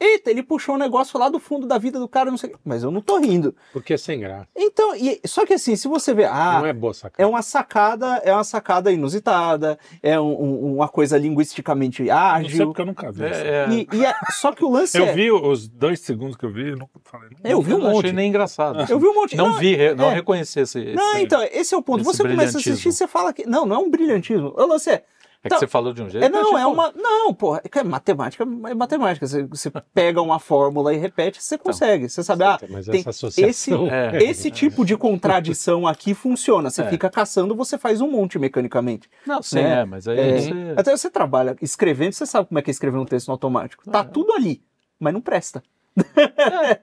[0.00, 2.82] Eita, ele puxou um negócio lá do fundo da vida do cara, não sei mas
[2.82, 3.54] eu não tô rindo.
[3.72, 4.48] Porque é sem graça.
[4.56, 7.28] Então, e- só que assim, se você vê, ah, não é boa é sacada.
[7.28, 12.66] uma sacada, é uma sacada inusitada, é um- um- uma coisa linguisticamente Não sei ágil.
[12.68, 13.24] porque eu nunca vi.
[13.26, 13.34] isso.
[13.34, 16.36] É, é, E, e é- só que o lance Eu é, vi os dois segundos
[16.36, 17.30] que eu vi, não falei.
[17.42, 18.12] Não, eu vi um não achei monte.
[18.12, 18.90] nem engraçado.
[18.90, 19.36] Eu vi um monte.
[19.36, 20.14] Não, vi, re- não é.
[20.14, 20.78] reconheci esse.
[20.80, 22.02] esse- Não, então, esse é o ponto.
[22.04, 23.44] Você começa a assistir e você fala que.
[23.46, 24.54] Não, não é um brilhantismo.
[24.56, 25.04] O lance é.
[25.42, 26.22] É que então, você falou de um jeito.
[26.22, 26.92] É, não, é uma.
[26.94, 29.26] Não, porra, é que é matemática, é matemática.
[29.26, 32.08] Você, você pega uma fórmula e repete, você consegue.
[32.10, 33.48] Você sabe, ah, Mas tem essa associação.
[33.48, 34.22] esse, É.
[34.22, 36.68] esse tipo de contradição aqui funciona.
[36.68, 36.88] Você É.
[36.90, 39.08] fica caçando, você faz um monte mecanicamente.
[39.26, 39.80] Não, sim, né?
[39.80, 40.52] é, mas aí É, você.
[40.76, 43.90] Até você trabalha escrevendo, você sabe como é que é escrever um texto no automático.
[43.90, 44.62] Tá tudo ali,
[44.98, 45.62] mas não presta.
[46.00, 46.74] É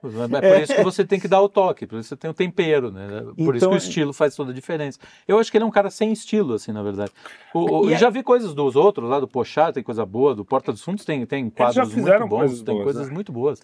[0.53, 2.91] por isso que você tem que dar o toque, por isso você tem o tempero,
[2.91, 3.23] né?
[3.35, 4.99] Por isso Então, que o estilo faz toda a diferença.
[5.27, 7.11] Eu acho que ele é um cara sem estilo, assim, na verdade.
[7.53, 10.05] O, o- E eu é- já vi coisas dos outros, lá do Pochá, tem coisa
[10.05, 12.83] boa, do Porta dos Fundos tem, tem quadros já fizeram muito bons, coisas tem boas,
[12.85, 13.13] coisas né?
[13.13, 13.59] muito boas.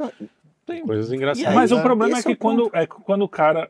[0.66, 1.54] Tem, Coisas engraçadas.
[1.54, 3.70] Mas o problema é Esse é que o quando, é que quando o cara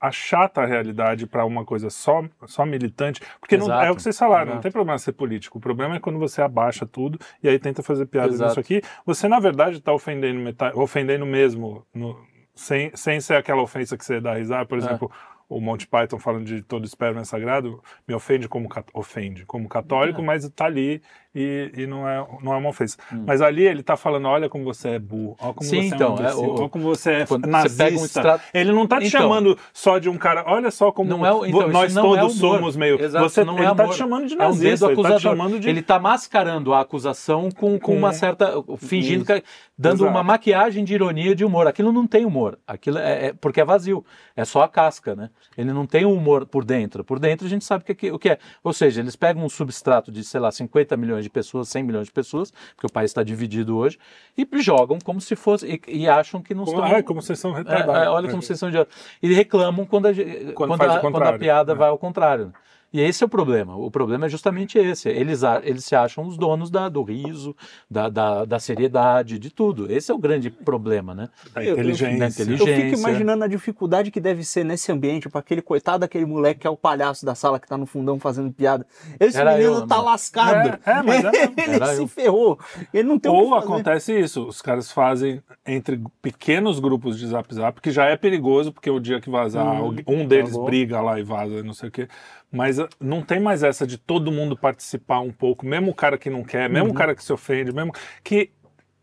[0.00, 4.16] achata a realidade para uma coisa só, só militante, porque não, é o que vocês
[4.18, 4.62] falaram, não Exato.
[4.62, 5.58] tem problema ser político.
[5.58, 8.48] O problema é quando você abaixa tudo e aí tenta fazer piada Exato.
[8.50, 8.80] nisso aqui.
[9.04, 10.40] Você, na verdade, está ofendendo,
[10.74, 12.18] ofendendo mesmo, no-
[12.54, 14.66] sem, sem ser aquela ofensa que você dá risada.
[14.66, 14.82] Por É.
[14.82, 15.10] exemplo,
[15.48, 19.68] o Monty Python falando de todo esperma é sagrado, me ofende como, ofende como É.
[19.68, 21.00] católico, mas está ali
[21.34, 22.96] e, e não, é, não é uma ofensa.
[23.12, 23.24] Hum.
[23.26, 26.16] Mas ali ele está falando, olha como você é burro, olha como Sim, você então,
[26.16, 28.22] é um é, o- olha como você é você nazista.
[28.22, 29.20] pega um Ele não tá te Então.
[29.20, 32.40] chamando só de um cara, olha só como Não é então, nós não é todos
[32.42, 32.56] humor.
[32.56, 33.00] somos meio.
[33.00, 33.92] Exato, você, não ele é tá amor.
[33.94, 35.20] te chamando de É um nazista, ele tá acusador.
[35.20, 35.68] chamando de.
[35.68, 38.52] Ele tá mascarando a acusação com, com uma certa.
[38.78, 39.42] fingindo que.
[39.76, 40.10] dando Exato.
[40.10, 41.66] uma maquiagem de ironia de humor.
[41.68, 42.58] Aquilo não tem humor.
[42.66, 44.04] Aquilo é, é- porque é vazio.
[44.34, 45.30] É só a casca, né?
[45.56, 47.04] Ele não tem humor por dentro.
[47.04, 48.38] Por dentro a gente sabe que- o que é.
[48.64, 52.06] Ou seja, eles pegam um substrato de, sei lá, 50 milhões de pessoas, 100 milhões
[52.06, 53.98] de pessoas, porque o país está dividido hoje,
[54.36, 55.66] e jogam como se fosse.
[55.88, 56.94] e, e acham que não Como, estão.
[56.96, 58.02] ai, como vocês são É, retardados.
[58.02, 58.94] é, olha como vocês são idiotas.
[59.22, 61.78] E reclamam quando a, Quando quando a, quando a piada né?
[61.78, 62.52] vai ao contrário.
[62.92, 63.76] E esse é o problema.
[63.76, 65.08] O problema é justamente esse.
[65.10, 67.54] Eles, eles se acham os donos da, do riso,
[67.90, 69.92] da, da, da seriedade, de tudo.
[69.92, 71.28] Esse é o grande problema, né?
[71.52, 72.18] Da Eu- eu- inteligência.
[72.18, 72.84] da Eu inteligência.
[72.90, 76.66] fico imaginando a dificuldade que deve ser nesse ambiente para aquele coitado daquele moleque que
[76.66, 78.86] é o palhaço da sala que tá no fundão fazendo piada.
[79.20, 80.08] Esse Era menino eu, tá mano.
[80.08, 80.80] lascado.
[80.86, 81.30] É, é, mas é
[81.74, 82.08] ele se eu.
[82.08, 82.58] ferrou.
[82.94, 87.26] Ele não tem o que Ou acontece isso, os caras fazem entre pequenos grupos de
[87.26, 90.62] zap zap, que já é perigoso, porque o dia que vazar, Hum, um deles tá
[90.62, 92.08] briga lá e vaza, não sei o quê.
[92.50, 96.16] Mas ah, não tem mais essa de todo mundo participar um pouco, mesmo o cara
[96.16, 96.72] que não quer, Uhum.
[96.74, 97.92] mesmo o cara que se ofende, mesmo
[98.24, 98.50] que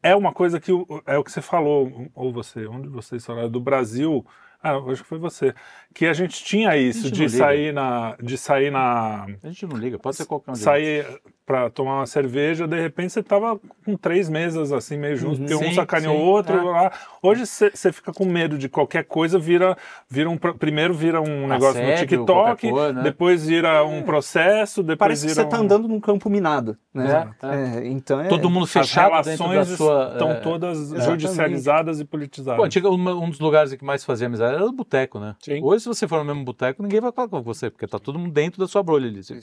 [0.01, 0.71] é uma coisa que
[1.05, 4.25] é o que você falou, ou você, onde vocês falaram, do Brasil.
[4.61, 5.53] Ah, acho que foi você.
[5.93, 8.15] Que a gente tinha isso gente de sair na.
[8.19, 9.25] De sair na.
[9.43, 11.05] A gente não liga, pode ser qualquer um sair
[11.45, 15.53] pra tomar uma cerveja, de repente você tava com três mesas assim, meio juntos, porque
[15.55, 16.63] um Sim, sacaneou o outro é.
[16.63, 16.91] lá.
[17.21, 19.77] Hoje você você fica com medo de qualquer coisa, vira,
[20.09, 20.37] vira um.
[20.37, 23.03] Primeiro vira um negócio no TikTok, coisa, né?
[23.03, 26.77] depois vira um processo, depois Parece que vira você tá um- andando num campo minado.
[26.93, 27.29] Né?
[27.43, 27.77] É, é.
[27.85, 28.27] É, então é.
[28.27, 30.09] Todo mundo As fechado dentro da relações sua.
[30.13, 32.57] estão é, todas judicializadas e politizadas.
[32.57, 35.35] Pô, antiga, um dos lugares que mais fazia amizade era o boteco, né?
[35.39, 35.61] Sim.
[35.61, 38.17] Hoje, se você for no mesmo boteco, ninguém vai falar com você, porque tá todo
[38.17, 39.21] mundo dentro da sua bolha ali.
[39.23, 39.35] Você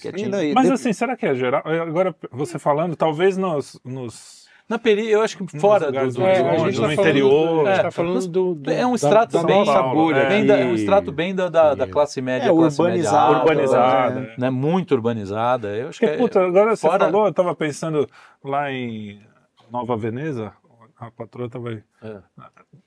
[0.54, 1.62] Mas assim, será que é geral?
[1.92, 3.78] Agora, você falando, talvez nos.
[3.84, 7.82] nos Na peri, eu acho que fora do, do, É, do- no tá interior, é.
[7.82, 10.28] tá falando do, do- é um da- extrato da, bem, nossa bolha é.
[10.28, 10.64] bem da- aqui.
[10.64, 14.20] um extrato bem da, da, da classe média, É, classe urbanizada, média urbanizada.
[14.20, 14.34] né?
[14.38, 14.50] né?
[14.50, 15.68] Muito urbanizada.
[15.76, 18.08] Eu acho que é- puta, agora você fora- falou, eu tava pensando
[18.42, 19.20] lá em
[19.70, 20.52] Nova Veneza,
[21.06, 21.82] a patroa tava aí.
[22.02, 22.18] É.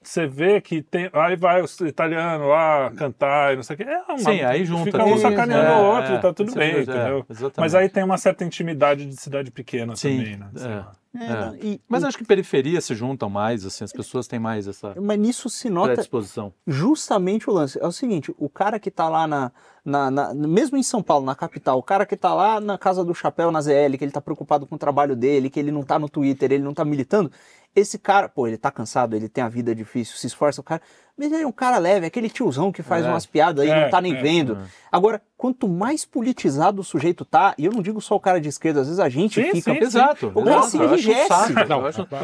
[0.02, 1.10] Você vê que tem.
[1.14, 3.84] Aí vai o italiano lá cantar e não sei o quê.
[3.84, 6.52] É uma, Sim, aí junta Fica um sacaneando É, o outro é, e tá tudo
[6.52, 7.26] é bem, entendeu?
[7.28, 7.60] é, exatamente.
[7.60, 10.50] Mas aí tem uma certa intimidade de cidade pequena Sim, também, né?
[10.58, 11.06] É.
[11.18, 11.30] É, É.
[11.46, 14.68] não, e- Mas e- acho que periferias se juntam mais, assim, as pessoas têm mais
[14.68, 16.54] essa mas nisso se nota predisposição.
[16.68, 17.80] justamente o lance.
[17.82, 19.50] É o seguinte, o cara que tá lá na,
[19.84, 23.02] na, na- mesmo em São Paulo, na capital, o cara que tá lá na Casa
[23.04, 25.84] do Chapéu, na ZL, que ele tá preocupado com o trabalho dele, que ele não
[25.84, 27.32] tá no Twitter, ele não tá militando,
[27.76, 30.82] esse cara, pô, ele tá cansado, ele tem a vida difícil, se esforça, o cara,
[31.18, 33.10] mas ele é um cara leve, é aquele tiozão que faz É.
[33.10, 34.58] umas piadas aí, É, não tá nem é, vendo.
[34.92, 38.48] Agora, quanto mais politizado o sujeito tá, e eu não digo só o cara de
[38.48, 39.74] esquerda, às vezes a gente Sim, fica...
[39.74, 40.32] sim, Exato.
[40.34, 41.54] O cara se enrijece.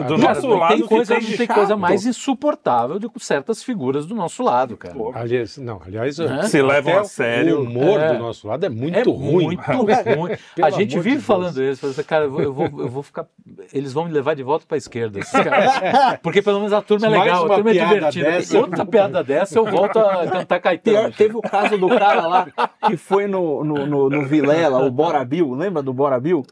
[0.07, 4.05] do nosso lado tem coisa, fica não tem coisa mais insuportável do que certas figuras
[4.05, 4.93] do nosso lado, cara.
[4.95, 6.43] Pô, Aliás, não, aliás, Né?
[6.43, 7.59] Se levam a sério.
[7.59, 8.13] O humor É.
[8.13, 9.45] do nosso lado é muito é ruim.
[9.45, 10.37] muito ruim.
[10.61, 11.25] A gente de vive Deus.
[11.25, 11.81] falando isso.
[11.81, 13.25] fala assim, Cara, eu vou, eu, vou, eu vou ficar.
[13.73, 15.19] Eles vão me levar de volta pra esquerda.
[15.19, 16.19] esses caras.
[16.23, 18.31] Porque pelo menos a turma é legal, a turma é divertida.
[18.31, 18.57] dessa.
[18.59, 20.97] Outra piada dessa, eu volto a cantar Caetano.
[20.97, 22.47] Pior, teve o caso do cara lá
[22.87, 26.43] que foi no, no, no, no Vilela, o Bora Bill, lembra do Bora Bill?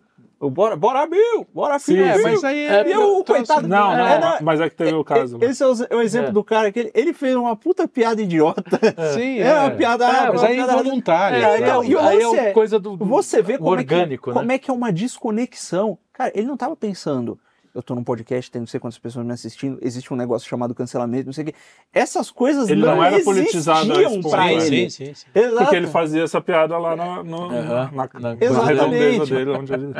[0.41, 2.05] O Bora, Bora Bill, Bora Sim, Bill.
[2.05, 4.93] É, mas aí É, E o coitado Não, não, é, não, mas é que teve
[4.93, 5.37] o caso.
[5.37, 5.45] lá.
[5.45, 6.31] Esse é o, o exemplo É.
[6.31, 8.63] do cara que ele, ele fez uma puta piada idiota.
[9.15, 10.05] Sim, É uma piada.
[10.07, 11.37] É, mas aí é piada- involuntário.
[11.37, 13.69] É, É, aí, então, é, e o aí é é- coisa do, Você vê como,
[13.71, 14.39] orgânico, é que, né?
[14.41, 15.97] como é que é uma desconexão.
[16.13, 17.37] Cara, ele não tava pensando.
[17.73, 20.73] Eu tô num podcast, tem não sei quantas pessoas me assistindo, existe um negócio chamado
[20.73, 21.53] cancelamento, não sei o quê.
[21.93, 23.87] Essas coisas Ele não, não era politizado
[24.29, 24.89] pra ele.
[24.89, 25.27] Sim, sim, sim.
[25.57, 29.51] Porque ele fazia essa piada lá na, no- Aham, na, na- na redondeza dele.
[29.51, 29.93] Onde ele...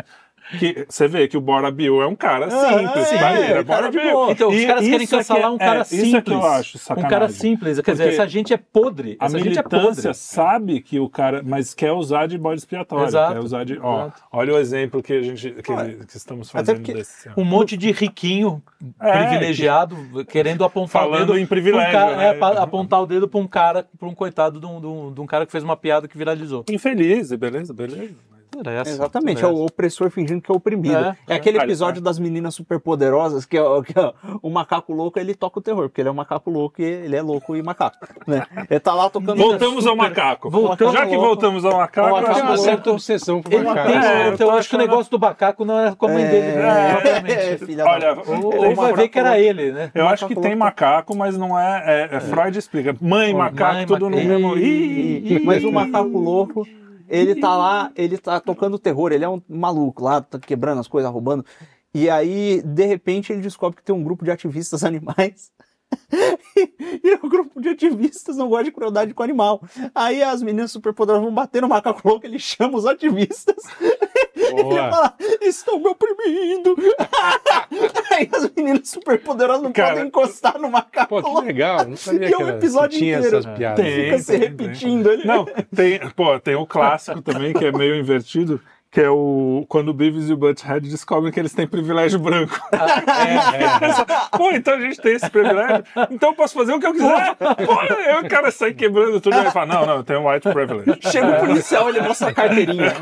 [0.58, 2.50] que, você vê que o Bora Bill é um cara Ah,
[2.80, 3.12] simples.
[3.12, 4.32] é, vai, ele é cara Bora Bill.
[4.32, 6.08] Então, os E caras querem isso é cancelar que- um cara é, simples.
[6.08, 7.10] Isso é que eu acho um sacanagem.
[7.10, 7.80] cara simples.
[7.82, 9.18] Quer dizer, Porque essa gente é podre.
[9.20, 10.14] A Essa gente é militância podre.
[10.16, 13.06] sabe que o cara, mas quer usar de bode expiatório.
[13.08, 14.22] Exato, Quer usar de, ó, exato.
[14.32, 15.62] olha o exemplo que a gente que,
[16.06, 17.30] que estamos até fazendo porque- desse.
[17.38, 18.62] Um monte de riquinho
[19.00, 19.96] É, privilegiado
[20.28, 22.26] querendo apontar o Falando dedo em um privilégio, cara, né?
[22.38, 25.22] é, apontar o dedo para um cara, para um coitado de um, de um- de
[25.22, 26.64] um cara que fez uma piada que viralizou.
[26.70, 28.10] Infeliz, beleza, beleza.
[28.66, 30.96] Essa, Exatamente, é era o opressor fingindo que é oprimido.
[30.96, 31.36] É, É, é.
[31.36, 35.60] aquele episódio das meninas superpoderosas que, é, o- que é o macaco louco, ele toca
[35.60, 37.98] o terror, porque ele é um macaco louco e ele é louco e macaco.
[38.28, 38.46] Né?
[38.70, 39.36] Ele tá lá tocando.
[39.38, 40.50] Voltamos ao macaco.
[40.50, 42.58] Voltamos Já que voltamos ao macaco, ao eu Tem acho uma macaco.
[42.64, 43.88] que- certa obsessão por macaco.
[43.88, 46.10] tem, É, eu então, eu acho que o negócio do macaco não era com a
[46.10, 46.98] mãe dele, né?
[47.04, 47.60] É,
[47.90, 49.92] Olha, Ou, ou vai ver que era ele, né?
[49.94, 52.08] Eu acho que Macaco tem macaco, mas não é.
[52.12, 52.96] é- é Freud explica.
[53.02, 54.56] Mãe, macaco, tudo no mesmo.
[55.44, 56.68] Mas o macaco louco,
[57.10, 60.88] ele tá lá, ele tá tocando terror, ele é um maluco lá, tá quebrando as
[60.88, 61.46] coisas, roubando.
[61.94, 65.52] E aí, de repente, ele descobre que tem um grupo de ativistas animais.
[67.04, 69.62] e o grupo de ativistas não gosta de crueldade com animal.
[69.94, 73.64] Aí as meninas superpoderosas vão bater no macaco louco, ele chama os ativistas.
[74.40, 74.90] Ele Boa.
[74.90, 76.76] fala, estão me oprimindo.
[78.12, 81.86] Aí as meninas superpoderosas não Cara, podem encostar no macaco Pô, que legal.
[81.88, 83.38] Não sabia E é que, um era, episódio tinha inteiro.
[83.38, 83.86] essas piadas.
[83.86, 84.04] Tem.
[84.06, 85.12] Fica se repetindo.
[85.12, 85.26] Ele...
[85.26, 85.46] Não,
[85.76, 88.62] tem, pô, tem o clássico também, que é meio invertido,
[88.92, 92.60] que é o quando o Beavis e o Butthead descobrem que eles têm privilégio branco.
[94.36, 97.36] Pô, então a gente tem esse privilégio, então eu posso fazer o que eu quiser.
[97.36, 101.00] Pô, o cara sai quebrando tudo e ele fala, não, não, eu tenho white privilege.
[101.12, 102.90] Chega o policial, ele mostra a carteirinha.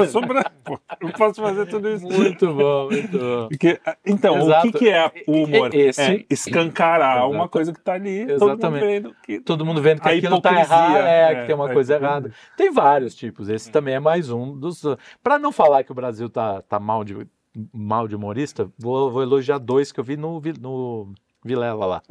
[0.00, 2.06] Eu sou branco, eu posso fazer tudo isso.
[2.06, 3.48] Muito bom, muito bom.
[3.48, 4.68] Porque, então, Exato.
[4.68, 5.74] o que, que é o humor?
[5.74, 7.30] Esse- É escancarar Exato.
[7.30, 8.86] uma coisa que tá ali, todo mundo Exatamente.
[8.86, 11.68] vendo que Todo mundo vendo que A aquilo tá errado, é, é, que tem uma
[11.68, 12.32] coisa errada.
[12.56, 14.82] Tem vários tipos, esse também é mais um dos.
[15.22, 17.26] Para não falar que o Brasil tá, tá mal, de,
[17.72, 21.12] mal de humorista, vou, vou elogiar dois que eu vi no, no
[21.44, 22.02] Vilela lá.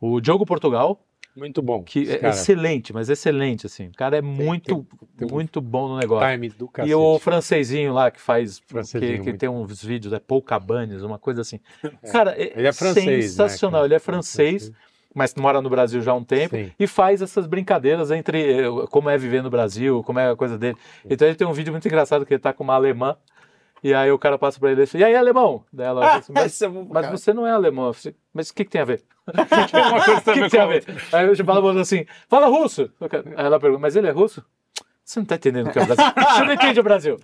[0.00, 1.00] O Diogo Portugal,
[1.34, 1.82] Muito bom.
[1.82, 2.34] que é cara.
[2.34, 3.88] excelente, mas excelente, assim.
[3.88, 4.86] O cara é muito,
[5.16, 6.28] tem um muito bom no negócio.
[6.30, 6.90] Time do cacete.
[6.90, 11.18] E o francesinho lá que faz, que, que tem uns vídeos, é Paul Cabanes, uma
[11.18, 11.58] coisa assim.
[12.12, 13.80] Cara, é, Ele é francês, né, sensacional.
[13.80, 13.86] cara?
[13.86, 14.72] Ele é francês,
[15.16, 16.70] mas mora no Brasil já há um tempo Sim.
[16.78, 20.58] e faz essas brincadeiras entre eh, como é viver no Brasil, como é a coisa
[20.58, 20.76] dele.
[21.08, 23.16] Então ele tem um vídeo muito engraçado que ele tá com uma alemã
[23.82, 25.64] e aí o cara passa pra ele e fala, e aí alemão?
[25.72, 27.94] Daí ela fala assim, mas, Esse é bom mas você não é alemão.
[27.94, 29.02] Falei, Mas o que, que tem a ver?
[29.26, 30.84] O que, que tem a ver?
[31.10, 32.90] Aí eu falo assim, fala russo.
[33.00, 34.44] Aí ela pergunta, mas ele é russo?
[35.02, 36.04] Você não tá entendendo o que é o Brasil.
[36.34, 37.16] Você não entende o Brasil.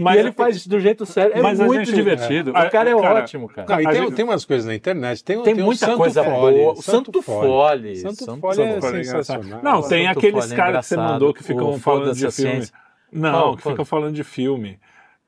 [0.00, 1.32] Mas e ele faz isso do jeito sério.
[1.36, 2.50] É muito gente- divertido.
[2.50, 3.66] é, o cara é cara, ótimo, cara.
[3.68, 5.22] Não, e tem, gente- tem umas coisas na internet.
[5.22, 6.72] Tem, Tem o muita Santo coisa Fole, boa.
[6.72, 7.96] O Santo Fole.
[7.96, 9.60] Santo Santo Fole é Fole é sensacional.
[9.62, 12.66] Não, tem Santo aqueles é caras que você mandou que ficam falando de filme.
[13.12, 14.78] Não, que ficam falando de filme.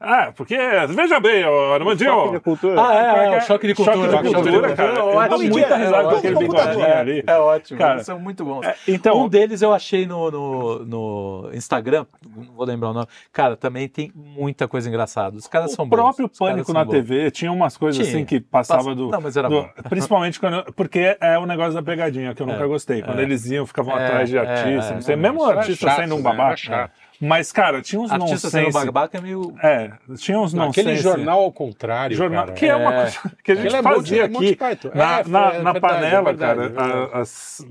[0.05, 0.57] Ah, porque,
[0.89, 2.11] veja bem, Armandinho.
[2.11, 2.75] Choque de cultura.
[2.83, 3.39] Ah, é, é, é?
[3.39, 4.11] o choque de cultura.
[4.11, 4.93] Choque de cultura, cara.
[4.95, 5.51] É ótimo.
[5.51, 6.51] muita risada com É aquele ótimo.
[6.53, 7.25] bigodinho É, ali.
[7.27, 8.65] É ótimo, Cara, eles são muito bons.
[8.67, 12.05] É, então, um deles eu achei no, no, no Instagram,
[12.35, 13.07] não vou lembrar o nome.
[13.33, 15.37] Cara, também tem muita coisa engraçada.
[15.37, 15.97] Os caras são o bons.
[15.97, 16.93] próprio Os caras Pânico são na bons.
[16.93, 18.17] TV tinha umas coisas Tinha.
[18.17, 19.09] assim que passava Passa- do.
[19.09, 19.69] Não, mas era do- bom.
[19.89, 20.65] principalmente quando.
[20.75, 23.03] Porque é o negócio da pegadinha que eu nunca É, gostei.
[23.03, 23.23] Quando é.
[23.23, 25.15] eles iam, ficavam É, atrás de é, artistas, é, não sei.
[25.15, 25.17] é.
[25.17, 26.25] Mesmo o artista sendo um né?
[26.25, 26.91] babaca.
[27.25, 28.87] Mas, cara, tinha uns Artista sendo nonsense.
[28.87, 29.55] babaca é meio.
[29.63, 32.57] É, tinha uns Não, Aquele jornal ao contrário, Jornal, cara.
[32.57, 33.01] que é uma É.
[33.03, 36.07] coisa que a gente é fazia Monty aqui na, É, na, é na verdade, panela,
[36.07, 37.11] é verdade, cara.
[37.15, 37.65] é as-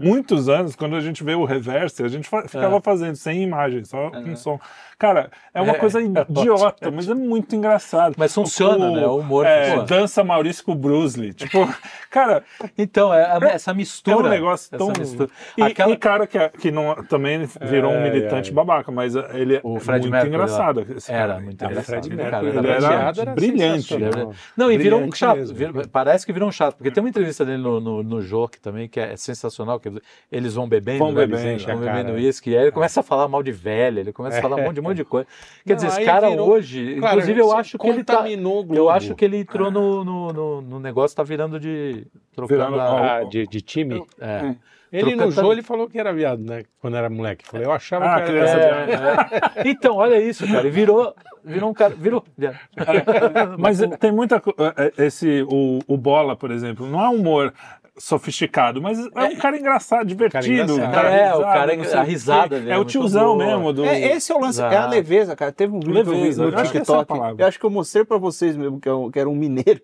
[0.00, 2.80] muitos anos, quando a gente vê o reverse, a gente ficava É.
[2.80, 4.58] fazendo sem imagem, só com som.
[4.98, 8.14] Cara, é uma É, coisa é idiota, mas é muito engraçado.
[8.16, 9.06] Mas funciona, O- né?
[9.06, 11.34] O humor é, dança Maurício com Bruce Lee.
[11.34, 11.58] Tipo,
[12.10, 12.42] cara,
[12.78, 14.16] Então, é, a- essa mistura.
[14.16, 14.88] é um negócio tão.
[14.98, 15.28] mistura.
[15.58, 18.54] E Aquela- um cara que, é- que não, também virou um É, militante é.
[18.54, 20.86] babaca, mas ele é O Fred muito Mercury engraçado.
[20.96, 21.40] esse Era cara.
[21.40, 21.86] muito Ah, engraçado.
[22.02, 23.34] Fred Ele, cara, ele era era brilhante.
[23.34, 23.82] brilhante.
[23.88, 24.34] sensacional.
[24.56, 25.52] Não, e virou um chato.
[25.52, 28.58] virou- parece que virou um chato, porque tem uma entrevista dele no, no, no Joke
[28.60, 29.90] também, que é sensacional, que
[30.30, 31.26] eles vão bebendo, Vão né?
[31.26, 31.96] bebendo, vão a cara.
[31.96, 34.56] bebendo uísque, e aí ele começa a falar mal de velha, ele começa a falar
[34.56, 35.26] um monte de, um monte de coisa.
[35.66, 38.16] Quer Não, dizer, esse cara virou- hoje, Claro, inclusive eu acho que ele tá...
[38.16, 38.76] contaminou o Globo.
[38.80, 42.06] Eu acho que ele entrou no, no, no, no negócio, tá virando de...
[42.34, 43.16] Trocando Virando- a...
[43.16, 44.04] Ah, de, de time.
[44.20, 44.54] É.
[44.92, 46.62] Ele no jogo ele falou que era viado, né?
[46.80, 47.44] Quando era moleque.
[47.44, 48.86] Eu Falei, eu achava Ah, que era.
[48.86, 49.68] de- É, é.
[49.68, 50.60] Então, olha isso, cara.
[50.60, 51.12] Ele virou,
[51.44, 51.92] virou um cara.
[51.94, 52.24] Virou.
[53.58, 57.52] Mas tem muita é, é, esse o, o bola, por exemplo, não é humor
[57.98, 60.74] sofisticado, mas é um cara engraçado, divertido.
[60.74, 60.92] engraçado.
[60.92, 63.84] dá É, risada, o cara- sei a risada dele É é o tiozão mesmo do
[63.84, 64.90] É, esse é o lance, é a Exato.
[64.90, 65.52] leveza, cara.
[65.52, 67.12] Teve um vídeo que eu vi Leveza, no eu acho é TikTok.
[67.38, 69.80] Eu acho que eu mostrei pra vocês mesmo que, eu, que era um mineiro.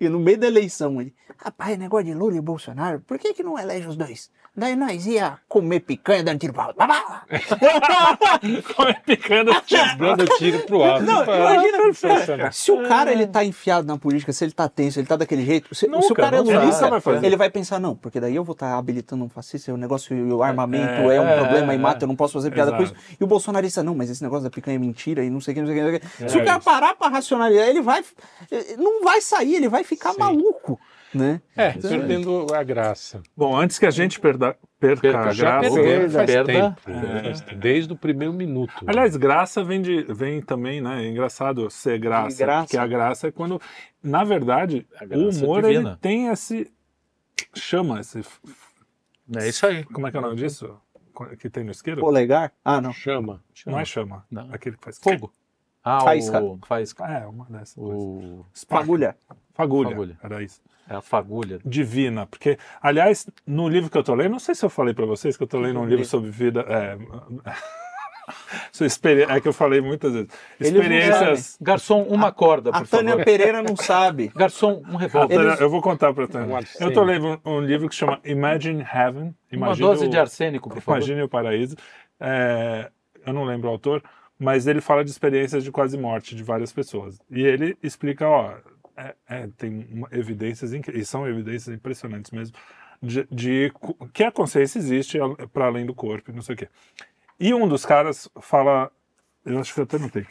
[0.00, 3.42] E no meio da eleição, ele, rapaz, negócio de Lula e Bolsonaro, por que que
[3.42, 4.30] não elege os dois?
[4.60, 6.76] Daí nós ia comer picanha dando tiro pra alto.
[6.76, 7.22] Babá!
[9.06, 9.52] picando
[9.98, 11.02] Dando tiro pro alto.
[11.02, 15.00] Não, imagina, cara, se o cara ele tá enfiado na política, se ele tá tenso,
[15.00, 17.36] ele tá daquele jeito, se, se o Nunca, cara é nunca, lulista, nunca vai ele
[17.36, 21.10] vai pensar, não, porque daí eu vou estar habilitando um fascista, o negócio, o armamento
[21.10, 22.98] É, é, um é, problema e é, mata, eu não posso fazer piada com Exato.
[23.00, 23.16] isso.
[23.18, 25.54] E o bolsonarista, não, mas esse negócio da picanha é mentira e não sei o
[25.54, 25.82] que, não sei o que.
[25.82, 26.30] Não sei o que.
[26.30, 26.64] Se É o cara isso.
[26.66, 28.04] parar pra racionalizar, ele vai,
[28.76, 30.18] não vai sair, ele vai ficar Sim.
[30.20, 30.78] maluco,
[31.14, 31.40] né?
[31.56, 33.22] É, perdendo a graça.
[33.36, 35.74] Bom, antes que a gente perda, perca, Perca, a já graça.
[35.74, 36.52] Perdeu faz perda.
[36.52, 36.80] tempo.
[37.22, 37.60] faz tempo.
[37.60, 38.72] Desde o primeiro minuto.
[38.86, 41.04] Aliás, graça vem, de, vem também, né?
[41.04, 42.38] É engraçado ser graça.
[42.38, 42.64] graça.
[42.64, 43.60] Porque a graça é quando,
[44.02, 46.70] na verdade, o graça humor ele tem esse.
[47.54, 48.22] Chama esse.
[49.36, 49.84] É isso aí.
[49.84, 50.76] Como é que é o nome disso?
[51.38, 52.00] Que tem no isqueiro?
[52.00, 52.52] Polegar?
[52.64, 52.92] Ah, não.
[52.92, 53.42] Chama.
[53.66, 54.24] Não é chama.
[54.30, 54.48] Não.
[54.52, 55.32] Aquele que faz Fogo.
[55.82, 56.42] Ah, Faísca.
[56.42, 57.04] o Faísca.
[57.06, 57.74] É, uma dessas.
[57.74, 58.02] coisas.
[58.02, 58.46] O...
[58.68, 59.16] Fagulha.
[59.54, 59.90] Fagulha.
[59.90, 60.18] Fagulha.
[60.22, 60.60] Era isso.
[60.90, 61.60] É a fagulha.
[61.64, 62.26] Divina.
[62.26, 65.36] Porque, aliás, no livro que eu tô lendo, não sei se eu falei pra vocês
[65.36, 66.64] que eu tô lendo um livro sobre vida.
[66.68, 66.98] É,
[68.72, 70.28] sua experi- é que eu falei muitas vezes.
[70.58, 71.56] Experiências.
[71.60, 73.24] Garçom, uma corda, A por Tânia favor.
[73.24, 74.30] Pereira não sabe.
[74.36, 75.34] Garçom, um revólver.
[75.40, 76.58] Eles- Eu vou contar pra Um Tânia.
[76.80, 79.22] Eu tô lendo um, um livro que chama Imagine Heaven.
[79.22, 80.98] Uma Imagine dose o- de arsênico, por favor.
[80.98, 81.76] Imagine o Paraíso.
[82.18, 82.90] É,
[83.26, 84.02] eu não lembro o autor,
[84.38, 87.18] mas ele fala de experiências de quase morte de várias pessoas.
[87.30, 88.54] E ele explica, ó,
[89.00, 92.56] é- é, tem uma- evidências, e são evidências impressionantes mesmo,
[93.02, 93.72] de, de
[94.12, 95.18] que a consciência existe
[95.52, 96.68] para além do corpo e não sei o quê.
[97.38, 98.90] E um dos caras fala,
[99.44, 100.26] eu acho que eu até não tenho.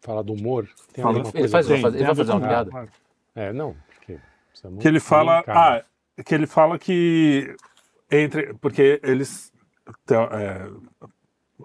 [0.00, 0.68] Fala do humor.
[0.92, 2.70] Tem Fala- Ele, faz, fazer, ele vai fazer uma piada.
[2.70, 2.88] claro.
[3.34, 3.76] É, não.
[3.94, 4.18] Porque
[4.52, 5.84] você que ele fala ah,
[6.24, 7.54] que ele fala que
[8.10, 9.52] entre porque eles
[10.10, 10.68] é,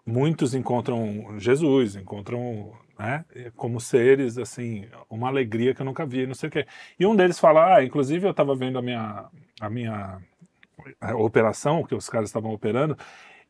[0.06, 6.36] muitos encontram Jesus encontram né, como seres assim uma alegria que eu nunca vi não
[6.36, 6.66] sei o quê.
[7.00, 9.26] E um deles fala ah, inclusive eu estava vendo a minha
[9.60, 10.20] a minha
[11.02, 12.98] é, operação que os caras estavam operando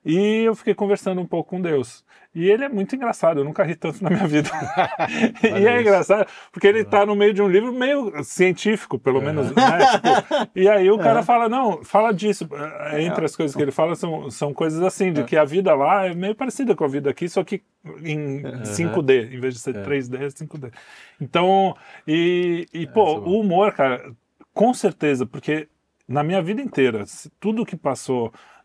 [0.06, 2.06] e eu fiquei conversando um pouco com Deus.
[2.34, 4.50] E ele é muito engraçado, eu nunca ri tanto na minha vida.
[5.44, 9.48] e é engraçado, porque ele tá no meio de um livro meio científico, pelo menos.
[9.56, 9.64] Né?
[9.92, 12.48] Tipo, e aí o cara fala, não, fala disso.
[12.92, 15.74] Eh, Entre as coisas que ele fala são, são coisas assim, de que a vida
[15.74, 17.64] lá é meio parecida com a vida aqui, só que
[18.04, 20.72] em 5D, em vez de ser 3D, é 5D.
[21.20, 21.76] Então,
[22.08, 24.12] e, e pô, é o humor, cara,
[24.54, 25.68] com certeza, porque
[26.08, 27.04] na minha vida inteira,
[27.40, 28.57] tudo que passou, é, é,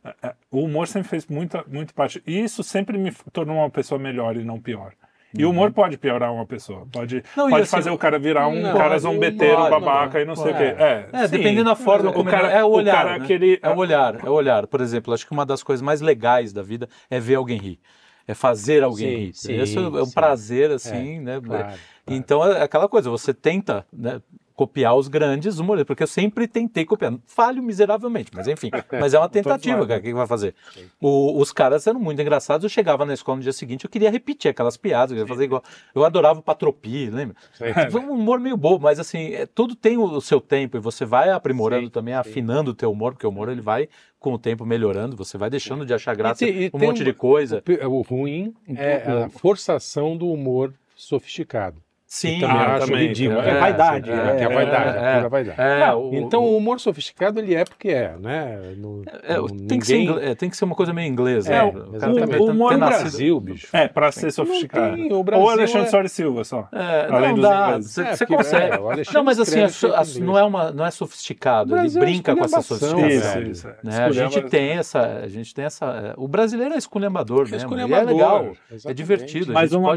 [0.51, 2.23] o humor sempre fez muita, muito parte.
[2.27, 4.93] E isso sempre me tornou uma pessoa melhor e não pior.
[5.35, 7.23] E o humor pode piorar uma pessoa, pode, Uhum.
[7.37, 10.21] Não, pode assim, fazer o cara virar um não, cara pode, zombeteiro, pode, babaca não,
[10.21, 10.59] e não sei o pode.
[10.59, 10.83] quê.
[10.83, 13.27] É, É, dependendo da forma O como cara- ele, é o o olhar, cara né?
[13.27, 14.67] que ele- é o olhar, é o olhar.
[14.67, 17.81] Por exemplo, acho que uma das coisas mais legais da vida é ver alguém rir,
[18.29, 19.33] é fazer alguém Sim, rir.
[19.33, 20.13] sim, Isso é um sim.
[20.13, 21.41] prazer assim, né?
[21.43, 24.21] Claro, Então é aquela coisa, você tenta, né?
[24.55, 27.15] copiar os grandes humoristas, porque eu sempre tentei copiar.
[27.27, 28.71] Falho miseravelmente, mas enfim.
[29.01, 29.99] Mas é uma tentativa, cara.
[29.99, 30.55] O que vai fazer?
[31.01, 32.63] O- os caras eram muito engraçados.
[32.63, 35.45] Eu chegava na escola no dia seguinte, eu queria repetir aquelas piadas, eu queria fazer
[35.45, 35.65] igual.
[35.95, 37.35] Eu adorava o Patropi, lembra?
[37.91, 40.81] Foi um humor meio bobo, mas assim, é, tudo tem o, o seu tempo e
[40.81, 42.21] você vai aprimorando Sim, também, sim.
[42.21, 43.89] afinando o teu humor, porque o humor ele vai
[44.21, 47.05] com o tempo melhorando, você vai deixando de achar graça tem- e um monte um-
[47.07, 47.65] de coisa.
[47.89, 51.83] O, o ruim é a forçação do humor sofisticado.
[52.15, 53.39] Sim, também Ah, acho também, ridículo.
[53.41, 53.55] também.
[53.57, 55.61] É vaidade, É, é, que é a vaidade, é, é, pura vaidade.
[55.63, 58.75] É, o- Então o humor sofisticado ele é porque é, né?
[58.77, 61.09] No, é, no- tem, que ser ninguém- ingle- é, tem que ser uma coisa meio
[61.09, 61.51] inglesa.
[61.51, 61.73] É, né?
[61.73, 62.37] o- exatamente.
[62.37, 63.67] o humor no Brasil, bicho.
[63.73, 64.95] É, pra ser sofisticado.
[64.95, 66.69] tem, o Brasil Ou Alexandre é- Soares Silva só.
[66.71, 67.91] É, Além não dos dá, ingleses.
[67.93, 68.75] você, É, consegue.
[68.75, 72.61] é, não, mas assim, não, é uma, não é sofisticado, ele é brinca com essa
[72.61, 73.41] sofisticação.
[73.83, 74.05] Né?
[74.05, 78.03] A gente tem essa, a gente tem essa, é, o brasileiro é esculhambador mesmo, é
[78.05, 78.49] legal,
[78.85, 79.51] é divertido.
[79.51, 79.95] Mas uma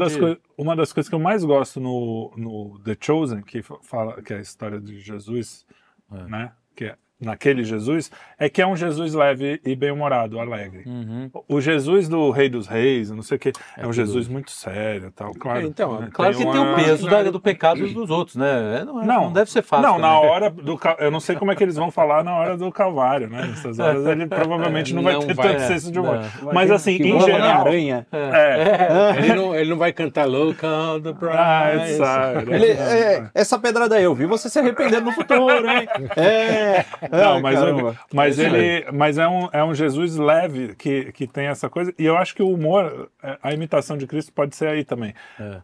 [0.74, 2.05] das coisas que eu mais gosto no,
[2.36, 5.66] no The Chosen, que fa- fala que é a história de Jesus,
[6.12, 6.24] É.
[6.24, 6.52] né?
[6.74, 10.82] Que é naquele Jesus, é que é um Jesus leve e bem-humorado, alegre.
[10.86, 11.30] Uhum.
[11.48, 13.94] O Jesus do Rei dos Reis, não sei o quê, é, um tudo.
[13.94, 15.60] Jesus muito sério, tal, claro.
[15.60, 18.80] É, então, né, Claro que tem o peso da- do pecado dos outros, né?
[18.80, 19.88] É, Não, é- Não, não deve ser fácil.
[19.88, 22.56] Não, na hora do eu não sei como é que eles vão falar na hora
[22.56, 23.46] do Calvário, né?
[23.46, 26.20] Nessas horas ele provavelmente não vai Não ter vai, tanto é, senso de humor.
[26.42, 26.52] não.
[26.52, 28.06] Mas assim, Que em geral, aranha.
[28.12, 31.96] é, Ele não, ele não vai cantar Look on the ah, Prize.
[31.96, 32.52] sabe.
[32.54, 35.88] Ele- é, essa pedrada aí, eu vi você se arrependendo no futuro, hein?
[36.16, 36.84] É.
[37.12, 37.98] Não, mas, caramba.
[38.12, 41.94] mas É ele, mas é um, é um Jesus leve que, que tem essa coisa.
[41.98, 45.14] E eu acho que o humor, é, a imitação de Cristo pode ser aí também.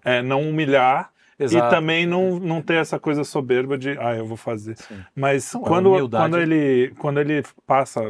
[0.05, 1.67] É, não humilhar Exato.
[1.67, 4.77] e também não, não ter essa coisa soberba de, ah, eu vou fazer.
[5.15, 8.01] Mas Não, é quando, quando ele quando ele passa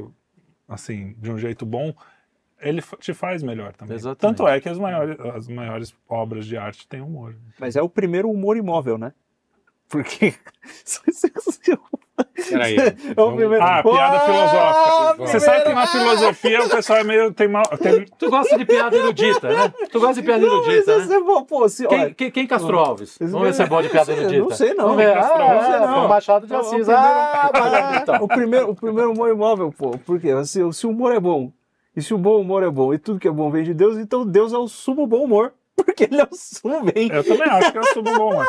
[0.68, 1.94] assim de um jeito bom,
[2.60, 3.96] ele te faz melhor também.
[3.96, 4.36] Exatamente.
[4.38, 7.34] Tanto é que as maiores, as maiores obras de arte têm humor.
[7.58, 9.12] Mas é o primeiro humor imóvel, né?
[9.88, 10.34] Porque.
[12.48, 12.76] Peraí.
[12.78, 13.62] É primeiro.
[13.62, 15.26] Ah, piada Ah, filosófica.
[15.26, 17.32] Você sabe que na filosofia o pessoal é meio.
[17.32, 19.72] Tem mal, tem, Tu gosta de piada erudita, né?
[19.90, 21.04] Tu gosta de piada Não, mas erudita, né?
[21.04, 23.18] esse é bom, pô, se, Quem, quem, quem castrou Alves?
[23.20, 24.42] Esse Vamos ver se é bom de piada não erudita.
[24.42, 24.84] não sei não.
[24.84, 25.16] Vamos ver.
[25.16, 25.98] Ah, não sei é, não.
[26.00, 26.70] foi Machado de o Assis.
[26.70, 28.14] primeiro- Ah, então.
[28.22, 29.98] o, primeiro, o primeiro humor imóvel, pô.
[30.04, 31.50] Porque se, se o humor é bom,
[31.96, 33.96] e se o bom humor é bom, e tudo que é bom vem de Deus,
[33.98, 35.52] então Deus é o sumo bom humor.
[35.84, 37.10] Porque ele é o sumo bem.
[37.12, 38.48] Eu também acho que é o subo bom, mano.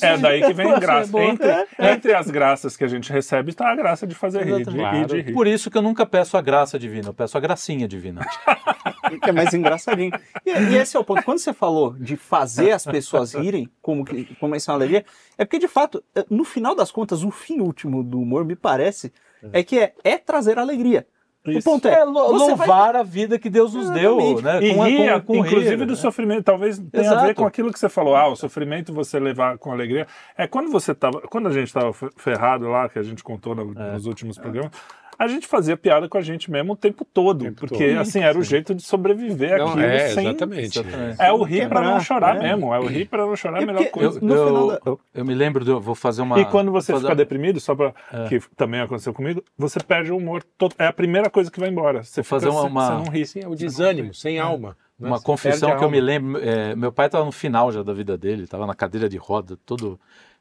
[0.00, 1.18] É daí que vem Nossa, graça.
[1.18, 1.24] é.
[1.26, 4.70] Entre, entre as graças que a gente recebe está a graça de fazer rir, de,
[4.70, 5.32] e de rir.
[5.32, 8.26] Por isso que eu nunca peço a graça divina, eu peço a gracinha divina.
[9.22, 10.12] que é mais engraçadinho.
[10.44, 11.22] E, e esse é o ponto.
[11.22, 15.04] Quando você falou de fazer as pessoas rirem, como, que, como isso é uma alegria,
[15.36, 18.56] é porque, de fato, é, no final das contas, o fim último do humor, me
[18.56, 19.12] parece,
[19.52, 21.06] é que é, é trazer alegria.
[21.54, 21.68] O Isso.
[21.70, 24.42] ponto é, É lo- você vai- louvar a vida que Deus nos deu, Exatamente.
[24.44, 24.62] né?
[24.66, 25.96] E Com- rir, com- com inclusive rir, do né?
[25.96, 27.34] sofrimento, talvez tenha a ver Exato.
[27.36, 28.14] com aquilo que você falou.
[28.16, 30.06] Ah, o sofrimento você levar com alegria.
[30.36, 31.20] É quando você tava.
[31.22, 33.92] Quando a gente estava ferrado lá, que a gente contou no- É.
[33.92, 34.70] nos últimos programas,
[35.18, 37.44] a gente fazia piada com a gente mesmo o tempo todo.
[37.44, 37.98] tempo porque, todo.
[38.00, 40.26] assim, era o jeito de sobreviver Não, aquilo é, sem.
[40.28, 40.78] exatamente.
[40.78, 41.20] Exatamente.
[41.20, 42.40] É o rir pra não chorar é.
[42.42, 42.72] mesmo.
[42.72, 44.18] É o rir pra não chorar é a É melhor coisa.
[44.18, 44.80] Eu, No eu- final da-
[45.14, 46.38] eu me lembro, de, eu vou fazer uma.
[46.40, 48.28] E quando você fazer- fica deprimido, só pra, É.
[48.28, 50.42] que também aconteceu comigo, você perde o humor.
[50.56, 52.02] to- É a primeira coisa que vai embora.
[52.04, 53.26] Você Vou fazer uma- você uma- não ri.
[53.26, 54.76] Sim, é o desânimo, sem alma.
[54.98, 55.06] né?
[55.08, 56.40] Uma Você confissão que eu me lembro.
[56.42, 59.56] é, meu pai estava no final já da vida dele, estava na cadeira de roda,
[59.64, 59.98] todo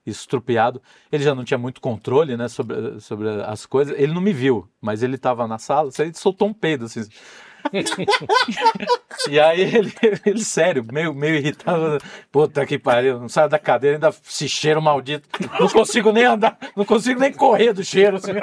[0.10, 0.82] estrupiado.
[1.12, 3.98] Ele já não tinha muito controle né, sobre, sobre as coisas.
[3.98, 7.02] Ele não me viu, mas ele estava na sala, ele soltou um peido assim.
[9.30, 9.94] e aí ele,
[10.26, 11.98] ele, sério, meio, meio irritado.
[12.32, 15.28] Puta que pariu, não saio da cadeira, ainda esse cheiro maldito.
[15.60, 18.18] Não consigo nem andar, não consigo nem correr do cheiro.
[18.18, 18.32] Assim.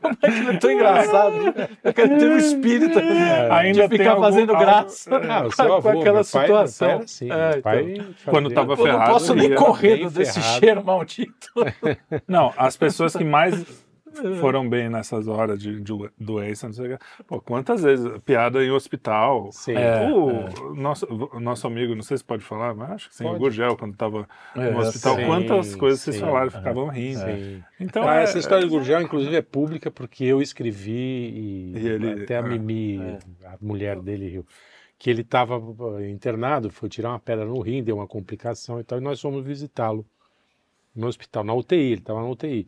[0.00, 1.34] Como é que é tão engraçado?
[1.84, 2.98] Eu quero ter um espírito
[3.50, 6.88] Ainda de ficar fazendo graça Ah, o com, com avô, aquela meu pai- situação.
[6.88, 7.62] Pai assim, É, meu então.
[7.62, 10.58] pai Quando tava Eu não ferrado, posso nem correr desse ferrado.
[10.60, 11.48] cheiro maldito.
[12.26, 13.64] Não, as pessoas que mais
[14.40, 17.04] foram bem nessas horas de, de doença, não sei o quê.
[17.26, 18.06] Pô, quantas vezes?
[18.24, 19.50] Piada em hospital.
[19.52, 19.72] Sim.
[19.74, 20.10] É.
[20.10, 23.36] o Nosso, o nosso amigo, não sei se pode falar, mas acho que sim, Pode.
[23.36, 26.22] o Gurgel, quando estava É, no hospital, sim, quantas coisas vocês sim.
[26.22, 27.20] falaram, ficavam rindo.
[27.78, 31.86] Então, Ah, é- essa história do Gurgel, inclusive, é pública porque eu escrevi e, E
[31.88, 32.42] ele- até a é.
[32.42, 32.98] Mimi,
[33.44, 34.46] a mulher dele, riu.
[34.98, 35.56] Que ele estava
[36.06, 39.42] internado, foi tirar uma pedra no rim, deu uma complicação e tal, e nós fomos
[39.44, 40.04] visitá-lo
[40.94, 42.66] no hospital, na UTI, ele estava na UTI.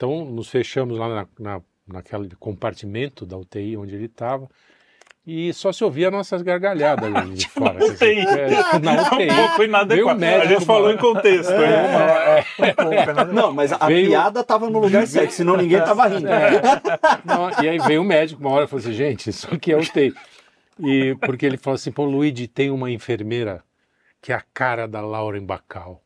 [0.00, 4.48] Então, nos fechamos lá na, na, naquele compartimento da UTI onde ele estava
[5.26, 7.74] e só se ouvia nossas gargalhadas ali de fora.
[7.78, 8.18] quer dizer, UTI.
[8.20, 9.30] é, na UTI.
[9.30, 9.88] um pouco inadequado.
[9.88, 11.52] Veio o A médico, gente falou em contexto.
[11.52, 13.34] hein?
[13.34, 16.26] Não, mas a Veio- piada tava no lugar certo, senão ninguém tava rindo.
[17.22, 19.76] Não, e aí veio o médico uma hora e falou assim, gente, isso aqui é
[19.76, 20.14] UTI.
[20.78, 23.62] E porque ele falou assim, pô, Luigi, tem uma enfermeira
[24.22, 26.00] que é a cara da Lauren Bacall.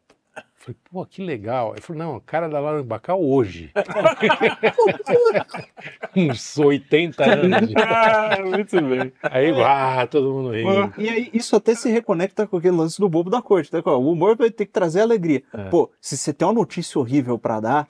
[0.65, 1.73] Falei, pô, que legal.
[1.73, 3.71] Ele falou, não, cara da Laura Bacal hoje.
[6.17, 7.73] Uns 80 anos.
[7.87, 9.13] Ah, muito bem.
[9.23, 10.93] Aí, ah, todo mundo rindo.
[10.97, 13.71] E aí, isso até se reconecta com aquele lance do bobo da corte.
[13.71, 13.83] Tá?
[13.85, 15.43] O humor vai ter que trazer alegria.
[15.53, 15.65] É.
[15.65, 17.87] Pô, se você tem uma notícia horrível pra dar,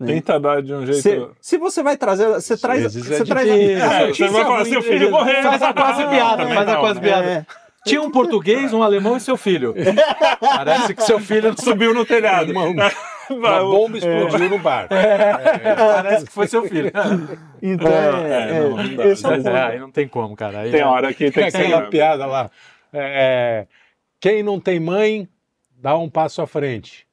[0.00, 0.06] né?
[0.06, 1.02] Tenta dar de um jeito.
[1.02, 4.44] Se, se você vai trazer, você traz, vezes você é traz É, notícia você vai
[4.44, 5.10] falar, seu filho dele.
[5.10, 5.42] morreu.
[5.42, 7.06] Faz a quase piada, também faz a quase né?
[7.06, 7.46] piada.
[7.86, 7.88] É.
[7.88, 9.74] Tinha um português, um alemão e seu filho.
[10.40, 12.50] Parece que seu filho Subiu no telhado.
[12.52, 12.90] Uma,
[13.30, 14.88] uma bomba explodiu no bar.
[14.88, 16.90] Parece que foi seu filho.
[17.62, 18.96] Então, É, é, é, não, não
[19.42, 19.50] dá.
[19.50, 20.60] é é, aí não tem como, cara.
[20.60, 21.56] Aí Tem é- hora que tem que ser.
[21.58, 21.90] Aquela grande.
[21.90, 22.50] piada lá.
[22.92, 23.66] é,
[24.20, 25.28] quem não tem mãe,
[25.76, 27.05] dá um passo à frente.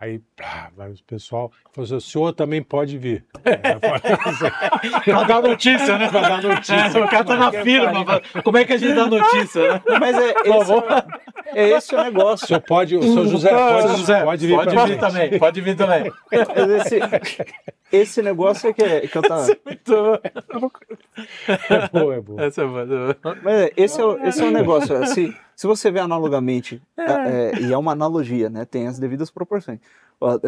[0.00, 1.50] Aí, pá, vai o pessoal.
[1.72, 3.24] Falou assim, o senhor também pode vir.
[5.04, 6.08] Pra dar notícia, né?
[6.10, 7.04] Pra dar notícia.
[7.04, 8.04] O cara tá na firma.
[8.04, 9.82] pra- Como é que a gente dá notícia, né?
[10.00, 10.72] Mas é esse,
[11.58, 12.46] é esse o O negócio.
[12.46, 15.76] senhor pode, o senhor José pode, Seu José, pode vir pode vir também, pode vir
[15.76, 16.12] também.
[16.30, 16.98] Mas Esse,
[17.92, 19.46] esse negócio é que, é- que eu tava.
[21.70, 22.40] É bom, é bom.
[22.40, 23.16] Essa é boa.
[23.42, 25.06] Mas é, esse é, o- esse é o negócio.
[25.06, 28.64] Se, se você vê analogamente, é, e é uma analogia, né?
[28.64, 29.78] Tem as devidas proporções.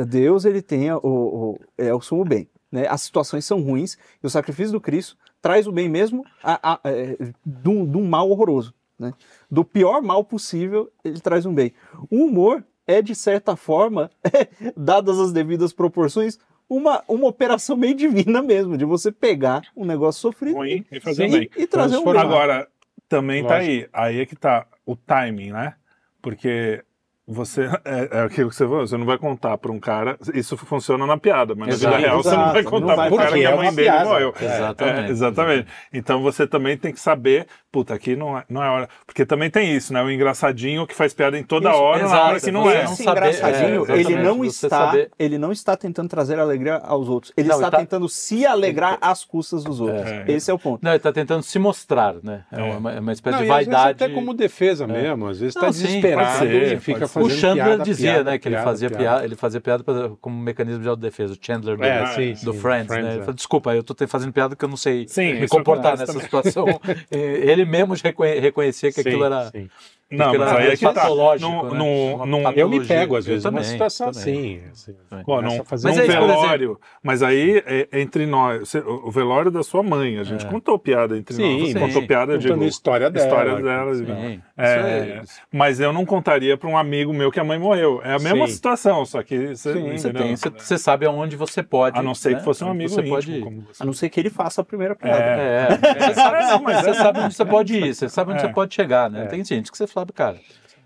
[0.06, 2.48] Deus, ele tem o, o, é o sumo bem.
[2.70, 2.86] Né?
[2.88, 6.80] As situações são ruins e o sacrifício do Cristo traz o bem mesmo a, a,
[6.84, 8.74] é, de, um, de um mal horroroso.
[8.98, 9.12] Né?
[9.50, 11.72] Do pior mal possível, ele traz um bem.
[12.10, 14.10] O humor é, de certa forma,
[14.76, 16.38] dadas as devidas proporções,
[16.68, 21.28] uma, uma operação meio divina mesmo, de você pegar um negócio sofrido Ruim e fazer
[21.28, 21.38] Sim.
[21.38, 21.50] bem.
[21.56, 22.08] e, e trazer um.
[22.10, 22.68] Agora,
[23.08, 23.70] também tá Lógico.
[23.70, 23.88] aí.
[23.92, 25.74] Aí é que tá o timing, né?
[26.22, 26.82] Porque
[27.26, 27.68] você.
[27.84, 30.16] É, é aquilo que você falou, você não vai contar pra um cara.
[30.34, 31.90] Isso funciona na piada, mas Exato.
[31.92, 33.66] na vida real você não vai contar Não vai pro cara que é a mãe
[33.66, 34.04] uma dele piada.
[34.08, 34.34] morreu.
[34.40, 35.08] Exatamente.
[35.08, 35.68] É, exatamente.
[35.92, 37.46] Então você também tem que saber,
[37.76, 38.88] puta, aqui não é, não é hora.
[39.06, 40.02] Porque também tem isso, né?
[40.02, 42.26] O engraçadinho que faz piada em toda Isso, hora, exato.
[42.30, 42.84] hora que não é.
[42.84, 47.32] Esse engraçadinho, é, ele não está, saber- ele não está tentando trazer alegria aos outros.
[47.36, 50.10] Ele Não, está ele tá- tentando se alegrar às custas dos outros.
[50.10, 50.24] É.
[50.28, 50.82] Esse é o ponto.
[50.82, 52.44] Não, ele tá tentando se mostrar, né?
[52.50, 52.62] É, É.
[52.76, 54.04] Uma, é uma espécie Não, de às vezes vaidade.
[54.04, 55.26] até como defesa mesmo.
[55.28, 58.38] Às vezes está sim, desesperado ser, e fica fazendo O Chandler piada, dizia, piada, né,
[58.38, 59.04] que ele piada, fazia piada.
[59.04, 62.52] piada, ele fazia piada pra- como mecanismo de autodefesa, o Chandler do, É, sim, do
[62.54, 63.16] sim, Friends, né?
[63.16, 63.32] Ele é.
[63.34, 66.66] desculpa, eu te- fazendo piada porque eu não sei Sim, me comportar nessa situação.
[67.10, 69.68] Ele mesmo reconhe- reconhecia que Sim, aquilo era sim.
[70.08, 71.08] Não, mas aí é que tá.
[71.08, 71.78] Num- né?
[71.78, 74.22] num- num- Eu me pego, às Eu vezes, numa também, situação também.
[74.22, 74.60] assim.
[74.72, 75.24] assim Também.
[75.24, 76.26] Pô, começa não, a fazer Mas um é por exemplo.
[76.28, 76.80] velório.
[77.02, 81.34] Mas aí, é, entre nós, o velório da sua mãe, a gente contou piada entre
[81.34, 81.72] Sim, nós.
[81.72, 81.80] Sim.
[81.80, 83.26] contou piada, eu Contando digo, história dela.
[83.26, 83.94] história dela.
[83.96, 85.22] Sim, isso É, é-
[85.52, 88.00] mas eu não contaria para um amigo meu que a mãe morreu.
[88.02, 88.54] É a mesma Sim.
[88.54, 91.98] situação, só que você, Sim, você, tem, você, você sabe aonde você pode.
[91.98, 92.38] A não ser né?
[92.38, 93.82] que fosse um amigo você íntimo, pode você.
[93.82, 95.18] A não ser que ele faça a primeira piada.
[95.22, 95.68] É.
[95.72, 98.42] É, você sabe, É, mas você é- sabe onde você pode ir, você sabe onde
[98.42, 98.46] É.
[98.46, 99.24] você pode chegar, né?
[99.24, 99.26] É.
[99.26, 100.36] Tem gente que você sabe, cara.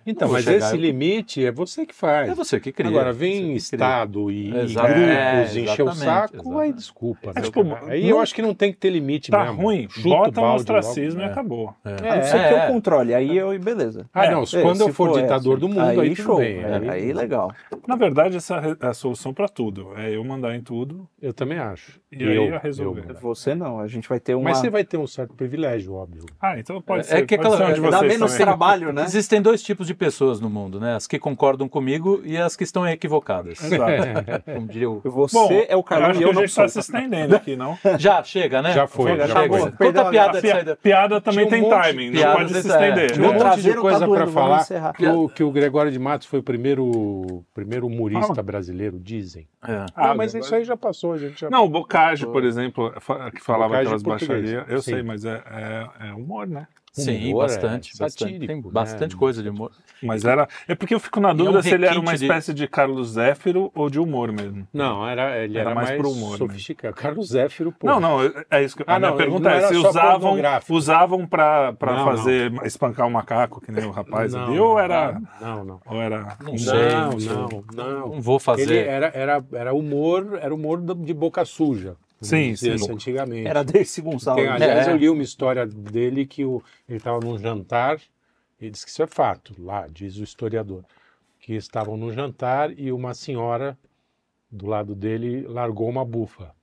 [0.07, 2.31] Então, mas chegar- esse limite é você que faz.
[2.31, 2.91] É você que cria.
[2.91, 3.57] Agora, vem cria.
[3.57, 6.75] Estado e, e grupos É, encher o exatamente, saco, aí exatamente.
[6.77, 7.31] desculpa.
[7.31, 9.63] É, né, tipo, aí não- eu acho que não tem que ter limite Tá mesmo.
[9.63, 11.75] ruim, Chuta bota um ostracismo e acabou.
[11.85, 12.09] É.
[12.11, 12.65] A não ser que É.
[12.69, 14.07] eu controle, aí eu, beleza.
[14.13, 16.37] Ah, É, não, É, quando eu se for ditador do mundo, aí, tudo show.
[16.39, 16.59] bem.
[16.61, 17.53] É, aí, aí legal.
[17.87, 19.93] Na verdade, essa é a solução para tudo.
[19.97, 21.09] É eu mandar em tudo.
[21.21, 22.01] Eu também acho.
[22.13, 23.05] E aí eu, ia resolver.
[23.09, 23.15] eu.
[23.21, 24.51] Você não, a gente vai ter uma...
[24.51, 26.25] Mas você vai ter um certo privilégio, óbvio.
[26.41, 27.17] Ah, então pode É- ser.
[27.19, 28.47] é que aquela- ser onde dá menos também.
[28.47, 29.05] trabalho, né?
[29.05, 30.97] Existem dois tipos de pessoas no mundo, né?
[30.97, 33.63] As que concordam comigo e as que estão equivocadas.
[33.63, 33.93] Exato.
[34.55, 35.01] Como diria o...
[35.05, 36.65] Você Bom, é o acho e que eu a não gente sou.
[36.65, 37.79] está se estendendo aqui, não?
[37.97, 38.73] Já, chega, né?
[38.73, 39.59] Já foi, Chega, já chega.
[39.59, 39.71] foi.
[39.73, 40.77] Conta a piada saída.
[40.83, 43.05] piada também um tem monte- timing, não pode se dessa- estender.
[43.11, 43.15] é.
[43.15, 44.67] Tinha um monte de coisa vamos falar
[45.29, 49.47] que o, Gregório de Matos foi o primeiro, primeiro humorista brasileiro, dizem.
[49.67, 49.73] É.
[49.95, 51.51] Ah, Ah, mas isso aí já passou, a gente já...
[51.51, 51.69] Não, o
[52.01, 52.93] Bocage, por exemplo,
[53.35, 54.65] que falava aquelas baixarias.
[54.69, 54.93] Eu sim.
[54.93, 56.67] sei, mas é, é, é humor, né?
[56.93, 57.91] Sim, Humor é bastante.
[57.97, 58.13] bastante.
[58.25, 58.63] satírico, Tem né?
[58.73, 59.71] bastante coisa de humor.
[60.03, 60.49] Mas era.
[60.67, 62.25] É porque eu fico na E é um dúvida se ele era uma requinte de-
[62.25, 64.67] espécie de Carlos Zéfiro ou de humor mesmo.
[64.73, 66.39] Não, era, ele Era era, mais mais, pro humor, né?
[66.39, 66.95] sofisticado.
[66.97, 67.87] Carlos Zéfiro, pô.
[67.87, 70.37] Não, não, é- é isso que Ah, a minha não, pergunta não é se usavam,
[70.69, 74.77] usavam pra, pra Não, fazer espancar um macaco, que nem o rapaz não, ali, ou
[74.79, 75.21] era.
[75.41, 75.81] Não, não.
[75.87, 76.37] Ou era.
[76.43, 76.91] Não sei.
[76.91, 78.21] Não, não não, não.
[78.21, 78.63] Vou fazer.
[78.63, 81.95] Ele era, era, era humor, era humor de boca suja.
[82.21, 82.71] Sim, sim.
[82.73, 83.49] assim, antigamente.
[83.49, 84.45] Era Dercy Gonçalves.
[84.45, 84.93] Tem, aliás, É.
[84.93, 88.01] eu li uma história dele que o, ele estava num jantar,
[88.61, 90.85] ele disse que isso é fato, lá, diz o historiador,
[91.39, 93.79] que estavam num jantar e uma senhora
[94.51, 96.55] do lado dele largou uma bufa.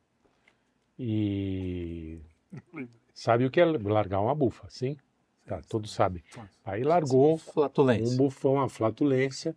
[0.99, 2.19] E
[3.13, 4.97] sabe o que é largar uma bufa, sim?
[5.45, 6.21] Tá, todos sabem.
[6.65, 9.55] Aí largou um bufão, uma flatulência,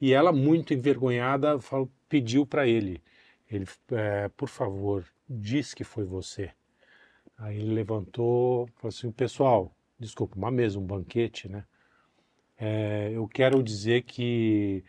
[0.00, 3.02] e ela, muito envergonhada, falou, pediu para ele,
[3.50, 6.50] ele, é, por favor, diz que foi você.
[7.38, 11.64] Aí ele levantou, falou assim, pessoal, desculpa, uma mesa, um banquete, né?
[12.58, 14.82] É, eu quero dizer que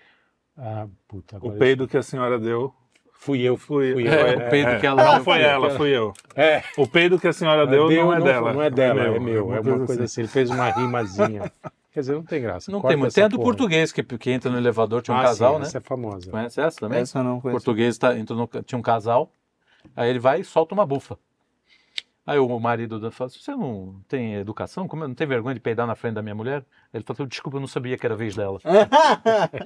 [0.60, 2.74] Ah, puta, O agora eu- peido que a senhora deu.
[3.14, 4.38] Fui eu, Fui, fui é, eu.
[4.48, 6.14] o peido que ela Não foi ela, fui eu.
[6.36, 8.54] É, O peido que a senhora deu, deu, não é dela.
[8.54, 9.22] Não é dela, é meu.
[9.22, 9.54] meu.
[9.56, 10.22] É uma coisa assim.
[10.22, 11.52] Ele fez uma rimazinha.
[11.92, 12.72] Quer dizer, não tem graça.
[12.72, 13.08] Não Corta tem muito.
[13.10, 13.46] essa Tem a do porra.
[13.50, 15.66] português, que, que entra no elevador, tinha um Ah, casal, sim, né?
[15.66, 16.30] Essa é famosa.
[16.32, 17.00] Conhece essa também?
[17.00, 17.64] Essa não O conheço.
[17.66, 19.32] português tá, entrou no, tinha um casal,
[19.98, 21.18] aí ele vai e solta uma bufa.
[22.26, 24.86] Aí o marido da fala, você não tem educação?
[24.86, 26.66] Como, não tem vergonha de peidar na frente da minha mulher?
[26.94, 28.60] Ele falou, desculpa, eu não sabia que era a vez dela.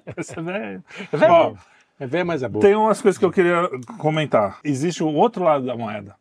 [0.05, 0.83] É velho.
[1.11, 1.33] É velho?
[1.33, 1.55] Ó,
[1.99, 2.61] É mas é boa.
[2.61, 3.67] Tem umas coisas que eu queria
[3.97, 4.59] comentar.
[4.63, 6.15] Existe o outro lado da moeda,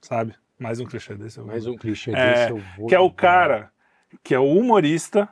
[0.00, 0.34] sabe?
[0.58, 1.38] Mais um clichê desse.
[1.38, 2.86] eu vou Mais um clichê É, desse eu vou.
[2.86, 3.70] que é o cara
[4.22, 5.28] que é o humorista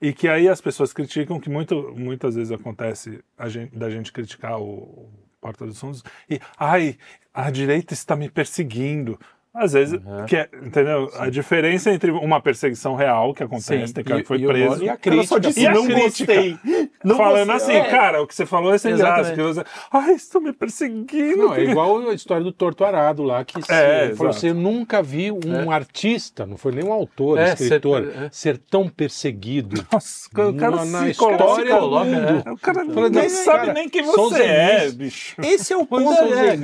[0.00, 4.10] e que aí as pessoas criticam, que muito, muitas vezes acontece a gente- da gente
[4.10, 5.08] criticar o
[5.42, 6.96] Porta dos Fundos e, ai,
[7.34, 9.18] a direita está me perseguindo.
[9.54, 10.24] Às vezes, Uhum.
[10.26, 11.10] que é- entendeu?
[11.18, 14.46] A diferença entre uma perseguição real que acontece, Sim, tem cara e- que foi e
[14.46, 14.82] preso.
[14.82, 15.40] E a cara só crítica.
[15.40, 16.02] disse E não crítica?
[16.34, 16.58] gostei.
[17.04, 17.78] Não falando gostei.
[17.80, 19.34] assim, cara, o que você falou é sem graça.
[19.36, 19.62] Você,
[19.92, 21.36] ai, estão me perseguindo.
[21.36, 25.02] Não, é igual a história do Torto Arado lá, que se, É, falou eu nunca
[25.02, 28.28] vi um artista, não foi nem um autor, É, escritor, ser- é.
[28.32, 29.84] ser tão perseguido.
[29.92, 31.36] Nossa, o cara Na- na se história
[31.76, 32.42] coloca, mundo.
[32.46, 32.50] é.
[32.52, 32.94] O cara não,
[33.28, 35.36] sabe cara, nem quem você é, bicho.
[35.42, 36.10] Esse é o ponto.
[36.10, 36.56] É.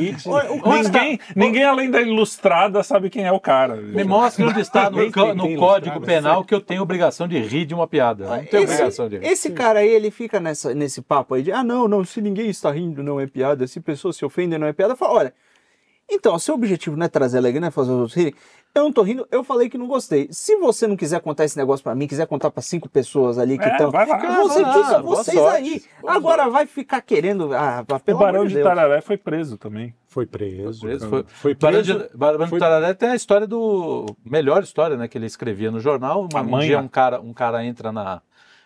[1.37, 3.77] ninguém além da ilustrada sabe quem é o cara.
[3.77, 7.39] Me mostre onde está no, tem- no tem Código Penal que eu tenho obrigação de
[7.39, 8.25] rir de uma piada.
[8.27, 9.27] Não tenho esse, obrigação de rir.
[9.27, 12.49] esse cara aí, ele fica nessa, nesse papo aí de, ah, não, não, se ninguém
[12.49, 14.97] está rindo, não é piada, se pessoas se ofendem, não é piada.
[14.97, 15.35] Fala, olha,
[16.11, 18.35] então, seu objetivo não é trazer alegria, não é fazer os outros rirem.
[18.75, 20.29] Eu não tô rindo, eu falei que não gostei.
[20.31, 23.59] Se você não quiser contar esse negócio pra mim, quiser contar pra cinco pessoas ali
[23.59, 23.91] que É, estão.
[23.91, 24.19] vai lá.
[24.37, 25.57] você vai lá, fica, boa vocês sorte.
[25.57, 25.83] aí.
[26.01, 27.53] Boa Agora vai ficar querendo.
[27.55, 28.69] Ah, O pelo Barão amor de de Deus.
[28.69, 29.93] Tararé foi preso também.
[30.07, 30.81] Foi preso.
[30.83, 31.99] Preso, foi- Foi Barão preso.
[32.09, 34.07] de, Barão de foi- Tararé tem a história do.
[34.25, 35.09] Melhor história, né?
[35.09, 36.29] Que ele escrevia no jornal.
[36.33, 38.23] Uma, A um dia um cara, um cara entra, na,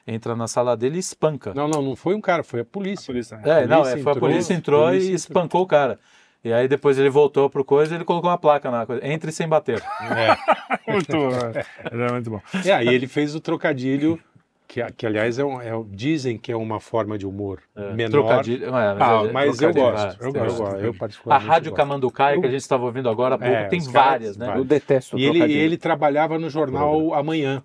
[0.07, 1.55] entra na sala dele e espanca.
[1.55, 3.13] Não, não, não foi um cara, foi a polícia.
[3.17, 3.43] Isso, né?
[3.47, 5.17] É, A não, polícia é, foi a entrou, polícia entrou a polícia e entrou.
[5.17, 5.99] espancou o cara.
[6.45, 9.07] E aí depois ele voltou pro coisa e ele colocou uma placa na coisa.
[9.07, 9.81] Entre sem bater.
[10.89, 11.31] Muito bom.
[11.31, 11.65] é.
[11.93, 12.41] Ele é muito bom.
[12.65, 14.19] É, aí ele fez o trocadilho,
[14.67, 17.61] que, que aliás é um- é dizem que é uma forma de humor
[17.95, 18.11] menor.
[18.11, 18.67] Trocadilho.
[18.67, 20.83] É, Ah, é- mas eu gosto, é, eu gosto, vários.
[20.85, 21.77] eu A particularmente Rádio gosto.
[21.77, 24.53] Camanducaia, que a gente estava ouvindo agora há pouco, É, tem várias, né?
[24.57, 27.63] Eu detesto E ele, ele trabalhava no jornal Amanhã.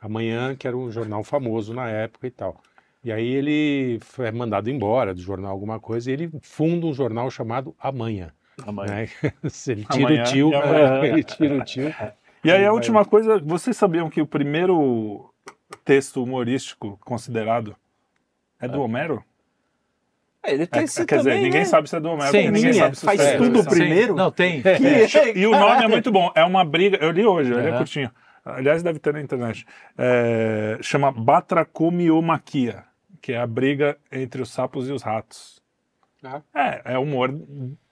[0.00, 2.60] Amanhã, que era um jornal famoso na época e tal.
[3.04, 7.30] E aí ele foi mandado embora do jornal alguma coisa e ele funda um jornal
[7.30, 8.32] chamado Amanhã.
[8.66, 9.06] Amanhã.
[9.22, 9.32] Né?
[9.48, 11.04] Se ele tira Amanhã o tio, e amanhã.
[11.04, 11.94] ele tira o tio.
[12.44, 12.70] E aí a Vai.
[12.70, 15.28] última coisa, vocês sabiam que o primeiro
[15.84, 17.74] texto humorístico considerado
[18.60, 19.24] é do Homero?
[20.40, 21.66] É, ele tem É, esse quer dizer, também, ninguém né?
[21.66, 23.72] sabe se é do Homero, Sim, porque ninguém sabe se faz é tudo versão.
[23.72, 24.14] primeiro.
[24.14, 24.62] Não, tem.
[24.62, 26.30] Que- E o nome é muito bom.
[26.32, 26.96] É uma briga.
[26.98, 28.10] Eu li hoje, ele é curtinho.
[28.56, 29.66] Aliás, deve ter na internet.
[29.96, 32.84] É, chama Batracomiomaquia,
[33.20, 35.62] que é a briga entre os sapos e os ratos.
[36.22, 36.42] Ah.
[36.54, 37.32] É, é humor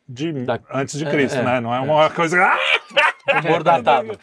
[0.09, 1.61] de Da- antes de é, Cristo, é, né?
[1.61, 2.37] Não é uma coisa.
[3.45, 4.17] Humor datado.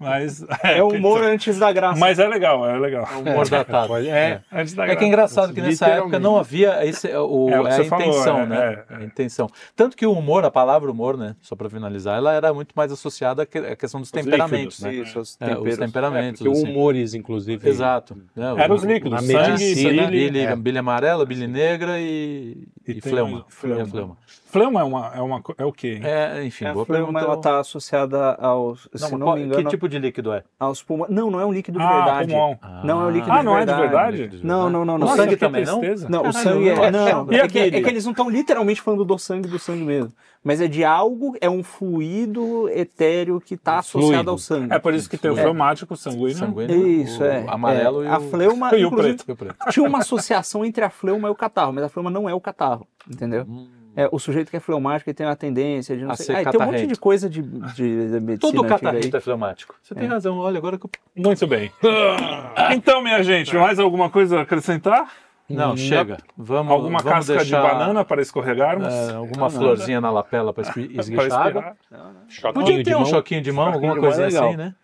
[0.00, 1.96] Mas É o humor antes da graça.
[2.00, 3.06] Mas é legal, é legal.
[3.24, 3.86] Humor datado.
[3.86, 4.40] Pode- é.
[4.52, 5.06] Antes da É que é graça.
[5.06, 8.46] engraçado que nessa época não havia esse, o, É o que a falou, intenção, é,
[8.46, 8.56] né?
[8.90, 8.96] é, é.
[8.96, 9.48] A intenção.
[9.76, 11.36] Tanto que o humor, a palavra humor, né?
[11.40, 14.92] Só para finalizar, ela era muito mais associada à que- à questão dos temperamentos, né?
[14.92, 15.78] Isso, os É, os temperos.
[15.78, 16.42] temperamentos.
[16.42, 16.68] Porque assim.
[16.68, 17.68] humores, inclusive.
[17.68, 18.16] Exato.
[18.34, 20.56] né, Era o- os líquidos, na sangue, medicina, bile, Billy, É.
[20.56, 23.44] bilha amarela, bilha negra e, E e, fleuma.
[23.48, 23.82] fleuma.
[23.82, 24.16] É, fleuma.
[24.50, 26.00] Fleuma é uma, é uma é o quê?
[26.02, 27.24] É, enfim, É, a boa fleuma pergunta.
[27.24, 30.42] ela está associada aos, Não, se não qual- me engano, que tipo de líquido é?
[30.58, 31.10] aos pulmões.
[31.10, 32.32] Não, não é um líquido de ah, verdade.
[32.32, 32.58] pulmão.
[32.82, 34.16] Não é o líquido Ah, de não é de verdade.
[34.16, 34.40] verdade?
[34.46, 35.06] Não, não, não, não.
[35.06, 35.80] O Nossa, sangue que também não?
[36.08, 36.90] Não, o sangue é.
[36.90, 37.76] Não, E é que, aquele?
[37.76, 40.12] é que eles não estão literalmente falando do sangue do sangue mesmo.
[40.42, 44.30] Mas é de algo, é um fluido etéreo que está associado Fluido.
[44.30, 44.72] ao sangue.
[44.72, 45.42] É por isso que tem o É.
[45.42, 46.36] fleumático, o sanguíneo.
[46.36, 47.44] Sanguíneo, Isso, o é.
[47.48, 48.06] amarelo é.
[48.06, 48.30] e A o...
[48.30, 49.24] fleuma, E o e o preto.
[49.70, 52.40] tinha uma associação entre a fleuma e o catarro, mas a fleuma não é o
[52.40, 53.44] catarro, entendeu?
[53.48, 53.68] Hum.
[53.98, 56.36] É, o sujeito que é fleumático ele tem uma tendência de não A sei.
[56.36, 57.84] Ah, e tem um monte de coisa de, de, de
[58.24, 59.10] medicina Todo aí.
[59.12, 59.74] é fleumático.
[59.82, 60.38] Você tem razão.
[60.38, 60.90] Olha, agora que eu...
[61.16, 61.72] Muito bem.
[62.70, 65.10] Então, minha gente, mais alguma coisa a acrescentar?
[65.48, 66.18] Não, chega.
[66.36, 68.92] Vamos, Alguma vamos casca deixar, de banana para escorregarmos?
[68.92, 73.06] é, alguma florzinha na lapela para Para esguichar Podia de ter um mão.
[73.06, 74.74] choquinho de mão, alguma coisa é assim, né?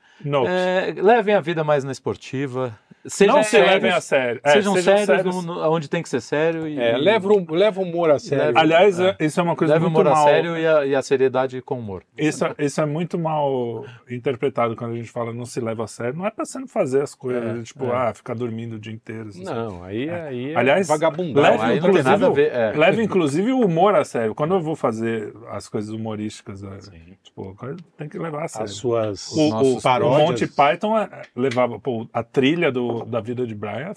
[0.49, 2.77] É, levem a vida mais na esportiva.
[3.07, 4.41] Sejam não se sérios, levem a sério.
[4.45, 6.67] É, Sejam, sérios, no- no- onde tem que ser sério.
[6.67, 8.47] E, É, leva, o- leva o humor a sério.
[8.47, 9.17] Leve- Aliás, É.
[9.21, 10.25] isso é uma coisa leve o muito humor a mal.
[10.27, 12.03] sério e a, e a seriedade com humor.
[12.17, 16.17] Isso, isso é muito mal interpretado quando a gente fala não se leva a sério.
[16.19, 17.93] Não é pra você não fazer as coisas, É, tipo, é.
[17.95, 19.29] ah, ficar dormindo o dia inteiro.
[19.29, 19.45] assim.
[19.45, 21.43] Não, aí, aí é Aliás, vagabundão.
[21.43, 22.73] leve, aí não tem inclusive, nada a ver, é.
[22.77, 24.35] leve inclusive o humor a sério.
[24.35, 26.79] Quando eu vou fazer as coisas humorísticas, é,
[27.23, 27.57] tipo,
[27.97, 28.65] tem que levar a sério.
[28.65, 30.21] As suas O, o, o paródias.
[30.29, 33.93] Monty Python é, levava pô, a trilha do, da vida de Brian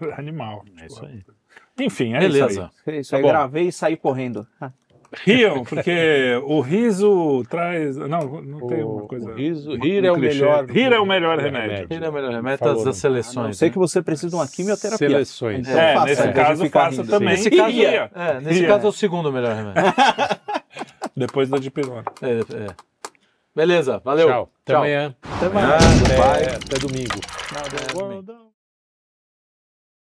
[0.00, 0.64] é animal.
[0.80, 1.22] É isso Tipo, aí.
[1.86, 2.46] Enfim, é Beleza.
[2.48, 2.60] isso
[2.90, 2.96] aí.
[2.96, 3.32] É Isso aí, Tá bom.
[3.32, 4.46] gravei e saí correndo.
[4.60, 4.70] Ah,
[5.24, 7.96] Riam, porque o riso traz.
[7.96, 9.30] Não, não tem uma O, coisa.
[9.30, 10.64] o riso, um rir é o melhor.
[10.66, 11.86] Rir é o melhor remédio.
[11.90, 13.00] Ele é o melhor remédio Falou, das, das né?
[13.00, 13.36] seleções.
[13.36, 13.70] A não ser né?
[13.72, 15.08] que você precise de uma quimioterapia.
[15.08, 15.68] Seleções.
[15.68, 17.10] Então É, faça, nesse caso, faça rindo.
[17.10, 17.28] também.
[17.28, 18.10] Nesse caso, Ria.
[18.14, 18.68] é, nesse Ria.
[18.68, 19.82] caso é o segundo melhor remédio.
[21.14, 22.04] Depois da dipirona.
[22.22, 22.66] É, é.
[23.54, 24.28] Beleza, valeu.
[24.28, 24.52] Tchau.
[24.64, 25.16] Até amanhã.
[25.22, 26.02] Até mais.
[26.02, 26.56] Até, Bye.
[26.56, 27.20] até domingo.
[27.52, 28.51] Now the world-